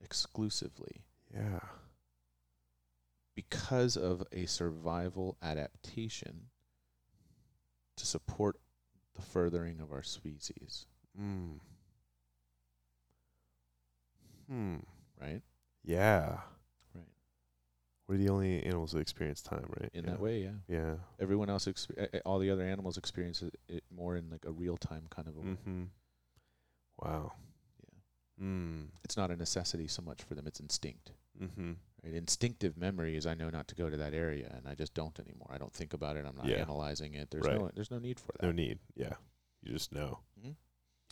exclusively 0.00 1.04
Yeah. 1.32 1.60
because 3.34 3.96
of 3.96 4.22
a 4.32 4.46
survival 4.46 5.36
adaptation 5.42 6.50
to 7.96 8.06
support 8.06 8.60
the 9.14 9.22
furthering 9.22 9.80
of 9.80 9.92
our 9.92 10.02
species, 10.02 10.86
Mm. 11.18 11.60
Hmm. 14.48 14.76
right? 15.20 15.42
Yeah. 15.84 16.38
Right. 16.94 17.04
We're 18.08 18.16
the 18.18 18.28
only 18.28 18.62
animals 18.64 18.92
that 18.92 19.00
experience 19.00 19.42
time, 19.42 19.66
right? 19.80 19.90
In 19.94 20.04
yeah. 20.04 20.10
that 20.10 20.20
way, 20.20 20.40
yeah. 20.42 20.50
Yeah. 20.68 20.94
Everyone 21.20 21.48
else, 21.50 21.66
exp- 21.66 21.98
uh, 22.00 22.06
uh, 22.16 22.20
all 22.24 22.38
the 22.38 22.50
other 22.50 22.62
animals 22.62 22.96
experience 22.96 23.42
it, 23.42 23.54
it 23.68 23.84
more 23.94 24.16
in 24.16 24.30
like 24.30 24.44
a 24.46 24.50
real 24.52 24.76
time 24.76 25.04
kind 25.10 25.28
of 25.28 25.36
a 25.36 25.40
way. 25.40 25.46
Mm-hmm. 25.46 25.82
Wow. 27.02 27.32
Yeah. 28.38 28.46
Mm. 28.46 28.86
It's 29.04 29.16
not 29.16 29.30
a 29.30 29.36
necessity 29.36 29.88
so 29.88 30.02
much 30.02 30.22
for 30.22 30.34
them; 30.34 30.46
it's 30.46 30.60
instinct. 30.60 31.12
Mm-hmm. 31.42 31.72
Right? 32.04 32.14
Instinctive 32.14 32.76
memory 32.76 33.16
is 33.16 33.26
I 33.26 33.34
know 33.34 33.50
not 33.50 33.68
to 33.68 33.74
go 33.74 33.88
to 33.90 33.96
that 33.96 34.14
area, 34.14 34.52
and 34.56 34.68
I 34.68 34.74
just 34.74 34.94
don't 34.94 35.18
anymore. 35.18 35.50
I 35.52 35.58
don't 35.58 35.72
think 35.72 35.94
about 35.94 36.16
it. 36.16 36.24
I'm 36.26 36.36
not 36.36 36.46
Yeah. 36.46 36.56
analyzing 36.58 37.14
it. 37.14 37.30
There's 37.30 37.46
Right. 37.46 37.58
no 37.58 37.70
there's 37.74 37.90
no 37.90 37.98
need 37.98 38.20
for 38.20 38.32
that. 38.32 38.42
No 38.42 38.52
need. 38.52 38.78
Yeah. 38.94 39.14
You 39.62 39.72
just 39.72 39.92
know. 39.92 40.20
Mhm. 40.40 40.54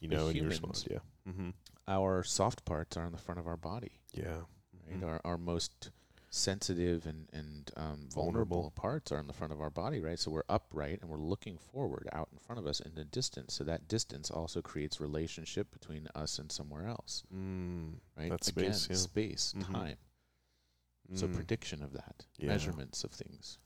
You 0.00 0.08
As 0.10 0.16
know 0.18 0.26
and 0.28 0.36
you 0.36 0.44
respond. 0.44 0.84
Yeah. 0.90 0.98
Mm-hmm. 1.28 1.50
Our 1.88 2.22
soft 2.22 2.64
parts 2.64 2.96
are 2.96 3.04
on 3.04 3.12
the 3.12 3.18
front 3.18 3.38
of 3.40 3.46
our 3.46 3.56
body. 3.56 4.00
Yeah. 4.12 4.42
Right? 4.88 5.00
Mhm. 5.00 5.04
Our 5.04 5.20
our 5.24 5.38
most 5.38 5.90
sensitive 6.30 7.04
and 7.06 7.28
and 7.32 7.70
um, 7.76 8.08
vulnerable, 8.10 8.56
Vulnerable. 8.56 8.70
parts 8.70 9.12
are 9.12 9.18
on 9.18 9.26
the 9.26 9.32
front 9.34 9.52
of 9.52 9.60
our 9.60 9.68
body, 9.70 10.00
right? 10.00 10.18
So 10.18 10.30
we're 10.30 10.44
upright 10.48 11.00
and 11.02 11.10
we're 11.10 11.18
looking 11.18 11.58
forward, 11.58 12.08
out 12.12 12.28
in 12.32 12.38
front 12.38 12.58
of 12.58 12.66
us, 12.66 12.80
in 12.80 12.94
the 12.94 13.04
distance. 13.04 13.52
So 13.54 13.64
that 13.64 13.86
distance 13.86 14.30
also 14.30 14.62
creates 14.62 15.00
relationship 15.00 15.70
between 15.70 16.08
us 16.14 16.38
and 16.38 16.50
somewhere 16.50 16.86
else, 16.86 17.22
Mm. 17.34 17.96
right? 18.16 18.30
That's 18.30 18.48
Again, 18.48 18.72
space, 18.72 18.88
yeah. 18.90 18.96
space, 18.96 19.52
Mhm. 19.56 19.72
time. 19.72 19.98
So 21.14 21.28
Mm. 21.28 21.34
prediction 21.34 21.82
of 21.82 21.92
that, 21.92 22.24
Yeah. 22.38 22.48
measurements 22.48 23.04
of 23.04 23.12
things. 23.12 23.58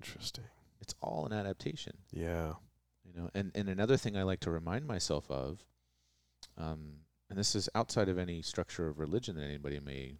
Interesting. 0.00 0.44
It's 0.80 0.94
all 1.02 1.26
an 1.26 1.32
adaptation. 1.32 1.98
Yeah. 2.10 2.54
you 3.04 3.12
know 3.20 3.28
and 3.34 3.50
and 3.56 3.68
another 3.68 3.96
thing 3.96 4.16
i 4.16 4.22
like 4.22 4.38
to 4.38 4.50
remind 4.50 4.86
myself 4.86 5.28
of 5.30 5.66
um 6.56 6.94
and 7.30 7.38
this 7.38 7.54
is 7.54 7.68
outside 7.74 8.08
of 8.08 8.18
any 8.18 8.42
structure 8.42 8.88
of 8.88 8.98
religion 8.98 9.36
that 9.36 9.44
anybody 9.44 9.80
may 9.80 10.18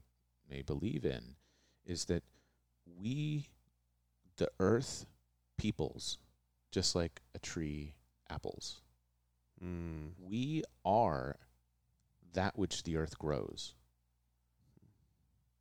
may 0.49 0.63
believe 0.63 1.05
in 1.05 1.37
is 1.85 2.07
that 2.07 2.23
we 2.99 3.47
the 4.37 4.49
earth 4.61 5.07
peoples 5.59 6.19
just 6.71 6.95
like 6.95 7.21
a 7.35 7.39
tree 7.39 7.95
apples 8.31 8.81
Mm. 9.63 10.13
we 10.19 10.65
are 10.85 11.37
that 12.33 12.59
which 12.59 12.83
the 12.83 12.97
earth 12.97 13.17
grows 13.19 13.75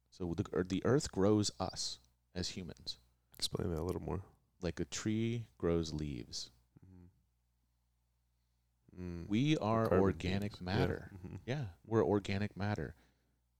so 0.09 0.34
the, 0.36 0.45
or 0.53 0.63
the 0.63 0.82
earth 0.86 1.11
grows 1.11 1.51
us 1.59 1.99
as 2.36 2.49
humans 2.49 2.97
Explain 3.38 3.72
that 3.72 3.80
a 3.80 3.84
little 3.84 4.01
more. 4.01 4.22
like 4.61 4.80
a 4.80 4.86
tree 4.86 5.45
grows 5.57 5.93
leaves 5.93 6.51
Mm. 9.02 9.28
we 9.28 9.58
are 9.58 9.91
organic. 9.99 10.54
Yeah. 10.54 10.64
matter 10.66 11.12
Mhm. 11.26 11.39
Yeah, 11.45 11.66
we're 11.86 12.06
organic 12.06 12.56
matter. 12.56 12.95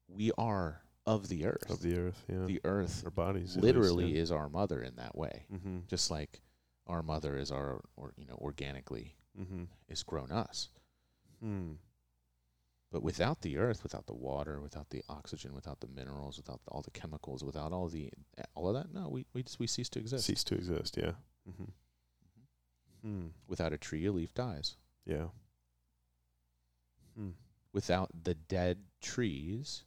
We 0.08 0.32
are 0.38 0.82
of 1.06 1.30
the 1.30 1.46
earth. 1.46 1.70
Of 1.70 1.82
the 1.82 1.98
earth. 1.98 2.24
Yeah. 2.30 2.46
the 2.46 2.62
earth 2.64 3.04
Our 3.06 3.12
bodies. 3.12 3.58
at 3.58 3.64
least, 3.64 3.76
literally 3.76 4.12
yeah. 4.14 4.22
is 4.22 4.32
our 4.32 4.50
mother 4.50 4.82
in 4.84 4.96
that 4.98 5.16
way. 5.18 5.46
Mm-hmm. 5.52 5.80
Just 5.88 6.12
like 6.12 6.42
our 6.88 7.02
mother 7.02 7.38
is 7.38 7.52
our 7.52 7.82
or 7.96 8.14
you 8.18 8.26
know 8.26 8.36
organically 8.42 9.16
Mm-hmm. 9.39 9.64
is 9.88 10.04
grown 10.04 10.30
us. 10.32 10.70
Mm. 11.44 11.78
But 12.92 13.02
without 13.02 13.42
the 13.42 13.58
earth, 13.58 13.82
without 13.82 14.06
the 14.06 14.14
water, 14.14 14.60
without 14.60 14.89
the 14.89 15.02
oxygen, 15.08 15.54
without 15.56 15.80
the 15.80 15.88
minerals, 15.88 16.36
without 16.36 16.60
all 16.68 16.82
the 16.82 16.92
chemicals, 16.92 17.42
without 17.42 17.72
all 17.72 17.88
the 17.88 18.12
all 18.54 18.68
of 18.68 18.74
that, 18.76 18.94
no, 18.94 19.08
we 19.08 19.26
we 19.34 19.42
just, 19.44 19.58
we 19.58 19.68
cease 19.68 19.88
to 19.89 20.00
exist. 20.00 20.26
Cease 20.26 20.44
to 20.44 20.56
exist. 20.56 20.98
Yeah. 20.98 21.14
Mm-hmm. 21.50 21.72
Hmm. 23.02 23.28
Without 23.48 23.72
a 23.74 23.78
tree, 23.78 24.06
a 24.06 24.12
leaf 24.12 24.34
dies. 24.34 24.76
Yeah. 25.06 25.28
Hmm. 27.16 27.32
Without 27.74 28.10
the 28.24 28.34
dead 28.36 28.80
trees, 29.02 29.84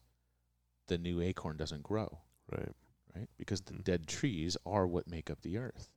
the 0.87 0.99
new 0.99 1.21
acorn 1.21 1.57
doesn't 1.57 1.83
grow, 1.83 2.21
Right. 2.51 2.73
right? 3.15 3.29
Because 3.37 3.61
the 3.62 3.75
Mhm. 3.75 3.85
dead 3.85 4.07
trees 4.07 4.57
are 4.67 4.87
what 4.87 5.07
make 5.07 5.31
up 5.31 5.41
the 5.43 5.57
earth. 5.59 5.91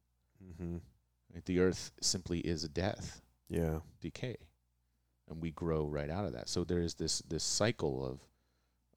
Mm-hmm. 0.43 0.77
Right? 1.33 1.45
The 1.45 1.59
earth 1.59 1.91
simply 2.01 2.39
is 2.41 2.67
death, 2.69 3.21
Yeah. 3.49 3.81
decay, 3.99 4.37
and 5.27 5.41
we 5.41 5.51
grow 5.51 5.85
right 5.87 6.09
out 6.09 6.25
of 6.25 6.33
that. 6.33 6.47
So 6.49 6.63
there 6.63 6.81
is 6.81 6.95
this 6.95 7.19
this 7.19 7.43
cycle 7.43 8.05
of 8.05 8.21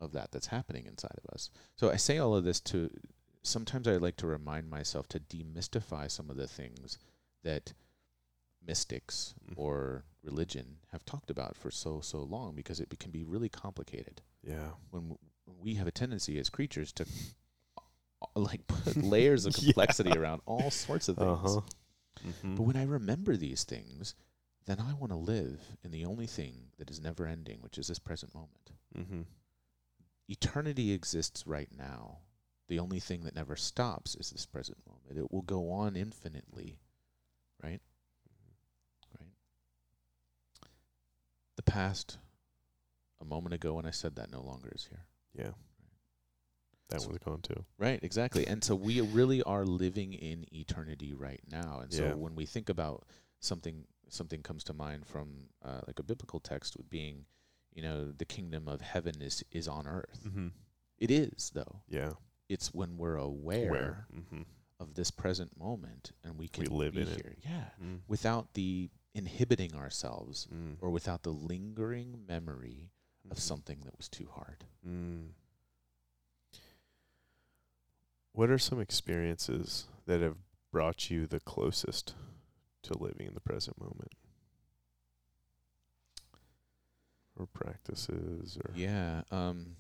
of 0.01 0.13
that 0.13 0.31
that's 0.33 0.47
happening 0.47 0.87
inside 0.87 1.19
of 1.19 1.27
us. 1.27 1.51
So 1.77 1.91
I 1.91 1.97
say 1.97 2.17
all 2.17 2.35
of 2.35 2.45
this 2.45 2.59
to 2.63 2.91
sometimes 3.43 3.87
I 3.87 3.97
like 3.99 4.17
to 4.17 4.27
remind 4.27 4.71
myself 4.71 5.09
to 5.09 5.21
demystify 5.21 6.11
some 6.11 6.31
of 6.31 6.37
the 6.37 6.49
things 6.49 6.99
that 7.43 7.75
mystics 8.63 9.35
Mhm. 9.47 9.59
or 9.59 10.05
religion 10.23 10.77
have 10.93 11.05
talked 11.05 11.31
about 11.31 11.57
for 11.57 11.71
so 11.71 12.01
so 12.01 12.23
long 12.23 12.55
because 12.55 12.81
it 12.81 12.89
be- 12.89 12.97
can 12.97 13.11
be 13.11 13.25
really 13.25 13.49
complicated 13.49 14.23
Yeah. 14.43 14.71
when 14.91 15.03
w- 15.05 15.19
we 15.63 15.75
have 15.75 15.87
a 15.87 15.91
tendency 15.93 16.39
as 16.39 16.49
creatures 16.51 16.93
to 16.93 17.07
uh, 17.79 18.27
like 18.35 18.67
put 18.67 18.97
layers 19.03 19.47
of 19.47 19.57
Yeah. 19.59 19.73
complexity 19.73 20.17
around 20.17 20.43
all 20.47 20.71
sorts 20.71 21.09
of 21.09 21.17
things. 21.17 21.29
Uh 21.29 21.37
huh. 21.37 21.61
Mm-hmm. 22.27 22.55
But 22.57 22.63
when 22.65 22.77
I 22.77 22.85
remember 22.85 23.37
these 23.37 23.65
things, 23.65 24.15
then 24.67 24.79
I 24.79 24.93
want 24.93 25.11
to 25.13 25.17
live 25.17 25.61
in 25.83 25.91
the 25.91 26.05
only 26.05 26.27
thing 26.27 26.67
that 26.79 26.91
is 26.91 27.01
never 27.01 27.27
ending, 27.27 27.59
which 27.63 27.79
is 27.79 27.87
this 27.89 27.99
present 27.99 28.35
moment. 28.35 28.71
mm-hmm. 28.97 29.23
Eternity 30.29 30.93
exists 30.93 31.45
right 31.47 31.71
now. 31.77 32.19
The 32.69 32.79
only 32.79 33.01
thing 33.01 33.23
that 33.25 33.35
never 33.35 33.57
stops 33.57 34.15
is 34.15 34.31
this 34.31 34.47
present 34.47 34.79
moment. 34.87 35.19
It 35.19 35.33
will 35.33 35.43
go 35.43 35.71
on 35.73 35.97
infinitely? 35.97 36.79
Right. 37.63 37.81
The 41.61 41.71
past, 41.73 42.17
a 43.21 43.25
moment 43.27 43.53
ago 43.53 43.75
when 43.75 43.85
I 43.85 43.91
said 43.91 44.17
that, 44.17 44.31
no 44.33 44.41
longer 44.41 44.73
is 44.75 44.87
here. 44.89 45.05
Yeah. 45.35 45.53
That 46.89 47.03
So- 47.03 47.09
was 47.11 47.19
gone 47.19 47.43
too. 47.43 47.67
Right, 47.77 48.03
exactly. 48.03 48.47
And 48.47 48.65
so 48.65 48.75
we 48.75 49.03
really 49.03 49.43
are 49.43 49.67
living 49.67 50.15
in 50.15 50.47
eternity 50.55 51.13
right 51.13 51.43
now. 51.51 51.81
And 51.81 51.93
so 51.93 52.05
Yeah. 52.07 52.15
when 52.15 52.35
we 52.35 52.47
think 52.47 52.71
about 52.71 53.05
something 53.41 53.87
something 54.09 54.43
comes 54.43 54.65
to 54.65 54.73
mind 54.73 55.07
from 55.07 55.51
uh, 55.63 55.83
like 55.87 55.99
a 56.01 56.03
biblical 56.03 56.41
text 56.41 56.77
with 56.79 56.89
being, 56.91 57.27
you 57.73 57.81
know, 57.83 58.11
the 58.11 58.25
kingdom 58.25 58.67
of 58.67 58.81
heaven 58.81 59.21
is 59.21 59.45
is 59.53 59.69
on 59.69 59.87
earth. 59.87 60.23
Mm-hmm. 60.27 60.49
It 60.97 61.11
is 61.11 61.51
though. 61.51 61.83
Yeah. 61.89 62.15
It's 62.49 62.73
when 62.73 62.97
we're 62.97 63.17
aware? 63.17 64.07
Mm-hmm. 64.15 64.43
of 64.81 64.95
this 64.95 65.11
present 65.11 65.55
moment 65.59 66.13
and 66.25 66.39
we 66.39 66.49
can 66.49 66.65
live 66.65 66.95
be 66.95 67.03
in 67.03 67.09
it. 67.09 67.17
here. 67.17 67.37
Yeah. 67.45 67.69
Mm. 67.83 68.01
Without 68.09 68.55
the 68.55 68.89
inhibiting 69.15 69.75
ourselves 69.75 70.47
Mm. 70.53 70.77
or 70.81 70.91
without 70.91 71.23
the 71.23 71.33
lingering 71.33 72.25
memory 72.27 72.91
of 73.31 73.37
Mhm. 73.37 73.41
something 73.41 73.81
that 73.81 73.97
was 73.97 74.09
too 74.09 74.27
hard. 74.29 74.65
Mm. 74.87 75.33
What 78.33 78.51
are 78.51 78.59
some 78.59 78.81
experiences 78.81 79.87
that 80.07 80.21
have 80.21 80.39
brought 80.71 81.11
you 81.11 81.27
the 81.27 81.41
closest 81.41 82.15
to 82.83 82.97
living 82.97 83.27
in 83.27 83.35
the 83.35 83.41
present 83.41 83.79
moment? 83.81 84.13
Or 87.37 87.47
practices 87.47 88.57
or 88.59 88.73
Yeah. 88.75 89.25
Um, 89.31 89.77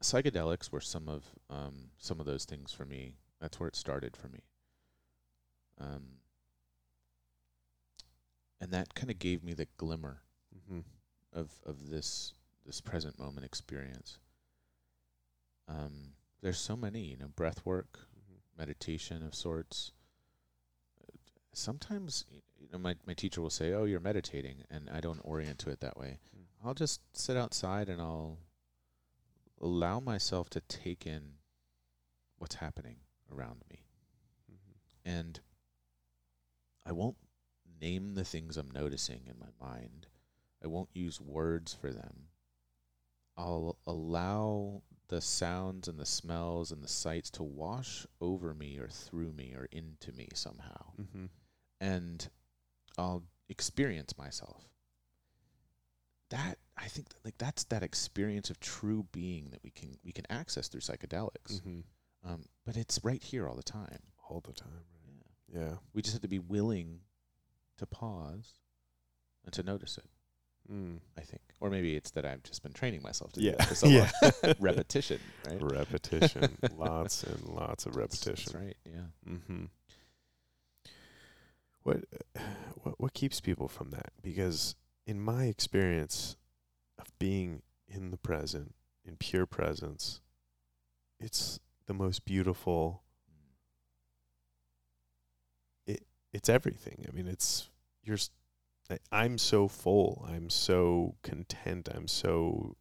psychedelics 0.00 0.70
were 0.70 0.80
some 0.80 1.08
of 1.08 1.24
um, 1.50 1.90
some 1.98 2.20
of 2.20 2.26
those 2.26 2.44
things 2.44 2.72
for 2.72 2.84
me. 2.86 3.16
That's 3.40 3.58
where 3.58 3.68
it 3.68 3.76
started 3.76 4.16
for 4.16 4.28
me. 4.28 4.44
Um, 5.78 6.20
and 8.60 8.72
that 8.72 8.94
kind 8.94 9.10
of 9.10 9.18
gave 9.18 9.42
me 9.42 9.54
the 9.54 9.66
glimmer 9.76 10.22
mm-hmm. 10.54 10.80
of 11.32 11.50
of 11.64 11.90
this 11.90 12.34
this 12.66 12.80
present 12.80 13.18
moment 13.18 13.44
experience. 13.44 14.18
Um, 15.66 16.14
there's 16.42 16.58
so 16.58 16.76
many, 16.76 17.00
you 17.02 17.16
know, 17.16 17.28
breath 17.28 17.64
work, 17.64 18.00
meditation 18.56 19.22
of 19.22 19.34
sorts. 19.34 19.92
Sometimes, 21.52 22.24
you 22.30 22.68
know, 22.72 22.78
my 22.78 22.96
my 23.06 23.14
teacher 23.14 23.40
will 23.40 23.50
say, 23.50 23.72
"Oh, 23.72 23.84
you're 23.84 24.00
meditating," 24.00 24.64
and 24.70 24.88
I 24.90 25.00
don't 25.00 25.20
orient 25.24 25.58
to 25.60 25.70
it 25.70 25.80
that 25.80 25.96
way. 25.96 26.18
Mm. 26.36 26.44
I'll 26.64 26.74
just 26.74 27.00
sit 27.12 27.36
outside 27.36 27.88
and 27.88 28.00
I'll 28.00 28.38
allow 29.60 30.00
myself 30.00 30.48
to 30.50 30.60
take 30.60 31.06
in 31.06 31.34
what's 32.38 32.56
happening 32.56 32.96
around 33.30 33.62
me. 33.68 33.84
Mhm. 34.50 34.74
And 35.04 35.40
I 36.86 36.92
won't 36.92 37.16
name 37.80 38.14
the 38.14 38.24
things 38.24 38.56
I'm 38.56 38.70
noticing 38.70 39.22
in 39.26 39.38
my 39.38 39.50
mind. 39.60 40.06
I 40.62 40.66
won't 40.66 40.90
use 40.94 41.20
words 41.20 41.72
for 41.74 41.92
them. 41.92 42.28
I'll 43.36 43.78
allow 43.86 44.82
the 45.08 45.20
sounds 45.20 45.88
and 45.88 45.98
the 45.98 46.06
smells 46.06 46.70
and 46.70 46.82
the 46.82 46.88
sights 46.88 47.30
to 47.30 47.42
wash 47.42 48.06
over 48.20 48.54
me 48.54 48.78
or 48.78 48.88
through 48.88 49.32
me 49.32 49.54
or 49.56 49.64
into 49.72 50.12
me 50.12 50.28
somehow. 50.34 50.92
Mhm. 50.98 51.30
And 51.80 52.28
I'll 52.98 53.24
experience 53.48 54.16
myself. 54.18 54.68
That 56.28 56.58
I 56.76 56.86
think 56.88 57.08
that, 57.08 57.24
like 57.24 57.38
that's 57.38 57.64
that 57.64 57.82
experience 57.82 58.50
of 58.50 58.60
true 58.60 59.02
being 59.10 59.50
that 59.50 59.62
we 59.64 59.70
can 59.70 59.98
we 60.04 60.12
can 60.12 60.26
access 60.30 60.68
through 60.68 60.82
psychedelics. 60.82 61.60
Mhm. 61.60 61.84
Um, 62.22 62.44
but 62.64 62.76
it's 62.76 63.02
right 63.02 63.22
here 63.22 63.48
all 63.48 63.56
the 63.56 63.62
time. 63.62 64.02
All 64.28 64.40
the 64.40 64.52
time, 64.52 64.84
Yeah. 65.48 65.60
Yeah. 65.60 65.78
We 65.92 66.02
just 66.02 66.12
have 66.12 66.22
to 66.22 66.28
be 66.28 66.38
willing 66.38 67.00
to 67.80 67.86
pause 67.86 68.54
and 69.44 69.52
to 69.52 69.62
notice 69.62 69.98
it, 69.98 70.04
Mm. 70.72 71.00
I 71.18 71.22
think. 71.22 71.42
Or 71.60 71.68
maybe 71.70 71.96
it's 71.96 72.12
that 72.12 72.24
I've 72.24 72.42
just 72.44 72.62
been 72.62 72.72
training 72.72 73.02
myself 73.02 73.32
to 73.32 73.40
Yeah. 73.40 73.52
do 73.52 73.56
that 73.58 73.68
for 73.68 73.74
so 73.74 73.86
Yeah. 73.88 74.10
long. 74.22 74.54
Repetition, 74.60 75.18
right? 75.46 75.60
Repetition. 75.60 76.56
lots 76.76 77.24
and 77.24 77.42
lots 77.44 77.86
of 77.86 77.94
That's- 77.94 78.24
repetition. 78.26 78.52
That's 78.52 78.64
right, 78.64 78.76
yeah. 78.84 79.06
Mm-hmm. 79.32 79.64
What, 81.82 82.04
what 82.82 83.00
what 83.00 83.14
keeps 83.14 83.40
people 83.40 83.66
from 83.66 83.90
that? 83.90 84.12
Because 84.22 84.76
in 85.06 85.18
my 85.20 85.44
experience 85.46 86.36
of 86.98 87.06
being 87.18 87.62
in 87.88 88.10
the 88.10 88.18
present, 88.18 88.74
in 89.04 89.16
pure 89.16 89.46
presence, 89.46 90.20
it's 91.18 91.58
the 91.86 91.94
most 91.94 92.24
beautiful. 92.26 93.02
It 95.86 96.04
it's 96.32 96.48
everything. 96.48 97.04
I 97.08 97.12
mean, 97.14 97.26
it's 97.26 97.68
you're. 98.02 98.18
I'm 99.12 99.38
so 99.38 99.68
full. 99.68 100.26
I'm 100.28 100.50
so 100.50 101.14
content. 101.22 101.88
I'm 101.94 102.08
so 102.08 102.76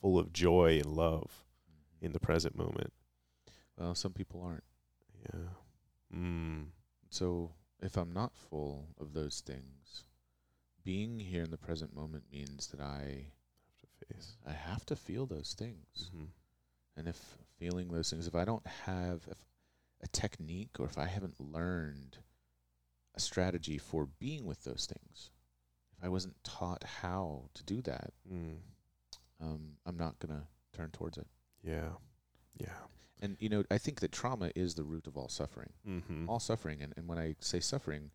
full 0.00 0.18
of 0.18 0.32
joy 0.32 0.78
and 0.78 0.86
love 0.96 1.44
Mhm. 1.70 2.06
in 2.06 2.12
the 2.12 2.20
present 2.20 2.56
moment. 2.56 2.92
Well, 3.76 3.94
some 3.94 4.12
people 4.14 4.40
aren't. 4.42 4.64
Yeah. 5.22 5.48
Mm. 6.14 6.70
So 7.10 7.52
if 7.82 7.96
I'm 7.98 8.12
not 8.12 8.34
full 8.34 8.94
of 8.98 9.12
those 9.12 9.40
things, 9.40 10.04
being 10.82 11.18
here 11.20 11.42
in 11.42 11.50
the 11.50 11.58
present 11.58 11.94
moment 11.94 12.24
means 12.32 12.68
that 12.68 12.80
I 12.80 13.32
Have 13.82 14.08
to 14.08 14.14
face. 14.14 14.36
I 14.46 14.52
have 14.52 14.86
to 14.86 14.96
feel 14.96 15.26
those 15.26 15.52
things. 15.54 15.86
Mm-hmm. 16.08 16.24
And 16.96 17.08
if 17.08 17.38
feeling 17.58 17.88
those 17.88 18.08
things, 18.10 18.26
if 18.26 18.34
I 18.34 18.44
don't 18.46 18.66
have 18.66 19.26
if 19.28 19.38
a 20.00 20.08
technique 20.08 20.80
or 20.80 20.86
if 20.86 20.96
I 20.96 21.06
haven't 21.06 21.38
learned 21.38 22.18
a 23.20 23.24
strategy 23.24 23.78
for 23.78 24.06
being 24.06 24.44
with 24.46 24.64
those 24.64 24.86
things, 24.86 25.30
if 25.96 26.04
I 26.04 26.08
wasn't 26.08 26.42
taught 26.44 26.84
how 27.02 27.50
to 27.54 27.62
do 27.64 27.82
that, 27.82 28.12
Mm. 28.30 28.58
um, 29.40 29.76
I'm 29.86 29.96
not 29.96 30.18
going 30.18 30.34
to 30.40 30.46
turn 30.72 30.90
towards 30.90 31.18
it. 31.18 31.26
Yeah. 31.62 31.90
Yeah. 32.56 32.78
And, 33.22 33.36
you 33.38 33.48
know, 33.50 33.64
I 33.70 33.78
think 33.78 34.00
that 34.00 34.12
trauma 34.12 34.50
is 34.54 34.74
the 34.74 34.84
root 34.84 35.06
of 35.06 35.16
all 35.16 35.28
suffering. 35.28 35.72
Mm-hmm. 35.86 36.28
All 36.28 36.40
suffering. 36.40 36.82
And, 36.82 36.94
and 36.96 37.06
when 37.06 37.18
I 37.18 37.36
say 37.40 37.60
suffering, 37.60 38.10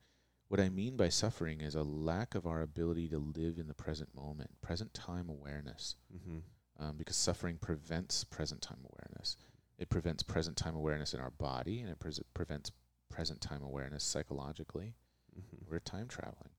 what 0.47 0.59
I 0.59 0.69
mean 0.69 0.97
by 0.97 1.09
suffering 1.09 1.61
is 1.61 1.75
a 1.75 1.83
lack 1.83 2.33
of 2.35 2.47
our 2.47 2.61
ability 2.61 3.07
to 3.09 3.17
live 3.19 3.57
in 3.59 3.67
the 3.67 3.73
present 3.75 4.15
moment, 4.15 4.49
present 4.61 4.93
time 4.93 5.29
awareness. 5.29 5.95
Mm-hmm. 6.13 6.39
um, 6.83 6.97
because 6.97 7.15
suffering 7.15 7.57
prevents 7.57 8.23
present 8.23 8.61
time 8.61 8.83
awareness. 8.91 9.37
It 9.77 9.89
prevents 9.89 10.23
present 10.23 10.57
time 10.57 10.75
awareness 10.75 11.13
in 11.13 11.19
our 11.19 11.31
body, 11.31 11.79
and 11.81 11.89
it 11.89 11.99
pres 11.99 12.19
prevents 12.33 12.71
present 13.15 13.39
time 13.41 13.63
awareness 13.63 14.03
psychologically. 14.03 14.93
Mm-hmm. 15.37 15.71
We're 15.71 15.79
time 15.79 16.07
traveling 16.07 16.49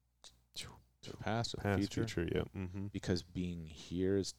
to 0.54 1.10
the 1.10 1.16
past 1.18 1.54
or 1.54 1.62
the 1.70 1.76
future, 1.76 2.06
future, 2.08 2.28
yeah. 2.34 2.60
Mm-hmm. 2.60 2.86
because 2.86 3.22
being 3.22 3.66
here 3.66 4.16
is 4.16 4.34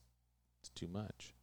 it's 0.60 0.68
too 0.70 0.88
much. 0.88 1.34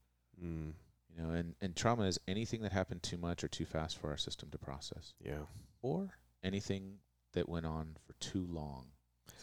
Mm. 0.44 0.74
You 1.10 1.24
know, 1.24 1.30
and, 1.32 1.56
and 1.62 1.76
trauma 1.76 2.04
is 2.04 2.20
anything 2.28 2.62
that 2.64 2.74
happened 2.74 3.02
too 3.02 3.18
much 3.18 3.42
or 3.44 3.48
too 3.48 3.66
fast 3.66 3.98
for 3.98 4.10
our 4.12 4.18
system 4.18 4.50
to 4.52 4.58
process, 4.58 5.14
Yeah. 5.24 5.46
or 5.82 6.10
anything 6.44 6.98
that 7.34 7.48
went 7.48 7.66
on 7.66 7.96
for 8.06 8.14
too 8.20 8.46
long. 8.46 8.88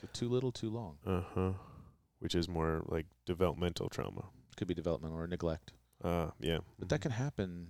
So 0.01 0.07
too 0.13 0.29
little, 0.29 0.53
too 0.53 0.69
long. 0.71 0.99
Uh 1.07 1.23
huh. 1.35 1.53
Which 2.19 2.35
is 2.35 2.49
more 2.49 2.83
like 2.87 3.07
developmental 3.27 3.89
trauma. 3.89 4.27
Could 4.57 4.69
be 4.69 4.75
developmental 4.75 5.19
or 5.19 5.27
neglect. 5.27 5.73
Uh, 6.05 6.29
yeah. 6.41 6.59
But 6.79 6.91
that 6.91 7.01
Mhm. 7.01 7.03
can 7.03 7.11
happen. 7.13 7.69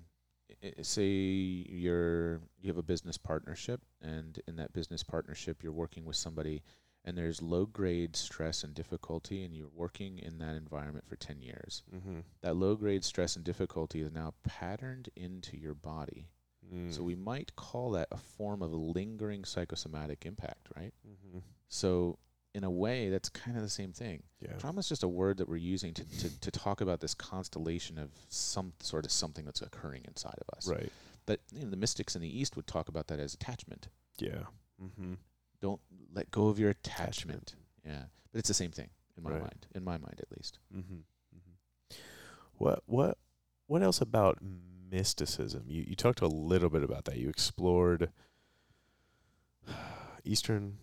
I- 0.62 0.82
Say 0.82 1.06
you're 1.06 2.40
you 2.60 2.68
have 2.68 2.78
a 2.78 2.82
business 2.82 3.18
partnership, 3.18 3.80
and 4.00 4.40
in 4.46 4.56
that 4.56 4.72
business 4.72 5.02
partnership, 5.02 5.62
you're 5.62 5.72
working 5.72 6.04
with 6.04 6.16
somebody, 6.16 6.62
and 7.04 7.16
there's 7.18 7.42
low 7.42 7.66
grade 7.66 8.14
stress 8.16 8.62
and 8.64 8.74
difficulty, 8.74 9.44
and 9.44 9.54
you're 9.54 9.68
working 9.74 10.18
in 10.18 10.38
that 10.38 10.54
environment 10.56 11.06
for 11.06 11.16
ten 11.16 11.40
years. 11.42 11.82
Mm-hmm. 11.94 12.20
That 12.42 12.56
low 12.56 12.76
grade 12.76 13.04
stress 13.04 13.36
and 13.36 13.44
difficulty 13.44 14.00
is 14.02 14.12
now 14.12 14.34
patterned 14.44 15.08
into 15.16 15.56
your 15.56 15.74
body. 15.74 16.28
Mm. 16.72 16.94
So 16.94 17.02
we 17.02 17.16
might 17.16 17.56
call 17.56 17.90
that 17.92 18.08
a 18.12 18.16
form 18.16 18.62
of 18.62 18.72
a 18.72 18.76
lingering 18.76 19.44
psychosomatic 19.44 20.24
impact, 20.24 20.68
right? 20.76 20.94
Mm-hmm. 21.06 21.38
So 21.68 22.18
in 22.54 22.64
a 22.64 22.70
way, 22.70 23.08
that's 23.08 23.28
kind 23.30 23.56
of 23.56 23.62
the 23.62 23.68
same 23.70 23.92
thing. 23.92 24.22
Yeah. 24.40 24.52
Trauma 24.58 24.80
is 24.80 24.88
just 24.88 25.02
a 25.02 25.08
word 25.08 25.38
that 25.38 25.48
we're 25.48 25.56
using 25.56 25.94
to, 25.94 26.04
to, 26.18 26.40
to 26.40 26.50
talk 26.50 26.80
about 26.82 27.00
this 27.00 27.14
constellation 27.14 27.96
of 27.98 28.10
some 28.28 28.74
sort 28.80 29.04
of 29.06 29.10
something 29.12 29.44
that's 29.44 29.62
occurring 29.62 30.02
inside 30.06 30.36
of 30.40 30.56
us. 30.56 30.68
Right. 30.68 30.92
But 31.24 31.40
you 31.52 31.64
know, 31.64 31.70
the 31.70 31.76
mystics 31.76 32.14
in 32.14 32.20
the 32.22 32.28
East 32.40 32.56
would 32.56 32.66
talk 32.66 32.88
about 32.88 33.06
that 33.06 33.18
as 33.20 33.32
attachment. 33.34 33.88
Yeah. 34.18 34.42
Mm-hmm. 34.82 35.14
Don't 35.60 35.80
let 36.12 36.30
go 36.30 36.48
of 36.48 36.58
your 36.58 36.70
attachment. 36.70 37.54
Yeah, 37.86 38.02
but 38.32 38.40
it's 38.40 38.48
the 38.48 38.54
same 38.54 38.70
thing 38.72 38.90
in 39.16 39.22
my 39.22 39.30
Right. 39.30 39.40
mind. 39.40 39.66
In 39.74 39.84
my 39.84 39.96
mind, 39.98 40.20
at 40.20 40.30
least. 40.36 40.58
Mm-hmm. 40.76 40.94
Mm-hmm. 40.94 41.96
What 42.58 42.82
what 42.86 43.18
what 43.66 43.82
else 43.82 44.00
about 44.00 44.38
mysticism? 44.90 45.64
You 45.68 45.84
you 45.86 45.94
talked 45.96 46.20
a 46.20 46.26
little 46.26 46.68
bit 46.68 46.82
about 46.82 47.04
that. 47.06 47.16
You 47.16 47.28
explored 47.28 48.10
Eastern. 50.24 50.78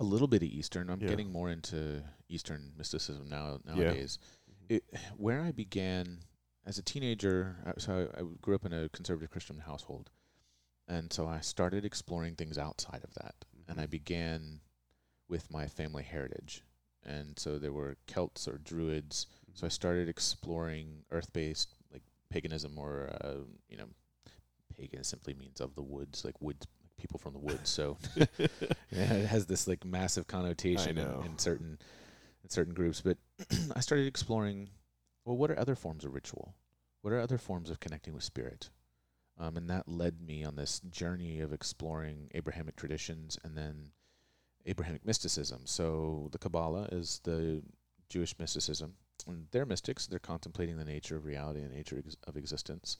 A 0.00 0.04
little 0.04 0.28
bit 0.28 0.42
of 0.42 0.48
Eastern. 0.48 0.90
I'm 0.90 1.00
Yeah. 1.00 1.08
getting 1.08 1.32
more 1.32 1.50
into 1.50 2.02
Eastern 2.28 2.72
mysticism 2.76 3.28
now 3.28 3.60
nowadays. 3.64 4.18
Mm-hmm. 4.50 4.74
It, 4.74 4.84
where 5.16 5.42
I 5.42 5.52
began 5.52 6.18
as 6.64 6.78
a 6.78 6.82
teenager, 6.82 7.56
I- 7.64 7.80
so 7.80 8.08
I, 8.14 8.20
I 8.20 8.22
grew 8.40 8.54
up 8.54 8.64
in 8.64 8.72
a 8.72 8.88
conservative 8.88 9.30
Christian 9.30 9.60
household, 9.60 10.10
and 10.88 11.12
so 11.12 11.26
I 11.26 11.40
started 11.40 11.84
exploring 11.84 12.34
things 12.36 12.58
outside 12.58 13.04
of 13.04 13.14
that. 13.14 13.34
and 13.68 13.80
I 13.80 13.84
mm-hmm. 13.84 13.90
began 13.90 14.60
with 15.28 15.50
my 15.50 15.66
family 15.66 16.04
heritage. 16.04 16.62
And 17.04 17.38
so 17.38 17.58
there 17.58 17.72
were 17.72 17.96
Celts 18.06 18.48
or 18.48 18.58
Druids. 18.58 19.26
So 19.54 19.64
I 19.64 19.68
mm-hmm. 19.68 19.72
started 19.72 20.08
exploring 20.08 21.04
earth-based, 21.10 21.74
like 21.92 22.02
paganism, 22.30 22.78
or 22.78 23.10
uh, 23.20 23.44
you 23.68 23.76
know, 23.76 23.88
pagan 24.76 25.04
simply 25.04 25.34
means 25.34 25.60
of 25.60 25.74
the 25.74 25.82
woods, 25.82 26.24
like 26.24 26.40
woods, 26.40 26.66
people 26.98 27.18
from 27.18 27.32
the 27.32 27.38
woods. 27.38 27.68
So 27.68 27.98
yeah, 28.16 29.12
it 29.12 29.26
has 29.26 29.46
this 29.46 29.66
like 29.68 29.84
massive 29.84 30.26
connotation 30.26 30.98
in, 30.98 31.08
in 31.24 31.38
certain 31.38 31.78
in 32.42 32.50
certain 32.50 32.74
groups. 32.74 33.00
But 33.00 33.18
I 33.76 33.80
started 33.80 34.06
exploring. 34.06 34.70
Well, 35.24 35.36
what 35.36 35.50
are 35.50 35.58
other 35.58 35.74
forms 35.74 36.04
of 36.04 36.14
ritual? 36.14 36.54
What 37.02 37.12
are 37.12 37.20
other 37.20 37.38
forms 37.38 37.70
of 37.70 37.80
connecting 37.80 38.14
with 38.14 38.22
spirit? 38.22 38.70
Um, 39.38 39.56
and 39.56 39.68
that 39.68 39.88
led 39.88 40.20
me 40.20 40.44
on 40.44 40.56
this 40.56 40.80
journey 40.90 41.40
of 41.40 41.52
exploring 41.52 42.30
Abrahamic 42.34 42.76
traditions 42.76 43.38
and 43.44 43.56
then 43.56 43.90
Abrahamic 44.64 45.04
mysticism. 45.04 45.62
So 45.64 46.28
the 46.32 46.38
Kabbalah 46.38 46.88
is 46.92 47.20
the 47.24 47.62
Jewish 48.08 48.38
mysticism. 48.38 48.94
And 49.26 49.46
they're 49.50 49.66
mystics. 49.66 50.06
They're 50.06 50.18
contemplating 50.18 50.76
the 50.76 50.84
nature 50.84 51.16
of 51.16 51.24
reality 51.24 51.60
and 51.60 51.72
nature 51.72 52.02
ex- 52.04 52.16
of 52.26 52.36
existence 52.36 52.96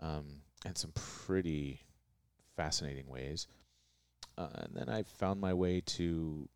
um, 0.00 0.42
in 0.64 0.76
some 0.76 0.92
pretty 0.94 1.80
fascinating 2.56 3.08
ways. 3.08 3.46
Uh, 4.36 4.48
and 4.54 4.74
then 4.74 4.88
I 4.88 5.02
found 5.02 5.40
my 5.40 5.54
way 5.54 5.80
to 5.80 6.48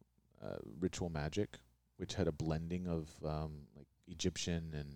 uh, 0.42 0.57
ritual 0.80 1.11
magic, 1.11 1.59
which 1.96 2.14
had 2.14 2.28
a 2.28 2.32
blending 2.32 2.86
of 2.86 3.11
um, 3.24 3.66
like 3.76 3.86
Egyptian 4.09 4.72
and 4.74 4.94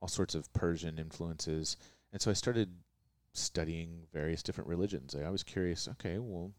all 0.00 0.08
sorts 0.08 0.34
of 0.34 0.52
Persian 0.52 0.98
influences. 0.98 1.76
And 2.12 2.20
so 2.20 2.30
I 2.30 2.34
started 2.34 2.70
studying 3.32 4.02
various 4.12 4.42
different 4.42 4.68
religions. 4.68 5.14
I 5.14 5.30
was 5.30 5.42
curious, 5.42 5.88
okay, 5.88 6.18
well, 6.18 6.52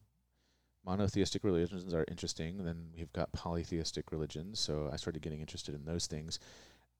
monotheistic 0.86 1.44
religions 1.44 1.94
are 1.94 2.06
interesting. 2.08 2.64
Then 2.64 2.90
we've 2.96 3.14
got 3.14 3.32
polytheistic 3.32 4.12
religions. 4.12 4.60
So 4.60 4.90
I 4.92 4.96
started 4.96 5.22
getting 5.22 5.42
interested 5.42 5.76
in 5.76 5.86
those 5.86 6.08
things. 6.08 6.40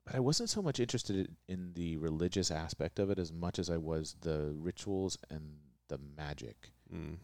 But 0.06 0.16
I 0.16 0.20
wasn't 0.20 0.50
so 0.50 0.62
much 0.62 0.80
interested 0.80 1.36
in 1.48 1.74
the 1.74 1.98
religious 1.98 2.52
aspect 2.52 3.00
of 3.00 3.10
it 3.10 3.20
as 3.20 3.32
much 3.32 3.58
as 3.58 3.70
I 3.70 3.78
was 3.78 4.16
the 4.22 4.54
rituals 4.58 5.18
and 5.30 5.56
the 5.94 6.00
magic. 6.18 6.72
Mm. 6.94 7.18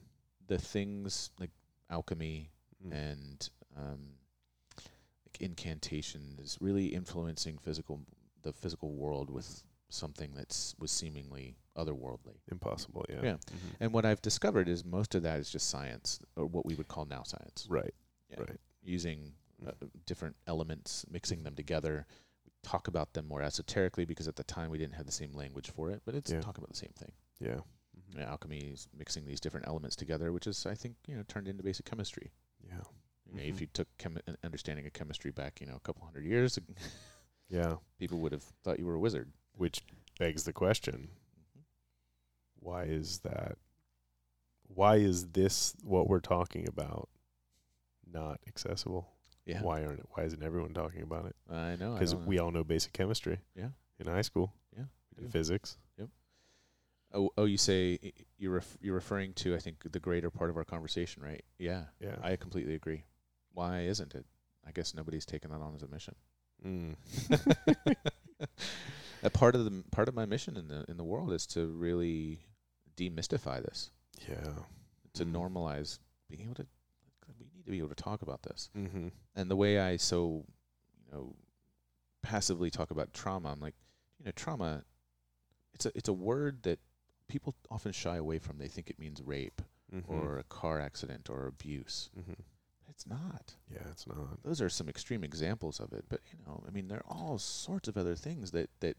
The 0.47 0.57
things 0.57 1.31
like 1.39 1.51
alchemy 1.89 2.51
Mm. 2.87 2.93
and 2.93 3.49
um, 3.75 3.99
like 4.77 5.41
incantation 5.41 6.39
is 6.41 6.57
really 6.61 6.87
influencing 6.87 7.57
physical 7.57 7.99
the 8.41 8.53
physical 8.53 8.93
world 8.93 9.29
with 9.29 9.63
something 9.89 10.31
that's 10.33 10.75
was 10.79 10.89
seemingly 10.91 11.57
otherworldly. 11.75 12.37
Impossible. 12.49 13.05
Yeah. 13.09 13.21
Yeah. 13.21 13.33
Mhm. 13.33 13.75
And 13.81 13.93
what 13.93 14.05
I've 14.05 14.21
discovered 14.21 14.69
is 14.69 14.85
most 14.85 15.13
of 15.13 15.23
that 15.23 15.39
is 15.41 15.49
just 15.49 15.69
science, 15.69 16.21
or 16.37 16.45
what 16.45 16.65
we 16.65 16.75
would 16.75 16.87
call 16.87 17.05
now 17.05 17.23
science. 17.23 17.67
Right. 17.69 17.93
Yeah. 18.29 18.39
Right. 18.39 18.59
Using 18.81 19.33
uh, 19.67 19.71
different 20.05 20.37
elements, 20.47 21.05
mixing 21.09 21.43
them 21.43 21.55
together. 21.55 22.05
We 22.45 22.51
talk 22.63 22.87
about 22.87 23.11
them 23.11 23.27
more 23.27 23.41
esoterically 23.41 24.05
because 24.05 24.29
at 24.29 24.37
the 24.37 24.43
time 24.45 24.69
we 24.69 24.77
didn't 24.77 24.93
have 24.95 25.05
the 25.05 25.11
same 25.11 25.33
language 25.33 25.69
for 25.71 25.89
it, 25.91 26.01
but 26.05 26.15
it's 26.15 26.31
Yeah. 26.31 26.39
talking 26.39 26.63
about 26.63 26.69
the 26.71 26.77
same 26.85 26.93
thing. 26.95 27.11
Yeah. 27.41 27.59
You 28.11 28.19
know, 28.19 28.25
alchemy 28.25 28.57
is 28.59 28.87
mixing 28.97 29.25
these 29.25 29.39
different 29.39 29.67
elements 29.67 29.95
together, 29.95 30.31
which 30.31 30.47
is, 30.47 30.65
I 30.65 30.73
think, 30.75 30.95
you 31.07 31.15
know, 31.15 31.23
turned 31.27 31.47
into 31.47 31.63
basic 31.63 31.85
chemistry. 31.85 32.31
Yeah. 32.67 32.81
You 33.31 33.35
know, 33.37 33.43
if 33.43 33.57
Mhm. 33.57 33.61
you 33.61 33.67
took 33.67 33.87
chemi- 33.97 34.27
an 34.27 34.35
understanding 34.43 34.85
of 34.87 34.93
chemistry 34.93 35.29
back, 35.31 35.61
you 35.61 35.67
know, 35.67 35.75
a 35.75 35.79
couple 35.79 36.03
hundred 36.03 36.25
years, 36.25 36.57
Yeah. 37.49 37.77
people 37.99 38.19
would 38.19 38.31
have 38.31 38.43
thought 38.63 38.79
you 38.79 38.85
were 38.85 38.95
a 38.95 38.99
wizard. 38.99 39.31
Which 39.53 39.81
begs 40.17 40.43
the 40.45 40.53
question: 40.53 41.09
Why 42.55 42.83
is 42.83 43.19
that? 43.19 43.57
Why 44.67 44.97
is 44.97 45.29
this 45.29 45.75
what 45.83 46.07
we're 46.07 46.19
talking 46.19 46.67
about 46.67 47.09
not 48.05 48.39
accessible? 48.47 49.09
Yeah, 49.45 49.61
Why 49.63 49.83
aren't 49.83 49.99
it? 49.99 50.05
Why 50.11 50.23
isn't 50.25 50.43
everyone 50.43 50.73
talking 50.73 51.01
about 51.01 51.25
it? 51.25 51.35
I 51.49 51.75
know. 51.75 51.93
Because 51.93 52.11
don't 52.11 52.21
know. 52.23 52.27
we 52.27 52.39
all 52.39 52.51
know 52.51 52.63
basic 52.63 52.93
chemistry. 52.93 53.39
Yeah. 53.55 53.69
In 53.99 54.07
high 54.07 54.21
school. 54.21 54.53
Yeah, 54.75 54.85
we 55.15 55.23
And 55.23 55.27
do. 55.27 55.31
physics. 55.31 55.77
Oh, 57.13 57.31
oh, 57.37 57.45
you 57.45 57.57
say 57.57 57.97
you're 58.37 58.53
ref- 58.53 58.77
you're 58.81 58.93
referring 58.93 59.33
to 59.33 59.55
I 59.55 59.59
think 59.59 59.77
the 59.91 59.99
greater 59.99 60.29
part 60.29 60.49
of 60.49 60.57
our 60.57 60.63
conversation, 60.65 61.23
right? 61.23 61.43
Yeah, 61.57 61.85
Yeah. 61.99 62.15
I 62.21 62.35
completely 62.35 62.75
agree. 62.75 63.03
Why 63.53 63.81
isn't 63.81 64.13
it? 64.13 64.25
I 64.67 64.71
guess 64.71 64.93
nobody's 64.93 65.25
taken 65.25 65.49
that 65.51 65.61
on 65.61 65.73
as 65.75 65.81
a 65.83 65.87
mission. 65.87 66.15
mm. 66.63 66.95
a 69.23 69.29
part 69.29 69.55
of 69.55 69.65
the 69.65 69.83
part 69.91 70.07
of 70.07 70.15
my 70.15 70.25
mission 70.25 70.55
in 70.57 70.67
the 70.67 70.85
in 70.87 70.97
the 70.97 71.03
world 71.03 71.31
is 71.31 71.45
to 71.47 71.67
really 71.67 72.39
demystify 72.95 73.61
this, 73.61 73.91
Yeah. 74.27 74.53
to 75.13 75.25
Mhm. 75.25 75.31
normalize 75.31 75.99
being 76.29 76.41
able 76.43 76.55
to. 76.55 76.67
We 77.39 77.45
need 77.55 77.65
to 77.65 77.71
be 77.71 77.77
able 77.77 77.89
to 77.89 77.95
talk 77.95 78.21
about 78.21 78.43
this. 78.43 78.69
Mm-hmm. 78.75 79.09
And 79.35 79.49
the 79.51 79.55
way 79.55 79.79
I 79.79 79.97
so, 79.97 80.45
you 81.05 81.11
know, 81.11 81.35
passively 82.21 82.69
talk 82.69 82.91
about 82.91 83.13
trauma, 83.13 83.51
I'm 83.51 83.59
like, 83.59 83.75
you 84.19 84.25
know, 84.25 84.31
trauma. 84.31 84.83
It's 85.73 85.85
a 85.85 85.91
it's 85.97 86.09
a 86.09 86.13
word 86.13 86.63
that 86.63 86.79
people 87.29 87.55
often 87.71 87.93
shy 87.93 88.17
away 88.17 88.37
from. 88.39 88.57
They 88.57 88.67
think 88.67 88.89
it 88.89 88.99
means 88.99 89.21
rape 89.21 89.61
Mm-hmm. 89.91 90.13
or 90.13 90.37
a 90.37 90.43
car 90.43 90.79
accident 90.79 91.31
or 91.31 91.47
abuse. 91.47 92.11
mm-hmm. 92.15 92.33
It's 92.91 93.07
not. 93.07 93.55
Yeah, 93.73 93.87
it's 93.89 94.05
not. 94.05 94.43
Those 94.43 94.61
are 94.61 94.69
some 94.69 94.87
extreme 94.87 95.23
examples 95.23 95.79
of 95.79 95.93
it, 95.93 96.05
but 96.09 96.19
you 96.31 96.37
know, 96.45 96.63
I 96.67 96.69
mean, 96.69 96.87
there 96.89 96.99
are 96.99 97.11
all 97.17 97.39
sorts 97.39 97.87
of 97.87 97.97
other 97.97 98.13
things 98.15 98.51
that 98.51 98.69
that 98.81 98.97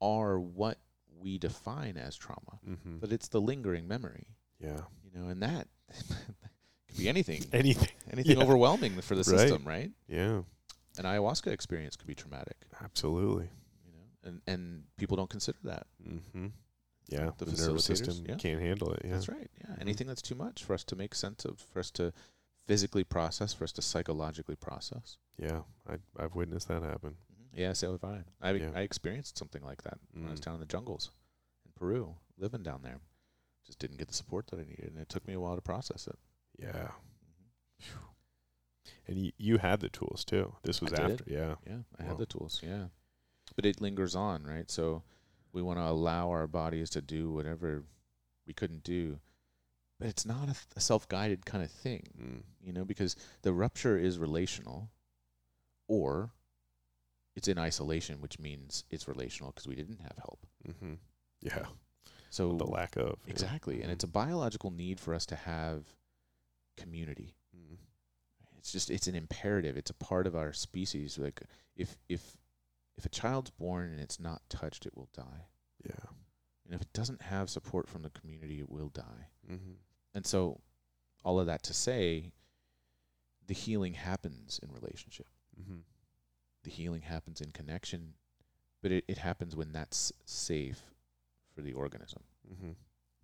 are 0.00 0.40
what 0.40 0.78
we 1.20 1.38
define 1.38 1.96
as 1.96 2.16
trauma. 2.16 2.58
Mm-hmm. 2.68 2.96
But 2.98 3.12
it's 3.12 3.28
the 3.28 3.40
lingering 3.40 3.86
memory, 3.86 4.26
yeah. 4.58 4.80
you 5.04 5.12
know, 5.14 5.28
and 5.28 5.40
that 5.44 5.68
could 6.88 6.96
be 6.98 7.08
anything, 7.08 7.44
Anything. 7.52 7.88
anything 8.12 8.36
yeah. 8.38 8.42
overwhelming 8.42 9.00
for 9.00 9.14
the 9.14 9.22
Right. 9.30 9.38
system, 9.40 9.62
right? 9.64 9.92
Yeah. 10.08 10.40
An 10.98 11.04
ayahuasca 11.04 11.52
experience 11.52 11.94
could 11.94 12.08
be 12.08 12.14
traumatic, 12.16 12.56
Absolutely. 12.82 13.48
you 13.86 13.92
know, 13.92 14.28
and 14.28 14.40
and 14.48 14.82
people 14.98 15.16
don't 15.16 15.30
consider 15.30 15.58
that. 15.64 15.86
Mm-hmm. 16.04 16.46
Yeah. 17.12 17.30
The 17.38 17.44
The, 17.46 17.66
nervous 17.66 17.84
system 17.84 18.24
yeah. 18.28 18.36
can't 18.36 18.60
handle 18.60 18.92
it. 18.92 19.02
Yeah. 19.04 19.12
That's 19.12 19.28
right. 19.28 19.50
Yeah, 19.60 19.76
anything 19.80 20.06
that's 20.06 20.22
too 20.22 20.34
much 20.34 20.64
for 20.64 20.74
us 20.74 20.84
to 20.84 20.96
make 20.96 21.14
sense 21.14 21.44
of, 21.44 21.58
for 21.72 21.78
us 21.80 21.90
to 21.92 22.12
physically 22.66 23.04
process, 23.04 23.52
for 23.52 23.64
us 23.64 23.72
to 23.72 23.82
psychologically 23.82 24.56
process. 24.56 25.18
Yeah. 25.38 25.62
I 25.88 25.98
I've 26.18 26.34
witnessed 26.34 26.68
that 26.68 26.82
happen. 26.82 27.16
Yeah, 27.54 27.72
so 27.74 27.92
have 27.92 28.04
I. 28.04 28.24
I, 28.40 28.52
Yeah. 28.52 28.70
I 28.74 28.80
experienced 28.80 29.36
something 29.38 29.62
like 29.62 29.82
that 29.82 29.98
when 30.12 30.26
I 30.26 30.30
was 30.30 30.40
Mm. 30.40 30.44
down 30.44 30.54
in 30.54 30.60
the 30.60 30.66
jungles 30.66 31.10
in 31.66 31.72
Peru, 31.74 32.14
living 32.38 32.62
down 32.62 32.82
there. 32.82 33.00
Just 33.66 33.78
didn't 33.78 33.98
get 33.98 34.08
the 34.08 34.14
support 34.14 34.46
that 34.48 34.58
I 34.58 34.64
needed, 34.64 34.88
and 34.92 34.98
it 34.98 35.08
took 35.08 35.26
me 35.26 35.34
a 35.34 35.40
while 35.40 35.54
to 35.56 35.62
process 35.62 36.06
it. 36.06 36.18
Yeah. 36.58 36.90
And 39.06 39.18
you 39.18 39.32
you 39.36 39.58
had 39.58 39.80
the 39.80 39.88
tools 39.88 40.24
too. 40.24 40.54
This 40.62 40.80
was 40.80 40.92
I 40.92 40.96
did. 41.08 41.20
after. 41.20 41.24
Yeah. 41.30 41.54
Yeah, 41.66 41.78
I 41.98 42.02
Wow. 42.02 42.08
had 42.10 42.18
the 42.18 42.26
tools. 42.26 42.60
Yeah, 42.62 42.86
but 43.56 43.66
it 43.66 43.80
lingers 43.80 44.14
on, 44.14 44.44
right? 44.44 44.70
So 44.70 45.02
we 45.52 45.62
want 45.62 45.78
to 45.78 45.84
allow 45.84 46.30
our 46.30 46.46
bodies 46.46 46.90
to 46.90 47.00
do 47.02 47.30
whatever 47.32 47.84
we 48.46 48.52
couldn't 48.54 48.82
do, 48.84 49.18
but 49.98 50.08
it's 50.08 50.24
not 50.26 50.48
a, 50.48 50.54
a 50.76 50.80
self-guided 50.80 51.44
kind 51.46 51.62
of 51.62 51.70
thing, 51.70 52.02
Mm. 52.20 52.42
you 52.62 52.72
know, 52.72 52.84
because 52.84 53.16
the 53.42 53.52
rupture 53.52 53.96
is 53.98 54.18
relational, 54.18 54.90
or 55.88 56.30
it's 57.36 57.48
in 57.48 57.58
isolation, 57.58 58.20
which 58.20 58.38
means 58.38 58.84
it's 58.90 59.08
relational 59.08 59.52
because 59.52 59.66
we 59.68 59.74
didn't 59.74 60.00
have 60.00 60.16
help. 60.18 60.46
Mm-hmm. 60.68 60.94
Yeah. 61.40 61.66
So 62.30 62.56
The 62.56 62.64
lack 62.66 62.96
of. 62.96 63.18
yeah. 63.26 63.30
Exactly. 63.30 63.80
And 63.82 63.90
Mhm. 63.90 63.94
it's 63.94 64.04
a 64.04 64.08
biological 64.08 64.70
need 64.70 64.98
for 65.00 65.14
us 65.14 65.26
to 65.26 65.36
have 65.36 65.84
community. 66.76 67.34
Mm. 67.56 67.76
It's 68.58 68.72
just 68.72 68.90
it's 68.90 69.06
an 69.06 69.14
imperative. 69.14 69.76
It's 69.76 69.90
a 69.90 69.94
part 69.94 70.26
of 70.26 70.34
our 70.36 70.52
species. 70.52 71.18
Like 71.18 71.42
if 71.76 71.96
if 72.08 72.36
if 72.96 73.06
a 73.06 73.08
child's 73.08 73.50
born 73.50 73.90
and 73.90 74.00
it's 74.00 74.20
not 74.20 74.42
touched, 74.48 74.86
it 74.86 74.96
will 74.96 75.08
die. 75.14 75.46
Yeah. 75.84 76.10
And 76.64 76.74
if 76.74 76.82
it 76.82 76.92
doesn't 76.92 77.22
have 77.22 77.50
support 77.50 77.88
from 77.88 78.02
the 78.02 78.10
community, 78.10 78.60
it 78.60 78.70
will 78.70 78.88
die. 78.88 79.28
Mm-hmm. 79.50 79.72
And 80.14 80.26
so 80.26 80.60
all 81.24 81.40
of 81.40 81.46
that 81.46 81.62
to 81.64 81.74
say 81.74 82.32
the 83.46 83.54
healing 83.54 83.94
happens 83.94 84.60
in 84.62 84.72
relationship. 84.72 85.26
Mm-hmm. 85.60 85.80
The 86.64 86.70
healing 86.70 87.02
happens 87.02 87.40
in 87.40 87.50
connection, 87.50 88.14
but 88.82 88.92
it, 88.92 89.04
it 89.08 89.18
happens 89.18 89.56
when 89.56 89.72
that's 89.72 90.12
safe 90.24 90.80
for 91.54 91.62
the 91.62 91.72
organism. 91.72 92.22
Mm-hmm. 92.50 92.72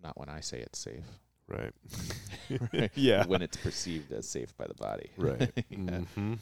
Not 0.02 0.18
when 0.18 0.28
I 0.28 0.40
say 0.40 0.58
it's 0.58 0.78
safe. 0.78 1.04
Right. 1.46 1.72
Right. 2.72 2.90
yeah. 2.94 3.24
when 3.26 3.42
it's 3.42 3.56
perceived 3.56 4.12
as 4.12 4.28
safe 4.28 4.56
by 4.56 4.66
the 4.66 4.74
body. 4.74 5.10
right. 5.16 5.52
yeah. 5.56 5.76
Mm-hmm. 5.76 6.34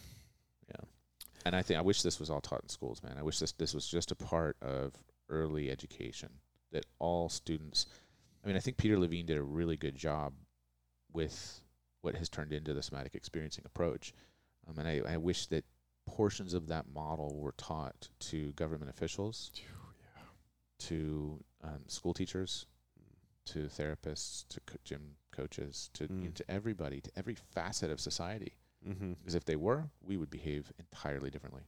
And 1.47 1.55
I 1.55 1.63
think 1.63 1.79
I 1.79 1.83
wish 1.83 2.03
this 2.03 2.19
was 2.19 2.29
all 2.29 2.41
taught 2.41 2.63
in 2.65 2.69
schools, 2.69 3.05
man. 3.05 3.15
I 3.17 3.23
wish 3.23 3.39
this 3.39 3.53
this 3.53 3.73
was 3.73 3.87
just 3.87 4.11
a 4.11 4.17
part 4.17 4.57
of 4.61 4.95
early 5.29 5.71
education 5.71 6.29
that 6.73 6.87
all 6.99 7.29
students. 7.29 7.87
I 8.43 8.49
mean, 8.49 8.57
I 8.57 8.61
think 8.61 8.79
Peter 8.79 8.99
Levine 8.99 9.27
did 9.27 9.37
a 9.37 9.43
really 9.43 9.77
good 9.77 9.95
job 9.95 10.33
with 11.13 11.61
what 12.03 12.17
has 12.17 12.29
turned 12.29 12.53
into 12.53 12.75
the 12.75 12.83
somatic 12.83 13.15
experiencing 13.15 13.63
approach, 13.65 14.13
um, 14.69 14.77
and 14.79 14.89
I, 14.89 15.03
I 15.15 15.17
wish 15.19 15.47
that 15.47 15.65
portions 16.05 16.53
of 16.53 16.67
that 16.67 16.87
model 16.93 17.37
were 17.39 17.55
taught 17.57 18.09
to 18.31 18.51
government 18.53 18.91
officials, 18.91 19.53
Yeah. 19.55 20.23
to 20.81 21.45
um, 21.63 21.83
school 21.87 22.13
teachers, 22.15 22.67
to 23.47 23.69
therapists, 23.69 24.47
to 24.49 24.61
co- 24.67 24.79
gym 24.85 25.17
coaches, 25.31 25.91
to 25.95 26.05
you 26.05 26.09
know, 26.11 26.27
Mm. 26.31 26.35
to 26.35 26.51
everybody, 26.51 27.01
to 27.01 27.11
every 27.17 27.37
facet 27.37 27.91
of 27.91 28.01
society. 28.01 28.57
Mm-hmm. 28.89 29.13
Because 29.15 29.35
if 29.35 29.45
they 29.45 29.57
were, 29.57 29.89
we 30.03 30.17
would 30.17 30.31
behave 30.31 30.73
entirely 30.79 31.31
differently. 31.31 31.63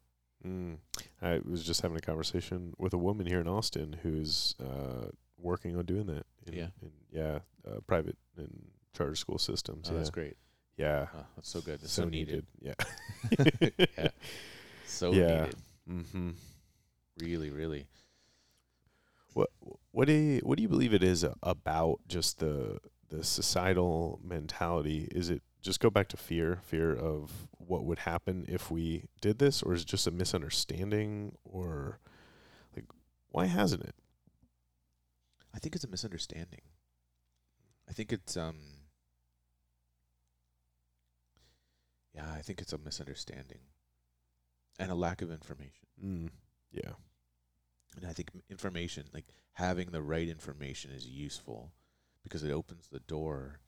Mm. 0.47 0.77
I 1.21 1.41
was 1.45 1.65
just 1.65 1.81
having 1.81 1.97
a 1.97 2.01
conversation 2.01 2.75
with 2.79 2.93
a 2.93 2.99
woman 2.99 3.27
here 3.27 3.41
in 3.41 3.49
Austin 3.49 3.97
who's 4.03 4.55
uh, 4.61 5.09
working 5.37 5.77
on 5.77 5.85
doing 5.85 6.07
that. 6.07 6.27
In, 6.47 6.55
Yeah. 6.55 6.69
In, 6.81 6.91
yeah. 7.11 7.39
Uh, 7.67 7.81
private 7.87 8.17
and 8.37 8.69
charter 8.97 9.17
school 9.17 9.39
systems. 9.39 9.89
Oh, 9.89 9.93
yeah. 9.93 9.99
that's 9.99 10.11
great. 10.11 10.37
Yeah. 10.77 11.07
Oh, 11.15 11.27
that's 11.35 11.49
so 11.49 11.61
good. 11.61 11.81
It's 11.83 11.93
so, 11.93 12.05
needed. 12.05 12.47
Yeah. 12.61 12.75
Yeah. 13.79 14.09
So 14.87 15.13
Yeah. 15.13 15.41
needed. 15.41 15.57
Mm-hmm. 15.91 16.31
Really, 17.19 17.51
really. 17.51 17.87
What 19.35 19.51
what 19.91 20.07
do 20.07 20.13
you, 20.13 20.41
what 20.45 20.57
do 20.57 20.63
you 20.63 20.69
believe 20.69 20.95
it 20.95 21.03
is 21.03 21.25
about 21.43 22.01
just 22.09 22.39
the 22.39 22.79
the 23.09 23.25
societal 23.25 24.21
mentality? 24.23 25.09
Is 25.11 25.31
it 25.31 25.43
just 25.61 25.81
go 25.81 25.91
back 25.91 26.09
to 26.09 26.17
fear, 26.17 26.61
fear 26.63 26.95
of 26.95 27.49
what 27.59 27.85
would 27.85 28.01
happen 28.01 28.45
if 28.49 28.71
we 28.71 29.05
did 29.21 29.39
this, 29.39 29.63
or 29.63 29.75
is 29.75 29.83
it 29.83 29.89
just 29.89 30.07
a 30.07 30.11
misunderstanding, 30.11 31.37
or 31.45 31.99
like 32.75 32.87
why 33.31 33.47
hasn't 33.47 33.83
it? 33.83 33.95
I 35.55 35.59
think 35.59 35.75
it's 35.75 35.85
a 35.85 35.89
misunderstanding. 35.89 36.61
I 37.89 37.93
think 37.93 38.13
it's 38.13 38.37
um 38.37 38.57
Yeah, 42.15 42.33
I 42.33 42.41
think 42.43 42.61
it's 42.61 42.73
a 42.73 42.79
misunderstanding 42.79 43.61
and 44.79 44.91
a 44.91 44.95
lack 44.95 45.23
of 45.23 45.31
information. 45.31 45.87
Mm. 46.05 46.31
Yeah. 46.73 46.93
And 47.97 48.07
I 48.07 48.13
think 48.13 48.31
m- 48.35 48.43
information, 48.51 49.05
like 49.15 49.27
having 49.53 49.91
the 49.91 50.03
right 50.03 50.29
information 50.29 50.91
is 50.91 51.07
useful 51.07 51.73
because 52.23 52.43
it 52.43 52.51
opens 52.51 52.89
the 52.89 53.01
door 53.01 53.61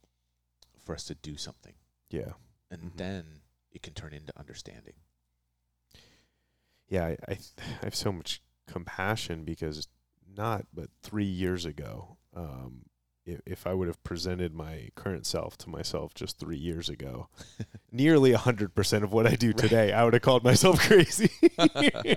for 0.84 0.94
us 0.94 1.04
to 1.04 1.14
do 1.14 1.36
something. 1.36 1.74
Yeah. 2.10 2.32
And 2.70 2.92
Mhm. 2.92 2.96
then 2.96 3.40
it 3.72 3.82
can 3.82 3.94
turn 3.94 4.12
into 4.12 4.32
understanding. 4.38 4.94
Yeah, 6.88 7.04
I, 7.06 7.16
I 7.28 7.34
th- 7.34 7.50
I 7.82 7.84
have 7.84 7.94
so 7.94 8.10
much 8.12 8.42
compassion 8.66 9.44
because 9.44 9.86
not 10.36 10.66
but 10.72 10.90
three 11.02 11.24
years 11.24 11.64
ago, 11.64 12.16
um, 12.34 12.82
if, 13.26 13.40
if 13.46 13.66
I 13.66 13.74
would 13.74 13.86
have 13.86 14.02
presented 14.02 14.52
my 14.54 14.88
current 14.96 15.26
self 15.26 15.56
to 15.58 15.68
myself 15.70 16.14
just 16.14 16.38
three 16.38 16.56
years 16.56 16.88
ago, 16.88 17.28
nearly 17.92 18.32
100% 18.32 19.02
of 19.04 19.12
what 19.12 19.26
I 19.26 19.36
do 19.36 19.48
Right. 19.48 19.56
today, 19.58 19.92
I 19.92 20.02
would 20.04 20.14
have 20.14 20.22
called 20.22 20.42
myself 20.42 20.80
crazy. 20.88 21.30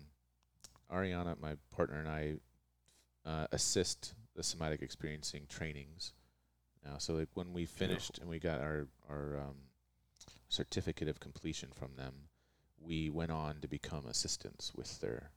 Ariana, 0.90 1.38
my 1.38 1.56
partner, 1.70 1.98
and 1.98 2.08
I 2.08 2.36
uh, 3.26 3.48
assist 3.52 4.14
the 4.34 4.42
somatic 4.42 4.80
experiencing 4.80 5.44
trainings 5.46 6.14
now. 6.84 6.98
So 6.98 7.14
like 7.14 7.28
when 7.34 7.52
we 7.52 7.64
finished 7.66 8.18
and 8.18 8.28
we 8.28 8.38
got 8.38 8.60
our 8.60 8.88
our 9.08 9.38
um, 9.38 9.56
certificate 10.48 11.08
of 11.08 11.20
completion 11.20 11.70
from 11.74 11.94
them, 11.96 12.14
we 12.80 13.10
went 13.10 13.30
on 13.30 13.60
to 13.60 13.68
become 13.68 14.06
assistants 14.06 14.72
with 14.74 15.00
their 15.00 15.30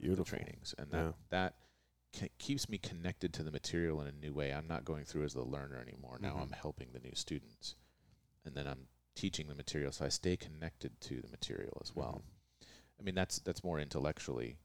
with 0.00 0.16
the 0.18 0.24
trainings, 0.24 0.74
and 0.78 0.90
that 0.90 1.04
Yeah. 1.04 1.12
that 1.30 1.54
ke- 2.12 2.36
keeps 2.38 2.68
me 2.68 2.78
connected 2.78 3.32
to 3.34 3.42
the 3.42 3.50
material 3.50 4.00
in 4.02 4.08
a 4.08 4.12
new 4.12 4.32
way. 4.34 4.52
I'm 4.52 4.66
not 4.66 4.84
going 4.84 5.04
through 5.04 5.24
as 5.24 5.34
the 5.34 5.44
learner 5.44 5.78
anymore. 5.80 6.18
Now 6.20 6.34
Mhm. 6.36 6.42
I'm 6.42 6.50
helping 6.52 6.92
the 6.92 7.00
new 7.00 7.14
students, 7.14 7.76
and 8.44 8.54
then 8.54 8.66
I'm 8.66 8.88
teaching 9.14 9.46
the 9.48 9.54
material, 9.54 9.92
so 9.92 10.04
I 10.04 10.08
stay 10.08 10.36
connected 10.36 11.00
to 11.02 11.20
the 11.22 11.28
material 11.28 11.78
as 11.80 11.94
well. 11.94 12.24
I 12.98 13.02
mean, 13.02 13.14
that's 13.14 13.38
that's 13.40 13.62
more 13.64 13.78
intellectually, 13.80 14.58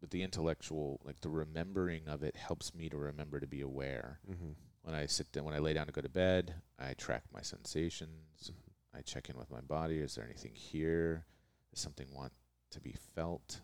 but 0.00 0.10
the 0.10 0.22
intellectual, 0.22 1.00
like 1.04 1.20
the 1.20 1.28
remembering 1.30 2.08
of 2.08 2.22
it, 2.22 2.36
helps 2.36 2.74
me 2.74 2.88
to 2.88 2.96
remember 2.96 3.40
to 3.40 3.46
be 3.46 3.60
aware. 3.60 4.20
Mm-hmm. 4.28 4.52
When 4.82 4.94
I 4.94 5.06
sit 5.06 5.30
down, 5.32 5.44
when 5.44 5.54
I 5.54 5.58
lay 5.58 5.74
down 5.74 5.86
to 5.86 5.92
go 5.92 6.00
to 6.00 6.08
bed, 6.08 6.54
I 6.78 6.94
track 6.94 7.24
my 7.32 7.42
sensations. 7.42 8.50
I 8.94 9.02
check 9.02 9.28
in 9.28 9.36
with 9.36 9.50
my 9.50 9.60
body. 9.60 9.98
Is 9.98 10.14
there 10.14 10.24
anything 10.24 10.54
here? 10.54 11.26
Does 11.70 11.80
something 11.80 12.06
want 12.14 12.32
to 12.70 12.80
be 12.80 12.94
felt? 13.14 13.60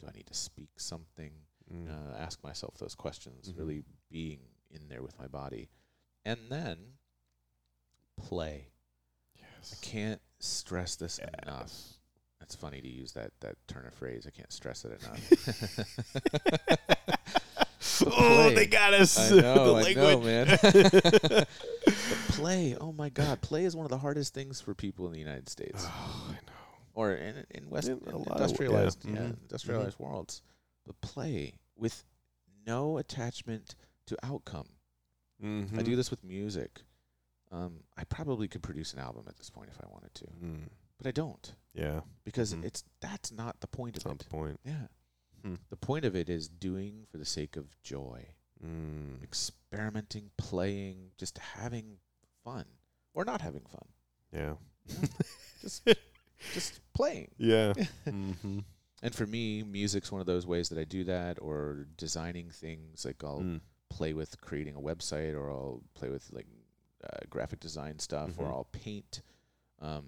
Do 0.00 0.06
I 0.06 0.12
need 0.16 0.26
to 0.26 0.34
speak 0.34 0.70
something? 0.76 1.32
Mm. 1.72 1.88
uh, 1.88 2.16
ask 2.18 2.42
myself 2.44 2.76
those 2.76 2.94
questions, 2.94 3.48
Mhm. 3.50 3.58
really 3.58 3.84
being 4.10 4.40
in 4.70 4.88
there 4.88 5.02
with 5.02 5.18
my 5.18 5.26
body. 5.26 5.70
And 6.24 6.50
then 6.50 6.98
play. 8.16 8.68
Yes. 9.34 9.72
I 9.72 9.76
can't 9.84 10.20
stress 10.40 10.94
this 10.96 11.18
enough. 11.18 11.62
Yes. 11.70 11.98
It's 12.42 12.54
funny 12.54 12.82
to 12.82 12.88
use 12.88 13.12
that, 13.12 13.32
that 13.40 13.56
turn 13.66 13.86
of 13.86 13.94
phrase. 13.94 14.26
I 14.26 14.30
can't 14.30 14.52
stress 14.52 14.84
it 14.84 15.00
enough. 15.02 15.20
oh, 18.06 18.10
play. 18.10 18.54
they 18.54 18.66
got 18.66 18.94
us. 18.94 19.18
I 19.18 19.36
know, 19.40 19.74
the 19.80 19.88
I 19.90 19.92
know, 19.94 20.18
language. 20.18 20.62
man. 20.62 21.46
play, 22.28 22.76
oh 22.80 22.92
my 22.92 23.08
God, 23.08 23.40
play 23.40 23.64
is 23.64 23.76
one 23.76 23.84
of 23.86 23.90
the 23.90 23.98
hardest 23.98 24.34
things 24.34 24.60
for 24.60 24.74
people 24.74 25.06
in 25.06 25.12
the 25.12 25.18
United 25.18 25.48
States 25.48 25.84
oh, 25.86 26.26
I 26.30 26.32
know. 26.34 26.52
or 26.94 27.12
in 27.14 27.44
in 27.50 27.70
West 27.70 27.88
In 27.88 27.98
in 27.98 28.12
lot 28.12 28.14
of- 28.14 28.26
yeah. 28.26 28.32
industrialized, 28.32 29.04
yeah, 29.04 29.12
Mhm. 29.16 29.42
industrialized 29.42 29.98
worlds. 29.98 30.42
But 30.86 31.00
play 31.00 31.54
with 31.76 32.04
no 32.66 32.98
attachment 32.98 33.74
to 34.06 34.16
outcome. 34.22 34.68
Mm-hmm. 35.42 35.78
I 35.78 35.82
do 35.82 35.96
this 35.96 36.10
with 36.10 36.22
music. 36.24 36.82
Um, 37.50 37.80
I 37.96 38.04
probably 38.04 38.48
could 38.48 38.62
produce 38.62 38.92
an 38.92 38.98
album 38.98 39.24
at 39.28 39.36
this 39.36 39.50
point 39.50 39.70
if 39.70 39.78
I 39.82 39.86
wanted 39.90 40.14
to, 40.14 40.24
Mm. 40.26 40.68
but 40.98 41.06
I 41.06 41.10
don't 41.10 41.54
Yeah. 41.72 42.00
because 42.24 42.52
Mhm. 42.54 42.64
it's 42.64 42.84
that's 43.00 43.30
not 43.32 43.60
the 43.60 43.66
point 43.66 43.94
That's 43.94 44.04
of 44.06 44.10
not 44.12 44.20
it. 44.20 44.24
the 44.24 44.30
point. 44.30 44.60
Yeah, 44.64 44.86
Hmm. 45.44 45.54
the 45.68 45.76
point 45.76 46.04
of 46.06 46.16
it 46.16 46.28
is 46.30 46.48
doing 46.48 47.04
for 47.10 47.18
the 47.18 47.24
sake 47.26 47.56
of 47.56 47.80
joy, 47.82 48.28
Mm. 48.64 49.22
experimenting, 49.22 50.30
playing, 50.38 51.10
just 51.18 51.36
having 51.38 51.98
fun 52.42 52.64
or 53.12 53.24
not 53.26 53.42
having 53.42 53.64
fun, 53.66 53.88
Yeah. 54.32 54.54
just 55.60 55.86
just 56.54 56.80
playing. 56.94 57.30
Yeah. 57.38 57.72
mm-hmm. 58.06 58.60
And 59.02 59.14
for 59.14 59.26
me, 59.26 59.62
music's 59.62 60.10
one 60.10 60.20
of 60.22 60.26
those 60.26 60.46
ways 60.46 60.70
that 60.70 60.78
I 60.78 60.84
do 60.84 61.04
that, 61.04 61.38
or 61.42 61.86
designing 61.98 62.50
things. 62.50 63.04
Like 63.04 63.22
I'll 63.22 63.40
Mm. 63.40 63.60
play 63.90 64.14
with 64.14 64.40
creating 64.40 64.76
a 64.76 64.80
website, 64.80 65.34
or 65.34 65.50
I'll 65.50 65.82
play 65.94 66.08
with 66.08 66.30
like 66.32 66.46
uh, 67.02 67.18
graphic 67.28 67.60
design 67.60 67.98
stuff, 67.98 68.30
Mhm. 68.30 68.38
or 68.38 68.46
I'll 68.50 68.68
paint. 68.72 69.20
Um, 69.78 70.06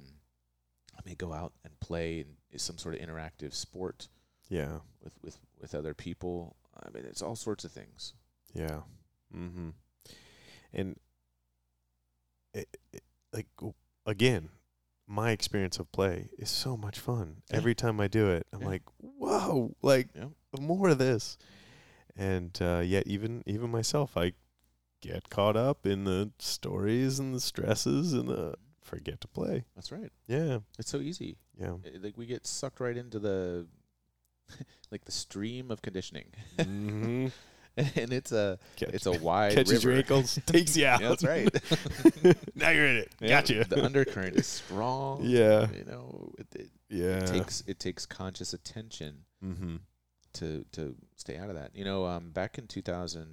I 0.95 1.01
may 1.05 1.14
go 1.14 1.34
out 1.34 1.53
and 1.62 1.78
play 1.80 2.20
in 2.20 2.59
some 2.59 2.78
sort 2.78 2.95
of 2.95 3.03
interactive 3.03 3.53
sport 3.53 4.09
Yeah. 4.49 4.78
with 5.03 5.12
with 5.22 5.38
with 5.61 5.74
other 5.74 5.94
people. 5.94 6.57
I 6.84 6.90
mean, 6.90 7.05
it's 7.07 7.22
all 7.22 7.36
sorts 7.36 7.64
of 7.64 7.72
things. 7.72 8.14
Yeah. 8.55 8.80
Mm-hmm. 9.34 9.70
And 10.72 10.97
it, 12.55 12.68
it, 12.92 13.03
like 13.32 13.47
again, 14.05 14.51
my 15.07 15.30
experience 15.30 15.78
of 15.78 15.90
play 15.92 16.28
is 16.38 16.51
so 16.51 16.76
much 16.76 16.99
fun. 16.99 17.42
Yeah. 17.51 17.57
Every 17.59 17.74
time 17.74 18.01
I 18.01 18.09
do 18.09 18.28
it, 18.30 18.47
I'm 18.53 18.61
Yeah. 18.62 18.66
like, 18.66 18.82
whoa, 18.99 19.74
like 19.82 20.09
Yeah. 20.14 20.28
more 20.61 20.88
of 20.88 20.99
this. 20.99 21.36
And 22.16 22.57
uh, 22.62 22.82
yet, 22.84 23.07
even 23.07 23.42
even 23.47 23.70
myself, 23.70 24.16
I 24.16 24.32
get 25.03 25.28
caught 25.28 25.57
up 25.57 25.86
in 25.86 26.05
the 26.05 26.30
stories 26.38 27.18
and 27.18 27.34
the 27.34 27.40
stresses 27.40 28.12
and 28.14 28.28
the 28.28 28.55
forget 28.82 29.20
to 29.20 29.28
play. 29.28 29.64
That's 29.74 29.92
right. 29.92 30.11
Yeah. 30.26 30.61
It's 30.78 30.90
so 30.90 30.99
easy. 31.01 31.36
Yeah. 31.59 31.74
I- 31.84 31.99
like 31.99 32.16
we 32.16 32.26
get 32.26 32.47
sucked 32.47 32.80
right 32.80 32.97
into 32.97 33.18
the 33.18 33.66
like 34.90 35.05
the 35.05 35.12
stream 35.12 35.70
of 35.70 35.82
conditioning, 35.82 36.26
mm-hmm. 36.59 37.26
and 37.76 38.12
it's 38.12 38.32
a 38.32 38.59
Catch, 38.76 38.90
it's 38.94 39.07
a 39.07 39.12
wide 39.12 39.53
catches 39.55 39.84
river. 39.84 39.88
your 39.90 39.99
ankles, 39.99 40.38
takes 40.47 40.76
you 40.76 40.86
out. 40.86 41.01
Yeah, 41.01 41.09
that's 41.09 41.24
right. 41.24 41.49
now 42.55 42.70
you're 42.70 42.86
in 42.86 42.97
it. 42.97 43.12
Yeah, 43.20 43.28
Gotcha. 43.28 43.64
The 43.68 43.84
undercurrent 43.84 44.36
is 44.36 44.47
strong. 44.47 45.20
yeah. 45.24 45.66
You 45.76 45.84
know, 45.84 46.32
it, 46.38 46.47
it, 46.55 46.70
Yeah. 46.88 47.18
it 47.18 47.26
takes 47.26 47.62
it 47.66 47.78
takes 47.78 48.07
conscious 48.07 48.53
attention 48.55 49.24
mm-hmm. 49.44 49.76
to 50.34 50.64
to 50.72 50.94
stay 51.16 51.36
out 51.36 51.51
of 51.51 51.57
that. 51.57 51.72
You 51.74 51.84
know, 51.84 52.07
um, 52.07 52.30
back 52.30 52.57
in 52.59 52.66
2000, 52.66 53.26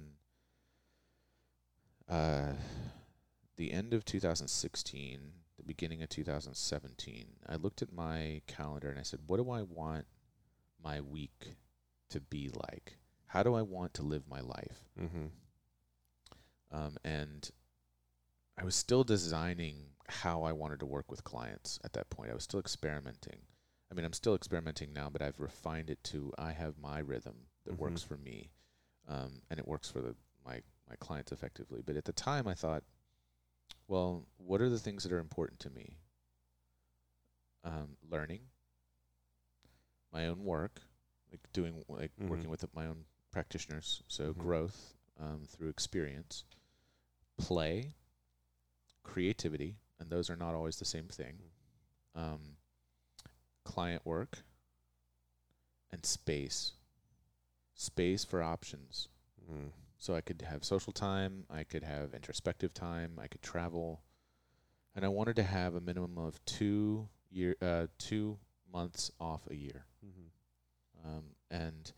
uh, 2.08 2.52
the 3.56 3.72
end 3.72 3.94
of 3.94 4.04
2016, 4.04 5.20
the 5.56 5.62
beginning 5.62 6.02
of 6.02 6.08
2017, 6.08 7.26
I 7.48 7.54
looked 7.56 7.80
at 7.82 7.92
my 7.92 8.42
calendar 8.46 8.88
and 8.90 8.98
I 8.98 9.02
said, 9.02 9.20
"What 9.26 9.38
do 9.38 9.50
I 9.50 9.62
want 9.62 10.06
my 10.84 11.00
week 11.00 11.56
to 12.10 12.20
be 12.20 12.50
like? 12.68 12.98
How 13.26 13.42
do 13.42 13.54
I 13.54 13.62
want 13.62 13.94
to 13.94 14.02
live 14.02 14.28
my 14.28 14.40
life?" 14.40 14.88
Mm-hmm. 15.00 15.26
um, 16.70 16.96
and 17.04 17.50
I 18.58 18.64
was 18.64 18.74
still 18.76 19.02
designing 19.04 19.86
how 20.08 20.42
I 20.42 20.52
wanted 20.52 20.80
to 20.80 20.86
work 20.86 21.10
with 21.10 21.24
clients 21.24 21.78
at 21.84 21.92
that 21.94 22.10
point. 22.10 22.30
I 22.30 22.34
was 22.34 22.44
still 22.44 22.60
experimenting. 22.60 23.40
I 23.90 23.94
mean, 23.94 24.04
I'm 24.04 24.12
still 24.12 24.34
experimenting 24.34 24.92
now, 24.92 25.08
but 25.10 25.22
I've 25.22 25.40
refined 25.40 25.90
it 25.90 26.02
to 26.04 26.32
I 26.38 26.52
have 26.52 26.78
my 26.78 26.98
rhythm 27.00 27.46
that 27.64 27.74
Mhm. 27.74 27.78
works 27.78 28.02
for 28.02 28.16
me, 28.16 28.50
um, 29.08 29.42
and 29.50 29.58
it 29.58 29.66
works 29.66 29.88
for 29.90 30.00
the 30.00 30.14
my 30.44 30.62
my 30.88 30.96
clients 30.96 31.32
effectively. 31.32 31.80
But 31.82 31.96
at 31.96 32.04
the 32.04 32.12
time, 32.12 32.46
I 32.46 32.54
thought, 32.54 32.84
well, 33.88 34.26
what 34.36 34.60
are 34.60 34.68
the 34.68 34.78
things 34.78 35.02
that 35.02 35.12
are 35.12 35.18
important 35.18 35.58
to 35.60 35.70
me? 35.70 35.98
Um, 37.64 37.96
learning, 38.02 38.50
my 40.14 40.26
own 40.28 40.44
work, 40.44 40.80
like 41.30 41.40
doing 41.52 41.84
like 41.88 42.16
Mhm. 42.16 42.28
working 42.28 42.48
with 42.48 42.64
my 42.74 42.86
own 42.86 43.04
practitioners, 43.32 44.02
so 44.08 44.32
Mhm. 44.32 44.38
growth 44.38 44.94
um, 45.18 45.44
through 45.44 45.68
experience, 45.68 46.44
play, 47.36 47.94
creativity, 49.02 49.76
and 49.98 50.10
those 50.10 50.30
are 50.30 50.36
not 50.36 50.54
always 50.54 50.78
the 50.78 50.84
same 50.84 51.08
thing. 51.08 51.50
Um, 52.14 52.56
client 53.64 54.06
work 54.06 54.44
and 55.90 56.06
space. 56.06 56.74
Space 57.74 58.24
for 58.24 58.42
options. 58.42 59.08
Mm. 59.50 59.72
So 59.98 60.14
I 60.14 60.20
could 60.20 60.42
have 60.42 60.64
social 60.64 60.92
time, 60.92 61.46
I 61.50 61.64
could 61.64 61.82
have 61.82 62.14
introspective 62.14 62.72
time, 62.72 63.18
I 63.18 63.26
could 63.26 63.42
travel, 63.42 64.04
and 64.94 65.04
I 65.04 65.08
wanted 65.08 65.34
to 65.36 65.42
have 65.42 65.74
a 65.74 65.80
minimum 65.80 66.18
of 66.18 66.44
two 66.44 67.08
year, 67.30 67.56
uh, 67.60 67.88
two 67.98 68.38
months 68.74 69.10
off 69.20 69.46
a 69.50 69.54
year. 69.54 69.86
Mhm. 70.04 70.28
Um, 71.04 71.24
and 71.50 71.92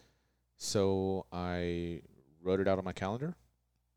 so 0.57 1.27
I 1.33 2.03
wrote 2.43 2.61
it 2.61 2.69
out 2.69 2.79
on 2.79 2.85
my 2.85 2.93
calendar. 2.93 3.35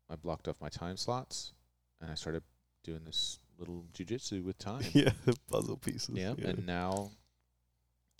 I 0.08 0.16
blocked 0.16 0.48
off 0.48 0.60
my 0.60 0.68
time 0.68 0.96
slots, 0.96 1.52
and 2.00 2.10
I 2.10 2.14
started 2.14 2.42
doing 2.82 3.04
this 3.04 3.38
little 3.58 3.84
jujitsu 3.92 4.42
with 4.42 4.58
time. 4.58 4.82
yeah, 4.94 5.12
puzzle 5.48 5.76
pieces. 5.76 6.16
yeah, 6.16 6.34
and 6.42 6.66
now 6.66 7.10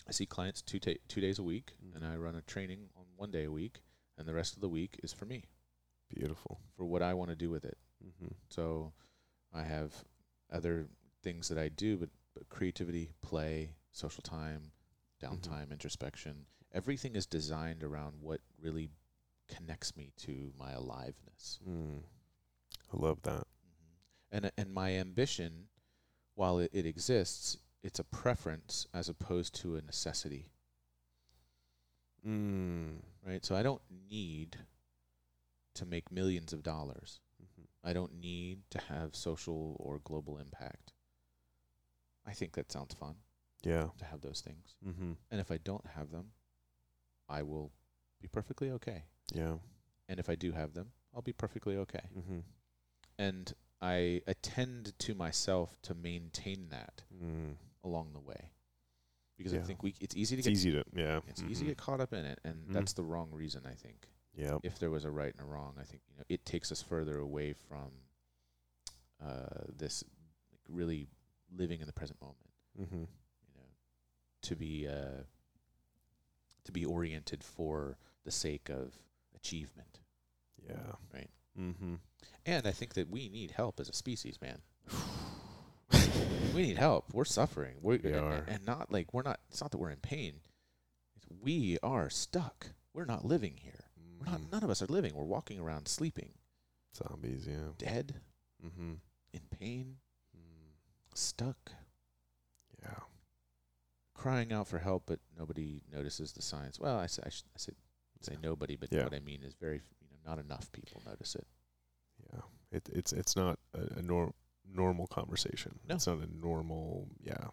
I 0.07 0.11
see 0.11 0.25
clients 0.25 0.61
two 0.61 0.79
ta- 0.79 1.01
two 1.07 1.19
days 1.21 1.39
a 1.39 1.43
week, 1.43 1.73
Mm. 1.83 1.95
and 1.95 2.05
I 2.05 2.15
run 2.15 2.35
a 2.35 2.41
training 2.41 2.89
on 2.95 3.05
one 3.17 3.31
day 3.31 3.43
a 3.45 3.51
week, 3.51 3.81
and 4.17 4.27
the 4.27 4.33
rest 4.33 4.55
of 4.55 4.61
the 4.61 4.69
week 4.69 4.99
is 5.03 5.11
for 5.13 5.25
me, 5.25 5.45
beautiful. 6.09 6.61
for 6.77 6.85
what 6.85 7.01
I 7.01 7.13
want 7.13 7.29
to 7.29 7.35
do 7.35 7.49
with 7.49 7.65
it. 7.65 7.77
Mm-hmm. 8.03 8.33
So 8.49 8.93
I 9.53 9.63
have 9.63 9.93
other 10.51 10.87
things 11.23 11.47
that 11.49 11.57
I 11.57 11.69
do, 11.69 11.97
but, 11.97 12.09
but 12.33 12.49
creativity, 12.49 13.11
play, 13.21 13.75
social 13.91 14.21
time, 14.21 14.71
downtime, 15.21 15.71
introspection, 15.71 16.45
everything 16.73 17.15
is 17.15 17.25
designed 17.25 17.83
around 17.83 18.15
what 18.21 18.41
really 18.59 18.89
connects 19.47 19.95
me 19.97 20.11
to 20.17 20.51
my 20.57 20.71
aliveness. 20.71 21.59
Mm. 21.67 21.99
I 22.93 22.97
love 22.97 23.21
that. 23.23 23.45
And 24.31 24.51
and 24.57 24.73
my 24.73 24.93
ambition, 24.93 25.67
while 26.35 26.59
it, 26.59 26.71
it 26.73 26.85
exists, 26.85 27.57
it's 27.83 27.99
a 27.99 28.03
preference 28.03 28.87
as 28.93 29.09
opposed 29.09 29.53
to 29.55 29.75
a 29.75 29.81
necessity, 29.81 30.51
Mm. 32.25 33.01
right? 33.25 33.43
So 33.43 33.55
I 33.55 33.63
don't 33.63 33.81
need 34.09 34.57
to 35.73 35.85
make 35.85 36.11
millions 36.11 36.53
of 36.53 36.63
dollars. 36.63 37.19
Mhm. 37.41 37.65
I 37.83 37.93
don't 37.93 38.13
need 38.13 38.69
to 38.69 38.79
have 38.79 39.15
social 39.15 39.75
or 39.79 39.99
global 39.99 40.37
impact. 40.37 40.93
I 42.25 42.33
think 42.33 42.53
that 42.53 42.71
sounds 42.71 42.93
fun 42.93 43.15
Yeah. 43.63 43.87
to 43.99 44.05
have 44.05 44.21
those 44.21 44.41
things. 44.41 44.75
Mm-hmm. 44.85 45.11
And 45.29 45.39
if 45.41 45.51
I 45.51 45.57
don't 45.57 45.85
have 45.85 46.11
them, 46.11 46.31
I 47.29 47.43
will 47.43 47.71
be 48.21 48.27
perfectly 48.27 48.71
okay. 48.71 49.03
Yeah. 49.33 49.55
And 50.09 50.19
if 50.19 50.29
I 50.29 50.35
do 50.35 50.51
have 50.51 50.73
them, 50.73 50.91
I'll 51.15 51.21
be 51.21 51.33
perfectly 51.33 51.77
okay. 51.77 52.01
Mm-hmm. 52.17 52.39
And 53.19 53.53
I 53.81 54.21
attend 54.27 54.93
to 54.99 55.15
myself 55.15 55.77
to 55.83 55.93
maintain 55.93 56.69
that 56.69 57.03
Mm. 57.23 57.55
along 57.83 58.13
the 58.13 58.19
way. 58.19 58.51
Because 59.37 59.53
I 59.55 59.59
think 59.59 59.81
we 59.81 59.95
it's 59.99 60.15
easy 60.15 60.35
to 60.35 60.39
It's 60.39 60.47
get 60.47 60.53
easy 60.53 60.71
to 60.71 60.83
yeah. 60.95 61.19
it's 61.27 61.41
easy 61.41 61.65
to 61.65 61.71
get 61.71 61.77
caught 61.77 61.99
up 61.99 62.13
in 62.13 62.25
it 62.25 62.39
and 62.43 62.67
Mhm. 62.67 62.73
that's 62.73 62.93
the 62.93 63.03
wrong 63.03 63.31
reason 63.31 63.65
I 63.65 63.73
think. 63.73 64.07
Yeah. 64.35 64.59
If 64.63 64.77
there 64.77 64.91
was 64.91 65.03
a 65.03 65.09
right 65.11 65.33
and 65.33 65.41
a 65.41 65.45
wrong, 65.45 65.75
I 65.79 65.83
think 65.83 66.03
you 66.09 66.15
know 66.15 66.23
it 66.29 66.45
takes 66.45 66.71
us 66.71 66.81
further 66.83 67.17
away 67.17 67.53
from 67.53 67.91
uh, 69.19 69.65
this 69.75 70.03
like, 70.51 70.61
really 70.67 71.07
living 71.51 71.79
in 71.81 71.87
the 71.87 71.93
present 71.93 72.19
moment. 72.21 72.49
Mm-hmm. 72.79 73.03
To 74.43 74.55
be 74.55 74.87
uh, 74.87 75.23
to 76.63 76.71
be 76.71 76.85
oriented 76.85 77.43
for 77.43 77.97
the 78.23 78.31
sake 78.31 78.69
of 78.69 78.93
achievement. 79.35 79.99
Yeah. 80.67 80.75
Right. 81.13 81.29
Mm-hmm. 81.59 81.95
And 82.45 82.67
I 82.67 82.71
think 82.71 82.93
that 82.93 83.09
we 83.09 83.29
need 83.29 83.51
help 83.51 83.79
as 83.79 83.89
a 83.89 83.93
species, 83.93 84.39
man. 84.41 84.59
we 86.55 86.61
need 86.63 86.77
help. 86.77 87.13
We're 87.13 87.25
suffering. 87.25 87.75
We're, 87.81 87.99
We 88.03 88.11
and, 88.13 88.19
are. 88.19 88.45
and 88.47 88.65
not 88.65 88.91
like 88.91 89.13
we're 89.13 89.23
not. 89.23 89.39
It's 89.49 89.61
not 89.61 89.71
that 89.71 89.77
we're 89.77 89.89
in 89.91 89.97
pain. 89.97 90.35
It's 91.15 91.25
we 91.41 91.77
are 91.83 92.09
stuck. 92.09 92.67
We're 92.93 93.05
not 93.05 93.25
living 93.25 93.55
here. 93.57 93.85
We're 94.19 94.31
not. 94.31 94.41
Mhm. 94.41 94.51
None 94.51 94.63
of 94.63 94.69
us 94.69 94.81
are 94.81 94.87
living. 94.87 95.13
We're 95.15 95.23
walking 95.23 95.59
around 95.59 95.87
sleeping, 95.87 96.33
Zombies. 96.95 97.47
Yeah. 97.47 97.71
dead, 97.77 98.21
Mm-hmm. 98.65 98.93
in 99.33 99.41
pain, 99.59 99.97
Mm. 100.37 101.15
stuck, 101.15 101.71
Yeah. 102.81 102.99
Crying 104.21 104.51
out 104.53 104.67
for 104.67 104.79
help, 104.79 105.03
but 105.07 105.19
nobody 105.37 105.81
notices 105.91 106.31
the 106.33 106.41
signs. 106.41 106.79
Well, 106.79 106.97
I 106.97 107.07
say 107.07 107.23
I, 107.25 107.29
sh- 107.29 107.43
I 107.55 107.57
say 107.59 107.71
say 108.21 108.37
nobody, 108.43 108.75
but 108.75 108.91
Yeah. 108.91 109.03
what 109.03 109.13
I 109.13 109.19
mean 109.19 109.41
is 109.43 109.55
very 109.55 109.77
you 110.01 110.07
know 110.11 110.17
not 110.29 110.37
enough 110.39 110.71
people 110.71 111.01
notice 111.05 111.35
it. 111.35 111.47
Yeah. 112.33 112.41
It, 112.71 112.89
it's 112.93 113.13
it's 113.13 113.35
not 113.35 113.57
a, 113.73 113.99
a 113.99 114.01
nor- 114.01 114.33
normal 114.71 115.07
conversation. 115.07 115.79
No. 115.89 115.95
It's 115.95 116.07
not 116.07 116.19
a 116.19 116.27
normal 116.39 117.07
yeah 117.19 117.47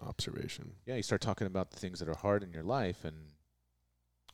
observation. 0.00 0.72
yeah, 0.86 0.96
you 0.96 1.02
start 1.02 1.20
talking 1.20 1.46
about 1.46 1.70
the 1.70 1.78
things 1.78 1.98
that 2.00 2.08
are 2.08 2.16
hard 2.16 2.42
in 2.42 2.52
your 2.52 2.64
life, 2.64 3.04
and 3.04 3.16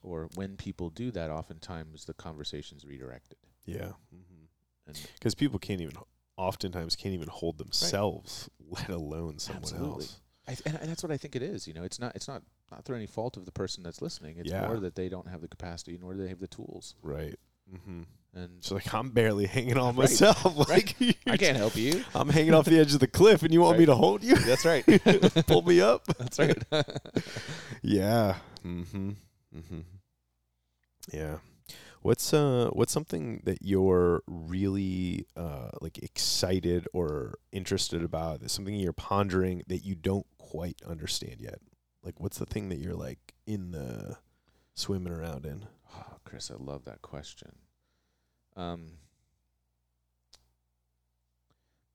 or 0.02 0.28
when 0.34 0.56
people 0.56 0.88
do 0.90 1.10
that, 1.12 1.30
oftentimes 1.30 2.04
the 2.06 2.14
conversation's 2.14 2.84
redirected. 2.86 3.38
Yeah. 3.66 3.92
Mm-hmm. 4.14 4.92
Because 5.14 5.34
people 5.34 5.58
can't 5.58 5.80
even 5.82 5.94
oftentimes 6.38 6.96
can't 6.96 7.14
even 7.14 7.28
hold 7.28 7.58
themselves, 7.58 8.48
let 8.70 8.88
alone 8.88 9.38
someone 9.38 9.62
Absolutely. 9.64 10.04
else. 10.04 10.20
I 10.48 10.54
th- 10.54 10.62
and, 10.66 10.76
and 10.80 10.90
that's 10.90 11.02
what 11.02 11.12
I 11.12 11.16
think 11.18 11.36
it 11.36 11.42
is. 11.42 11.68
You 11.68 11.74
know, 11.74 11.84
it's 11.84 12.00
not 12.00 12.16
it's 12.16 12.26
not 12.26 12.42
not 12.70 12.84
through 12.84 12.96
any 12.96 13.06
fault 13.06 13.36
of 13.36 13.44
the 13.44 13.52
person 13.52 13.82
that's 13.84 14.00
listening. 14.02 14.36
It's 14.38 14.50
Yeah. 14.50 14.66
more 14.66 14.80
that 14.80 14.94
they 14.96 15.08
don't 15.08 15.28
have 15.28 15.42
the 15.42 15.48
capacity, 15.48 15.98
nor 16.00 16.14
do 16.14 16.22
they 16.22 16.28
have 16.28 16.40
the 16.40 16.46
tools. 16.48 16.94
Right. 17.02 17.36
Mm-hmm. 17.72 18.02
And 18.34 18.64
So 18.64 18.74
like 18.74 18.92
I'm 18.94 19.10
barely 19.10 19.46
hanging 19.46 19.76
on 19.76 19.86
Right, 19.96 20.08
myself. 20.10 20.44
Like 20.68 20.96
I 21.26 21.36
can't 21.38 21.56
help 21.56 21.76
you. 21.76 22.02
I'm 22.14 22.28
hanging 22.30 22.54
off 22.54 22.64
the 22.64 22.78
edge 22.78 22.94
of 22.94 23.00
the 23.00 23.06
cliff, 23.06 23.42
and 23.42 23.52
you 23.52 23.60
want 23.60 23.78
me 23.78 23.86
to 23.86 23.94
hold 23.94 24.24
you? 24.24 24.36
That's 24.36 24.64
right. 24.64 24.84
Pull 25.46 25.62
me 25.62 25.80
up. 25.80 26.04
That's 26.18 26.38
right. 26.38 26.62
Yeah. 27.82 28.36
Mm-hmm. 28.64 29.10
Mm-hmm. 29.56 29.80
Yeah. 31.12 31.36
What's 32.00 32.32
uh 32.32 32.70
what's 32.72 32.92
something 32.92 33.42
that 33.44 33.58
you're 33.62 34.22
really 34.26 35.26
uh 35.36 35.70
like 35.80 35.98
excited 35.98 36.86
or 36.92 37.34
interested 37.52 38.02
about? 38.02 38.48
Something 38.50 38.74
you're 38.76 38.92
pondering 38.92 39.62
that 39.66 39.84
you 39.84 39.94
don't 39.94 40.26
quite 40.38 40.80
understand 40.86 41.40
yet. 41.40 41.58
Like 42.02 42.20
what's 42.20 42.38
the 42.38 42.46
thing 42.46 42.68
that 42.68 42.78
you're 42.78 42.94
like 42.94 43.34
in 43.46 43.72
the 43.72 44.18
swimming 44.74 45.12
around 45.12 45.44
in? 45.44 45.66
Oh, 45.94 46.16
Chris, 46.24 46.50
I 46.50 46.54
love 46.62 46.84
that 46.84 47.02
question. 47.02 47.52
Um, 48.56 48.92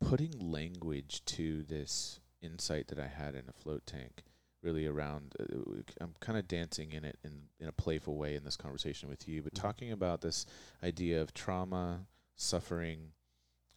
putting 0.02 0.38
language 0.40 1.24
to 1.26 1.64
this 1.64 2.20
insight 2.42 2.88
that 2.88 3.00
I 3.00 3.08
had 3.08 3.36
in 3.36 3.46
a 3.48 3.54
float 3.54 3.86
tank, 3.86 4.24
really 4.64 4.88
around. 4.88 5.36
Uh, 5.40 5.82
I'm 6.02 6.16
kind 6.20 6.38
of 6.40 6.48
dancing 6.48 6.92
in 6.94 7.04
it 7.04 7.20
in 7.24 7.50
in 7.60 7.68
a 7.68 7.72
playful 7.72 8.16
way 8.16 8.36
in 8.36 8.44
this 8.44 8.58
conversation 8.58 9.10
with 9.10 9.28
you, 9.28 9.42
but 9.44 9.54
Mhm. 9.54 9.62
talking 9.62 9.92
about 9.92 10.22
this 10.22 10.46
idea 10.82 11.22
of 11.22 11.34
trauma, 11.34 12.08
suffering, 12.36 13.14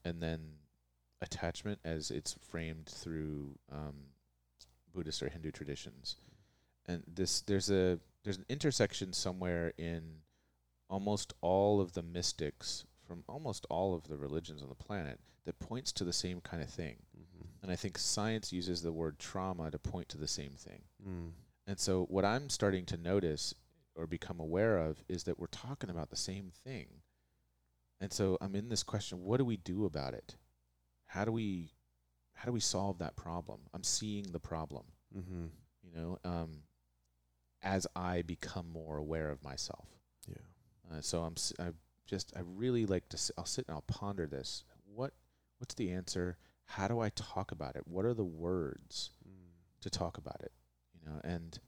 and 0.05 0.23
then 0.23 0.59
attachment 1.21 1.81
as 1.85 2.11
it's 2.11 2.35
framed 2.35 2.87
through 2.87 3.59
um, 3.71 4.13
Buddhist 4.93 5.23
or 5.23 5.29
Hindu 5.29 5.51
traditions. 5.51 6.17
And 6.87 7.03
this 7.07 7.41
there's 7.43 7.71
a 7.71 7.99
there's 8.23 8.39
an 8.39 8.47
intersection 8.49 9.13
somewhere 9.13 9.73
in 9.77 10.23
almost 10.89 11.33
all 11.41 11.81
of 11.81 11.95
the 11.95 12.03
mystics 12.03 12.85
from 13.07 13.25
almost 13.29 13.67
all 13.71 13.95
of 13.95 14.09
the 14.09 14.17
religions 14.17 14.63
on 14.63 14.69
the 14.69 14.75
planet 14.75 15.21
that 15.45 15.59
points 15.59 15.93
to 15.93 16.05
the 16.05 16.13
same 16.13 16.41
kind 16.41 16.63
of 16.63 16.69
thing. 16.71 17.06
And 17.67 17.73
I 17.73 17.77
think 17.77 17.99
science 17.99 18.53
uses 18.53 18.83
the 18.83 18.93
word 18.93 19.19
trauma 19.19 19.73
to 19.73 19.79
point 19.79 20.09
to 20.11 20.19
the 20.19 20.29
same 20.29 20.53
thing. 20.53 20.83
Mm. 21.05 21.31
And 21.67 21.81
so 21.81 22.05
what 22.05 22.25
I'm 22.25 22.49
starting 22.49 22.87
to 22.87 22.97
notice 22.97 23.55
or 23.97 24.07
become 24.07 24.39
aware 24.39 24.79
of 24.79 25.03
is 25.09 25.25
that 25.25 25.37
we're 25.39 25.49
talking 25.49 25.91
about 25.91 26.11
the 26.11 26.17
same 26.17 26.53
thing. 26.65 26.87
And 28.01 28.13
so 28.13 28.39
I'm 28.41 28.55
in 28.55 28.69
this 28.69 28.85
question, 28.85 29.25
what 29.25 29.39
do 29.39 29.45
we 29.45 29.57
do 29.57 29.85
about 29.85 30.15
it? 30.15 30.37
How 31.07 31.25
do 31.25 31.33
we 31.33 31.73
how 32.35 32.45
do 32.47 32.53
we 32.53 32.61
solve 32.61 32.99
that 32.99 33.17
problem? 33.17 33.61
I'm 33.75 33.83
seeing 33.83 34.31
the 34.31 34.39
problem, 34.39 34.85
Mm-hmm. 35.17 35.47
you 35.83 35.91
know, 35.99 36.19
um, 36.25 36.63
as 37.63 37.87
I 37.97 38.23
become 38.23 38.71
more 38.71 38.99
aware 38.99 39.31
of 39.31 39.43
myself. 39.43 39.89
Yeah. 40.29 40.37
Uh, 40.93 41.01
so 41.01 41.23
I'm 41.23 41.33
s- 41.37 41.55
I 41.59 41.71
just 42.07 42.33
I 42.37 42.43
really 42.45 42.87
like 42.87 43.09
to 43.09 43.17
s- 43.17 43.33
I'll 43.37 43.47
sit 43.47 43.65
and 43.67 43.75
I'll 43.75 43.83
ponder 43.83 44.27
this. 44.29 44.63
What 44.85 45.15
what's 45.59 45.75
the 45.75 45.91
answer? 45.91 46.37
How 46.67 46.89
do 46.89 47.01
I 47.01 47.11
talk 47.11 47.53
about 47.53 47.77
it? 47.77 47.87
What 47.87 48.05
are 48.05 48.15
the 48.15 48.25
words 48.25 49.11
Mm. 49.27 49.51
to 49.81 49.91
talk 49.91 50.19
about 50.19 50.41
it? 50.43 50.53
You 50.95 51.09
know, 51.11 51.21
and 51.25 51.59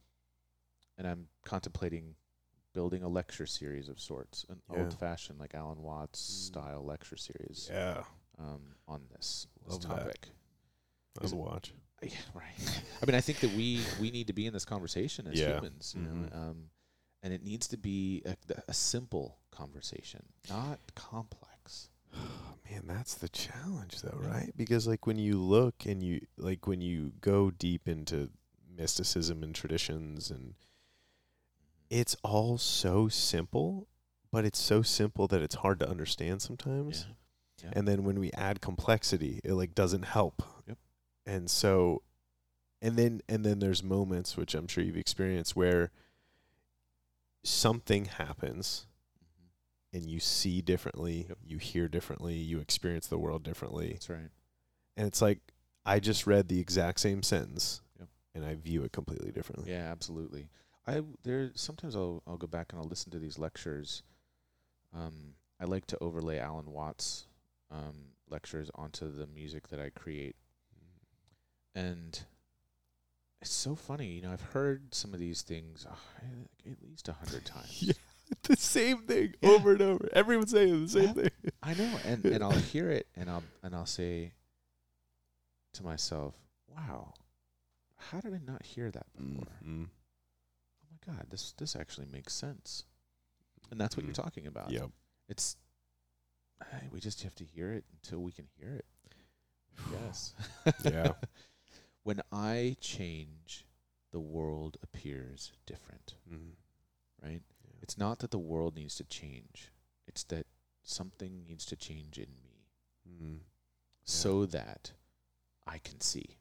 and 0.97 1.07
I'm 1.07 1.29
contemplating 1.45 2.15
building 2.73 3.03
a 3.03 3.07
lecture 3.07 3.45
series 3.45 3.87
of 3.87 3.99
sorts, 4.01 4.45
an 4.49 4.61
Yeah. 4.69 4.79
old-fashioned 4.83 5.39
like 5.39 5.55
Alan 5.55 5.81
Watts 5.81 6.19
Mm. 6.21 6.47
style 6.47 6.83
lecture 6.85 7.15
series 7.15 7.69
Yeah. 7.71 8.03
um, 8.37 8.75
on 8.87 9.07
this, 9.07 9.47
this 9.63 9.73
Love 9.73 9.81
that. 9.83 9.87
topic. 9.87 10.29
It- 11.21 11.33
watch. 11.33 11.73
Yeah, 12.01 12.17
right. 12.33 12.83
I 13.01 13.05
mean, 13.05 13.15
I 13.15 13.19
think 13.21 13.39
that 13.41 13.49
we 13.51 13.83
we 13.99 14.09
need 14.11 14.27
to 14.27 14.33
be 14.33 14.45
in 14.45 14.53
this 14.53 14.63
conversation 14.65 15.27
as 15.27 15.37
Yeah. 15.39 15.55
humans, 15.57 15.93
you 15.95 16.01
Mhm. 16.01 16.31
know, 16.31 16.37
um, 16.37 16.71
and 17.21 17.33
it 17.33 17.43
needs 17.43 17.67
to 17.69 17.77
be 17.77 18.21
a, 18.25 18.37
a 18.69 18.73
simple 18.73 19.37
conversation, 19.51 20.31
not 20.47 20.79
complex. 20.95 21.89
Man, 22.69 22.83
that's 22.87 23.15
the 23.15 23.29
challenge 23.29 24.01
though, 24.01 24.19
Yeah. 24.21 24.29
right? 24.31 24.53
Because 24.55 24.87
like 24.87 25.07
when 25.07 25.17
you 25.17 25.37
look 25.39 25.85
and 25.85 26.03
you 26.03 26.21
like 26.37 26.67
when 26.67 26.81
you 26.81 27.13
go 27.21 27.49
deep 27.51 27.87
into 27.87 28.29
mysticism 28.75 29.43
and 29.43 29.53
traditions 29.55 30.29
and 30.31 30.53
it's 31.89 32.15
all 32.23 32.57
so 32.57 33.07
simple, 33.07 33.87
but 34.31 34.45
it's 34.45 34.59
so 34.61 34.81
simple 34.83 35.27
that 35.27 35.41
it's 35.41 35.55
hard 35.55 35.79
to 35.79 35.89
understand 35.89 36.41
sometimes. 36.41 37.07
Yeah. 37.63 37.71
And 37.73 37.87
then 37.87 38.03
when 38.03 38.19
we 38.19 38.31
add 38.33 38.61
complexity, 38.61 39.41
it 39.43 39.53
like 39.53 39.73
doesn't 39.75 40.03
help. 40.05 40.43
Yep. 40.67 40.77
And 41.25 41.49
so 41.49 42.03
and 42.81 42.95
then 42.95 43.21
and 43.27 43.43
then 43.43 43.59
there's 43.59 43.83
moments 43.83 44.37
which 44.37 44.53
I'm 44.53 44.67
sure 44.67 44.83
you've 44.83 44.95
experienced 44.95 45.55
where 45.55 45.91
something 47.43 48.05
happens. 48.05 48.85
And 49.93 50.09
you 50.09 50.19
see 50.19 50.61
differently, 50.61 51.25
Yep. 51.29 51.37
you 51.45 51.57
hear 51.57 51.87
differently, 51.87 52.35
you 52.35 52.59
experience 52.59 53.07
the 53.07 53.17
world 53.17 53.43
differently. 53.43 53.93
That's 53.93 54.09
right. 54.09 54.29
And 54.97 55.07
it's 55.07 55.21
like 55.21 55.39
I 55.85 55.99
just 55.99 56.27
read 56.27 56.47
the 56.47 56.59
exact 56.59 56.99
same 56.99 57.23
sentence 57.23 57.81
Yep. 57.99 58.09
and 58.35 58.45
I 58.45 58.55
view 58.55 58.83
it 58.83 58.91
completely 58.91 59.31
differently. 59.31 59.71
Yeah, 59.71 59.89
absolutely. 59.91 60.49
I 60.87 61.01
there 61.23 61.51
sometimes 61.55 61.95
I'll 61.95 62.23
I'll 62.27 62.37
go 62.37 62.47
back 62.47 62.71
and 62.71 62.81
I'll 62.81 62.87
listen 62.87 63.11
to 63.11 63.19
these 63.19 63.37
lectures. 63.39 64.03
Um, 64.93 65.35
I 65.59 65.65
like 65.65 65.85
to 65.87 65.97
overlay 66.01 66.39
Alan 66.39 66.71
Watts 66.71 67.27
um, 67.71 68.13
lectures 68.29 68.71
onto 68.75 69.11
the 69.11 69.27
music 69.27 69.67
that 69.67 69.79
I 69.79 69.89
create, 69.91 70.35
and 71.75 72.19
it's 73.41 73.51
so 73.51 73.75
funny. 73.75 74.07
You 74.07 74.21
know, 74.23 74.31
I've 74.31 74.41
heard 74.41 74.93
some 74.95 75.13
of 75.13 75.19
these 75.19 75.41
things 75.43 75.85
uh, 75.89 75.95
at 76.69 76.81
least 76.87 77.07
a 77.07 77.13
hundred 77.13 77.45
times. 77.45 77.81
Yeah. 77.83 77.93
the 78.43 78.55
same 78.55 78.99
thing 79.03 79.33
Yeah. 79.41 79.49
over 79.49 79.71
and 79.73 79.81
over. 79.81 80.09
Everyone's 80.13 80.51
saying 80.51 80.83
the 80.85 80.89
same 80.89 81.03
Yeah. 81.07 81.13
thing. 81.13 81.29
I 81.63 81.73
know, 81.73 81.99
and 82.05 82.25
and 82.25 82.43
I'll 82.43 82.51
hear 82.73 82.89
it, 82.89 83.07
and 83.15 83.29
I'll 83.29 83.43
and 83.63 83.75
I'll 83.75 83.85
say 83.85 84.33
to 85.73 85.83
myself, 85.83 86.35
"Wow, 86.67 87.13
how 87.97 88.19
did 88.21 88.33
I 88.33 88.39
not 88.45 88.63
hear 88.63 88.91
that 88.91 89.05
before? 89.13 89.53
Mm-hmm. 89.63 89.83
Oh 89.85 90.87
my 91.07 91.13
God, 91.15 91.25
this 91.29 91.53
this 91.57 91.75
actually 91.75 92.07
makes 92.07 92.33
sense." 92.33 92.85
And 93.71 93.79
that's 93.79 93.95
what 93.95 94.03
you're 94.05 94.13
Mhm. 94.13 94.23
talking 94.23 94.47
about. 94.47 94.71
Yep. 94.71 94.89
It's 95.27 95.57
we 96.91 96.99
just 96.99 97.23
have 97.23 97.35
to 97.35 97.45
hear 97.45 97.71
it 97.71 97.85
until 97.93 98.19
we 98.19 98.31
can 98.31 98.45
hear 98.57 98.73
it. 98.75 98.85
Yes. 99.91 100.33
Yeah. 100.83 101.13
when 102.03 102.21
I 102.31 102.75
change, 102.81 103.65
the 104.11 104.19
world 104.19 104.77
appears 104.83 105.51
different, 105.65 106.15
Mm. 106.29 106.53
Right? 107.21 107.41
Yeah. 107.63 107.71
It's 107.81 107.97
not 107.97 108.19
that 108.19 108.31
the 108.31 108.39
world 108.39 108.75
needs 108.75 108.95
to 108.95 109.03
change. 109.03 109.71
It's 110.07 110.23
that 110.25 110.45
something 110.83 111.45
needs 111.45 111.65
to 111.67 111.75
change 111.75 112.17
in 112.17 112.29
me 112.43 112.65
Mm. 113.09 113.39
so 114.03 114.45
that 114.47 114.91
I 115.65 115.77
can 115.79 115.99
see, 116.01 116.37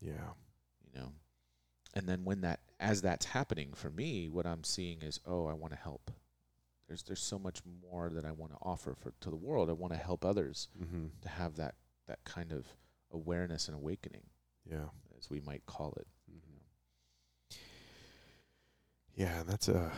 Yeah. 0.00 0.32
you 0.84 0.92
know. 0.98 1.12
And 1.94 2.08
then 2.08 2.24
when 2.24 2.40
that 2.42 2.60
as 2.80 3.02
that's 3.02 3.26
happening 3.26 3.74
for 3.74 3.90
me, 3.90 4.28
what 4.28 4.46
I'm 4.46 4.64
seeing 4.64 5.02
is, 5.02 5.20
oh, 5.26 5.46
I 5.46 5.52
want 5.52 5.72
to 5.72 5.78
help. 5.78 6.10
There's 6.86 7.02
there's 7.04 7.22
so 7.22 7.38
much 7.38 7.60
more 7.64 8.08
that 8.10 8.24
I 8.24 8.32
want 8.32 8.52
to 8.52 8.58
offer 8.62 8.94
for 8.94 9.12
to 9.20 9.30
the 9.30 9.36
world. 9.36 9.68
I 9.70 9.74
want 9.74 9.92
to 9.92 9.98
help 9.98 10.24
others 10.24 10.68
Mm-hmm. 10.80 11.06
to 11.22 11.28
have 11.28 11.56
that 11.56 11.74
that 12.06 12.24
kind 12.24 12.50
of 12.52 12.66
awareness 13.12 13.68
and 13.68 13.76
awakening, 13.76 14.26
Yeah. 14.64 14.88
as 15.18 15.30
we 15.30 15.40
might 15.40 15.66
call 15.66 15.92
it. 15.94 16.08
Mm-hmm. 19.12 19.20
Yeah, 19.22 19.42
that's 19.46 19.68
a 19.68 19.92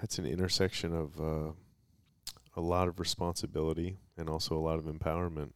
that's 0.00 0.18
an 0.18 0.26
intersection 0.26 0.94
of 0.94 1.20
uh, 1.20 1.52
a 2.56 2.60
lot 2.60 2.88
of 2.88 2.98
responsibility 3.00 3.98
and 4.16 4.28
also 4.28 4.56
a 4.56 4.60
lot 4.60 4.78
of 4.78 4.84
empowerment 4.84 5.52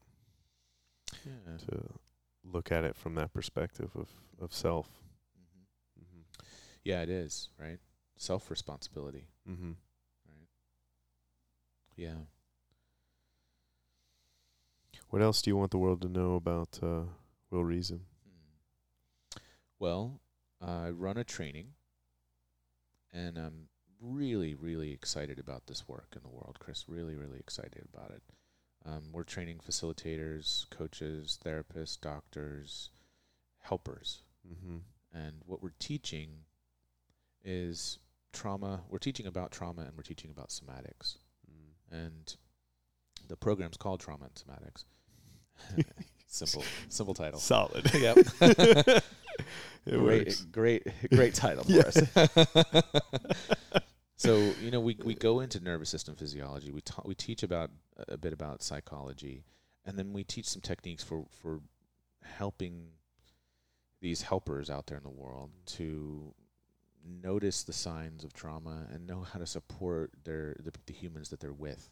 Yeah. 1.24 1.56
to 1.68 1.82
look 2.44 2.72
at 2.72 2.84
it 2.84 2.96
from 2.96 3.14
that 3.16 3.32
perspective 3.32 3.90
of 3.94 4.08
of 4.40 4.52
self. 4.54 4.86
hmm 5.36 6.02
Mm-hmm. 6.02 6.20
Yeah, 6.84 7.02
it 7.02 7.08
is 7.10 7.48
right. 7.58 7.78
Self 8.16 8.50
responsibility. 8.50 9.26
Mm-hmm. 9.48 9.72
Right. 10.26 10.48
Yeah. 11.96 12.16
What 15.08 15.22
else 15.22 15.42
do 15.42 15.50
you 15.50 15.56
want 15.56 15.72
the 15.72 15.78
world 15.78 16.02
to 16.02 16.08
know 16.08 16.34
about 16.36 16.78
uh, 16.82 17.02
Will 17.50 17.64
Reason? 17.64 18.02
Hmm. 18.24 19.40
Well, 19.78 20.20
I 20.60 20.90
run 20.90 21.16
a 21.16 21.24
training, 21.24 21.72
and 23.12 23.38
I'm 23.38 23.68
really, 24.00 24.54
really 24.54 24.92
excited 24.92 25.38
about 25.38 25.66
this 25.66 25.86
work 25.88 26.08
in 26.16 26.22
the 26.22 26.28
world, 26.28 26.56
Chris. 26.58 26.84
Really, 26.88 27.14
really 27.14 27.38
excited 27.38 27.84
about 27.94 28.10
it. 28.10 28.22
Um, 28.86 29.02
we're 29.12 29.24
training 29.24 29.58
facilitators, 29.58 30.68
coaches, 30.70 31.38
therapists, 31.44 32.00
doctors, 32.00 32.90
helpers, 33.58 34.22
Mm-hmm. 34.48 34.78
and 35.12 35.34
what 35.44 35.62
we're 35.62 35.74
teaching 35.78 36.30
is 37.44 37.98
trauma. 38.32 38.80
We're 38.88 38.98
teaching 38.98 39.26
about 39.26 39.50
trauma, 39.52 39.82
and 39.82 39.92
we're 39.96 40.02
teaching 40.02 40.30
about 40.30 40.48
somatics. 40.48 41.16
And 41.92 42.34
the 43.28 43.36
program's 43.36 43.76
called 43.76 44.00
Trauma 44.00 44.26
and 44.26 44.34
Somatics. 44.34 44.84
simple, 46.30 46.64
simple 46.88 47.14
title. 47.14 47.38
Solid. 47.40 47.90
Yep. 47.94 48.16
it 49.86 49.98
great, 49.98 50.26
works. 50.26 50.40
great, 50.42 50.82
great 51.10 51.34
title 51.34 51.64
for 51.64 51.80
us. 51.86 52.92
so 54.16 54.52
you 54.60 54.70
know, 54.70 54.80
we 54.80 54.96
we 55.04 55.14
go 55.14 55.40
into 55.40 55.60
nervous 55.62 55.88
system 55.90 56.14
physiology. 56.14 56.70
We 56.70 56.80
ta- 56.82 57.02
we 57.04 57.14
teach 57.14 57.42
about 57.42 57.70
a 58.08 58.16
bit 58.16 58.32
about 58.32 58.62
psychology, 58.62 59.44
and 59.84 59.98
then 59.98 60.12
we 60.12 60.24
teach 60.24 60.48
some 60.48 60.60
techniques 60.62 61.02
for 61.02 61.24
for 61.42 61.60
helping 62.22 62.88
these 64.00 64.22
helpers 64.22 64.70
out 64.70 64.86
there 64.86 64.96
in 64.98 65.04
the 65.04 65.10
world 65.10 65.50
to 65.66 66.34
notice 67.22 67.62
the 67.62 67.72
signs 67.72 68.24
of 68.24 68.32
trauma 68.34 68.86
and 68.92 69.06
know 69.06 69.22
how 69.22 69.38
to 69.38 69.46
support 69.46 70.10
their 70.24 70.56
the, 70.62 70.72
the 70.86 70.92
humans 70.92 71.30
that 71.30 71.40
they're 71.40 71.52
with, 71.52 71.88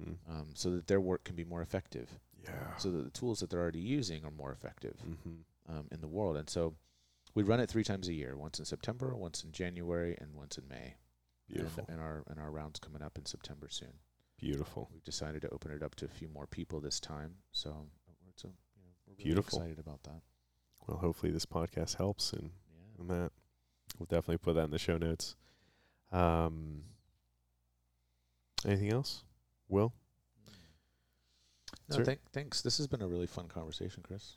Mhm. 0.00 0.16
um, 0.28 0.48
so 0.54 0.70
that 0.72 0.86
their 0.86 1.00
work 1.00 1.24
can 1.24 1.36
be 1.36 1.44
more 1.44 1.62
effective. 1.62 2.10
Yeah. 2.44 2.76
So 2.76 2.90
that 2.90 3.04
the 3.04 3.10
tools 3.10 3.40
that 3.40 3.50
they're 3.50 3.60
already 3.60 3.80
using 3.80 4.24
are 4.24 4.30
more 4.30 4.52
effective 4.52 4.96
mm-hmm. 5.06 5.72
um, 5.72 5.86
in 5.92 6.00
the 6.00 6.08
world. 6.08 6.36
And 6.36 6.48
so 6.50 6.74
we 7.34 7.42
run 7.42 7.60
it 7.60 7.70
three 7.70 7.84
times 7.84 8.08
a 8.08 8.12
year: 8.12 8.36
once 8.36 8.58
in 8.58 8.64
September, 8.64 9.14
once 9.14 9.44
in 9.44 9.52
January, 9.52 10.16
and 10.20 10.34
once 10.34 10.58
in 10.58 10.68
May. 10.68 10.96
Beautiful. 11.48 11.84
And, 11.88 11.98
and 11.98 12.06
our 12.06 12.24
and 12.28 12.40
our 12.40 12.50
rounds 12.50 12.78
coming 12.80 13.02
up 13.02 13.18
in 13.18 13.26
September 13.26 13.68
soon. 13.70 13.92
Beautiful. 14.38 14.88
We've 14.92 15.04
decided 15.04 15.42
to 15.42 15.50
open 15.50 15.70
it 15.70 15.82
up 15.82 15.94
to 15.96 16.04
a 16.04 16.08
few 16.08 16.28
more 16.28 16.46
people 16.46 16.80
this 16.80 16.98
time. 16.98 17.36
So 17.52 17.86
it's 18.28 18.42
a, 18.42 18.48
you 18.48 18.82
know, 18.82 18.90
we're 19.06 19.12
really 19.12 19.24
Beautiful. 19.24 19.58
excited 19.60 19.78
about 19.78 20.02
that. 20.02 20.20
Well, 20.86 20.98
hopefully 20.98 21.30
this 21.30 21.46
podcast 21.46 21.96
helps 21.96 22.32
and 22.32 22.50
Yeah. 22.68 23.00
on 23.00 23.08
that. 23.08 23.32
We'll 23.98 24.06
definitely 24.06 24.38
put 24.38 24.54
that 24.54 24.64
in 24.64 24.70
the 24.70 24.78
show 24.78 24.98
notes. 24.98 25.36
Um, 26.10 26.82
anything 28.64 28.90
else? 28.90 29.22
Will? 29.68 29.92
No, 31.90 32.04
thank, 32.04 32.20
thanks. 32.32 32.62
This 32.62 32.78
has 32.78 32.86
been 32.86 33.02
a 33.02 33.06
really 33.06 33.26
fun 33.26 33.48
conversation, 33.48 34.02
Chris. 34.06 34.36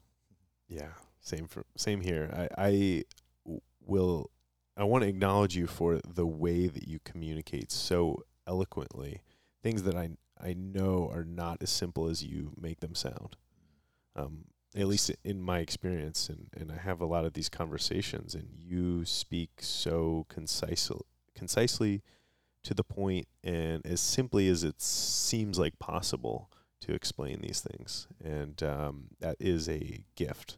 Yeah, 0.67 0.89
same 1.21 1.47
for 1.47 1.63
same 1.77 2.01
here. 2.01 2.29
I 2.33 2.49
I 2.57 3.03
w- 3.45 3.61
will 3.85 4.31
I 4.75 4.83
want 4.83 5.03
to 5.03 5.09
acknowledge 5.09 5.55
you 5.55 5.67
for 5.67 5.99
the 6.05 6.25
way 6.25 6.67
that 6.67 6.87
you 6.87 6.99
communicate 7.03 7.71
so 7.71 8.23
eloquently. 8.47 9.21
Things 9.63 9.83
that 9.83 9.95
I 9.95 10.09
I 10.41 10.53
know 10.53 11.09
are 11.13 11.23
not 11.23 11.61
as 11.61 11.69
simple 11.69 12.07
as 12.07 12.23
you 12.23 12.51
make 12.59 12.79
them 12.79 12.95
sound. 12.95 13.37
Um, 14.15 14.45
at 14.75 14.87
least 14.87 15.11
in 15.23 15.41
my 15.41 15.59
experience, 15.59 16.29
and 16.29 16.49
and 16.55 16.71
I 16.71 16.77
have 16.77 16.99
a 16.99 17.05
lot 17.05 17.25
of 17.25 17.33
these 17.33 17.49
conversations, 17.49 18.35
and 18.35 18.49
you 18.57 19.05
speak 19.05 19.51
so 19.59 20.25
concisely 20.29 21.05
concisely 21.35 22.01
to 22.63 22.73
the 22.73 22.83
point 22.83 23.27
and 23.43 23.85
as 23.85 24.01
simply 24.01 24.47
as 24.47 24.63
it 24.63 24.81
seems 24.81 25.59
like 25.59 25.77
possible 25.79 26.49
to 26.85 26.93
explain 26.93 27.41
these 27.41 27.61
things, 27.61 28.07
and 28.23 28.61
um, 28.63 29.05
that 29.19 29.37
is 29.39 29.69
a 29.69 30.05
gift. 30.15 30.57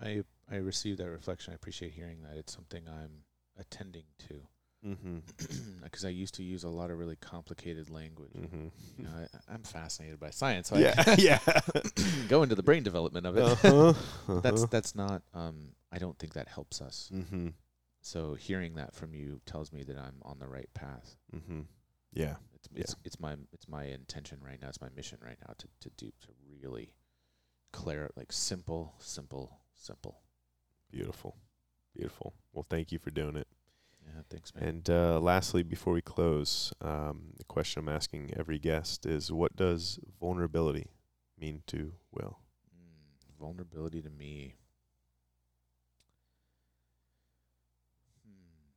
I 0.00 0.22
I 0.50 0.56
received 0.56 0.98
that 0.98 1.10
reflection. 1.10 1.52
I 1.52 1.56
appreciate 1.56 1.92
hearing 1.92 2.22
that. 2.22 2.36
It's 2.36 2.54
something 2.54 2.84
I'm 2.88 3.24
attending 3.58 4.04
to 4.28 4.46
Mm-hmm. 4.86 5.18
because 5.82 6.04
I 6.04 6.10
used 6.10 6.34
to 6.34 6.42
use 6.42 6.64
a 6.64 6.68
lot 6.68 6.90
of 6.90 6.98
really 6.98 7.16
complicated 7.16 7.90
language. 7.90 8.32
Mm-hmm. 8.32 8.66
You 8.98 9.04
know, 9.04 9.10
I, 9.10 9.52
I'm 9.54 9.62
fascinated 9.62 10.20
by 10.20 10.30
science. 10.30 10.68
So 10.68 10.76
Yeah, 10.76 11.14
yeah. 11.18 11.38
go 12.28 12.42
into 12.42 12.54
the 12.54 12.62
brain 12.62 12.82
development 12.82 13.26
of 13.26 13.36
it. 13.36 13.42
Uh-huh, 13.42 13.94
That's 14.42 14.62
uh-huh. 14.62 14.66
that's 14.70 14.94
not. 14.94 15.22
Um, 15.32 15.70
I 15.90 15.98
don't 15.98 16.18
think 16.18 16.34
that 16.34 16.48
helps 16.48 16.80
us. 16.80 17.10
Mm-hmm. 17.12 17.48
so 18.00 18.34
hearing 18.34 18.74
that 18.74 18.94
from 18.94 19.14
you 19.14 19.40
tells 19.46 19.72
me 19.72 19.84
that 19.84 19.96
I'm 19.96 20.16
on 20.22 20.38
the 20.38 20.48
right 20.48 20.68
path. 20.74 21.16
Mm-hmm. 21.34 21.60
Yeah. 22.12 22.34
It's 22.74 22.92
it's 22.92 22.96
it's 23.04 23.20
my 23.20 23.36
it's 23.52 23.68
my 23.68 23.84
intention 23.84 24.38
right 24.44 24.60
now. 24.60 24.68
It's 24.68 24.80
my 24.80 24.88
mission 24.94 25.18
right 25.24 25.38
now 25.46 25.54
to 25.58 25.68
to 25.80 25.90
do 25.96 26.06
to 26.06 26.28
really 26.62 26.92
clear 27.72 28.10
like 28.16 28.32
simple, 28.32 28.94
simple, 28.98 29.58
simple. 29.74 30.20
Beautiful. 30.90 31.36
Beautiful. 31.94 32.34
Well, 32.52 32.66
thank 32.68 32.92
you 32.92 32.98
for 32.98 33.10
doing 33.10 33.36
it. 33.36 33.46
Yeah, 34.04 34.22
thanks, 34.30 34.54
man. 34.54 34.64
And 34.64 34.90
uh, 34.90 35.20
lastly, 35.20 35.62
before 35.62 35.92
we 35.92 36.02
close, 36.02 36.72
um, 36.80 37.32
the 37.36 37.44
question 37.44 37.80
I'm 37.80 37.88
asking 37.88 38.32
every 38.36 38.58
guest 38.58 39.06
is 39.06 39.32
what 39.32 39.56
does 39.56 39.98
vulnerability 40.20 40.88
mean 41.38 41.62
to 41.68 41.92
Will? 42.12 42.38
Mm, 42.76 43.40
vulnerability 43.40 44.02
to 44.02 44.10
me. 44.10 44.54
Hmm. 48.24 48.70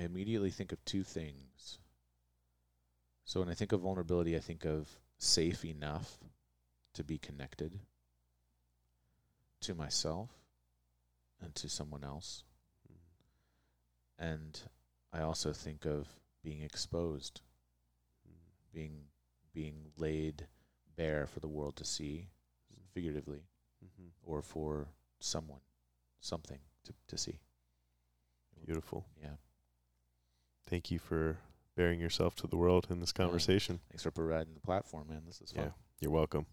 I 0.00 0.04
immediately 0.04 0.50
think 0.50 0.72
of 0.72 0.84
two 0.84 1.02
things. 1.02 1.78
So 3.24 3.40
when 3.40 3.48
I 3.48 3.54
think 3.54 3.72
of 3.72 3.80
vulnerability, 3.80 4.36
I 4.36 4.40
think 4.40 4.64
of 4.64 4.88
safe 5.18 5.64
enough 5.64 6.18
to 6.94 7.02
be 7.02 7.18
connected 7.18 7.80
to 9.60 9.74
myself 9.74 10.30
and 11.40 11.54
to 11.54 11.68
someone 11.68 12.04
else. 12.04 12.44
And 14.18 14.60
I 15.12 15.22
also 15.22 15.52
think 15.52 15.86
of 15.86 16.06
being 16.42 16.62
exposed, 16.62 17.40
being 18.72 19.04
being 19.52 19.92
laid 19.96 20.46
bare 20.96 21.26
for 21.26 21.40
the 21.40 21.48
world 21.48 21.76
to 21.76 21.84
see, 21.84 22.28
figuratively, 22.92 23.42
Mm-hmm. 23.84 24.08
or 24.22 24.40
for 24.40 24.86
someone, 25.20 25.60
something 26.20 26.58
to 26.84 26.92
to 27.08 27.18
see. 27.18 27.38
Beautiful. 28.64 29.04
Yeah. 29.20 29.36
Thank 30.66 30.90
you 30.90 30.98
for 30.98 31.36
bearing 31.76 32.00
yourself 32.00 32.34
to 32.36 32.46
the 32.46 32.56
world 32.56 32.86
in 32.90 33.00
this 33.00 33.12
conversation. 33.12 33.80
Thanks 33.90 34.02
for 34.02 34.10
providing 34.10 34.54
the 34.54 34.60
platform, 34.60 35.08
man. 35.08 35.22
This 35.26 35.40
is 35.40 35.52
fun. 35.52 35.64
Yeah. 35.64 35.70
You're 36.00 36.12
welcome. 36.12 36.46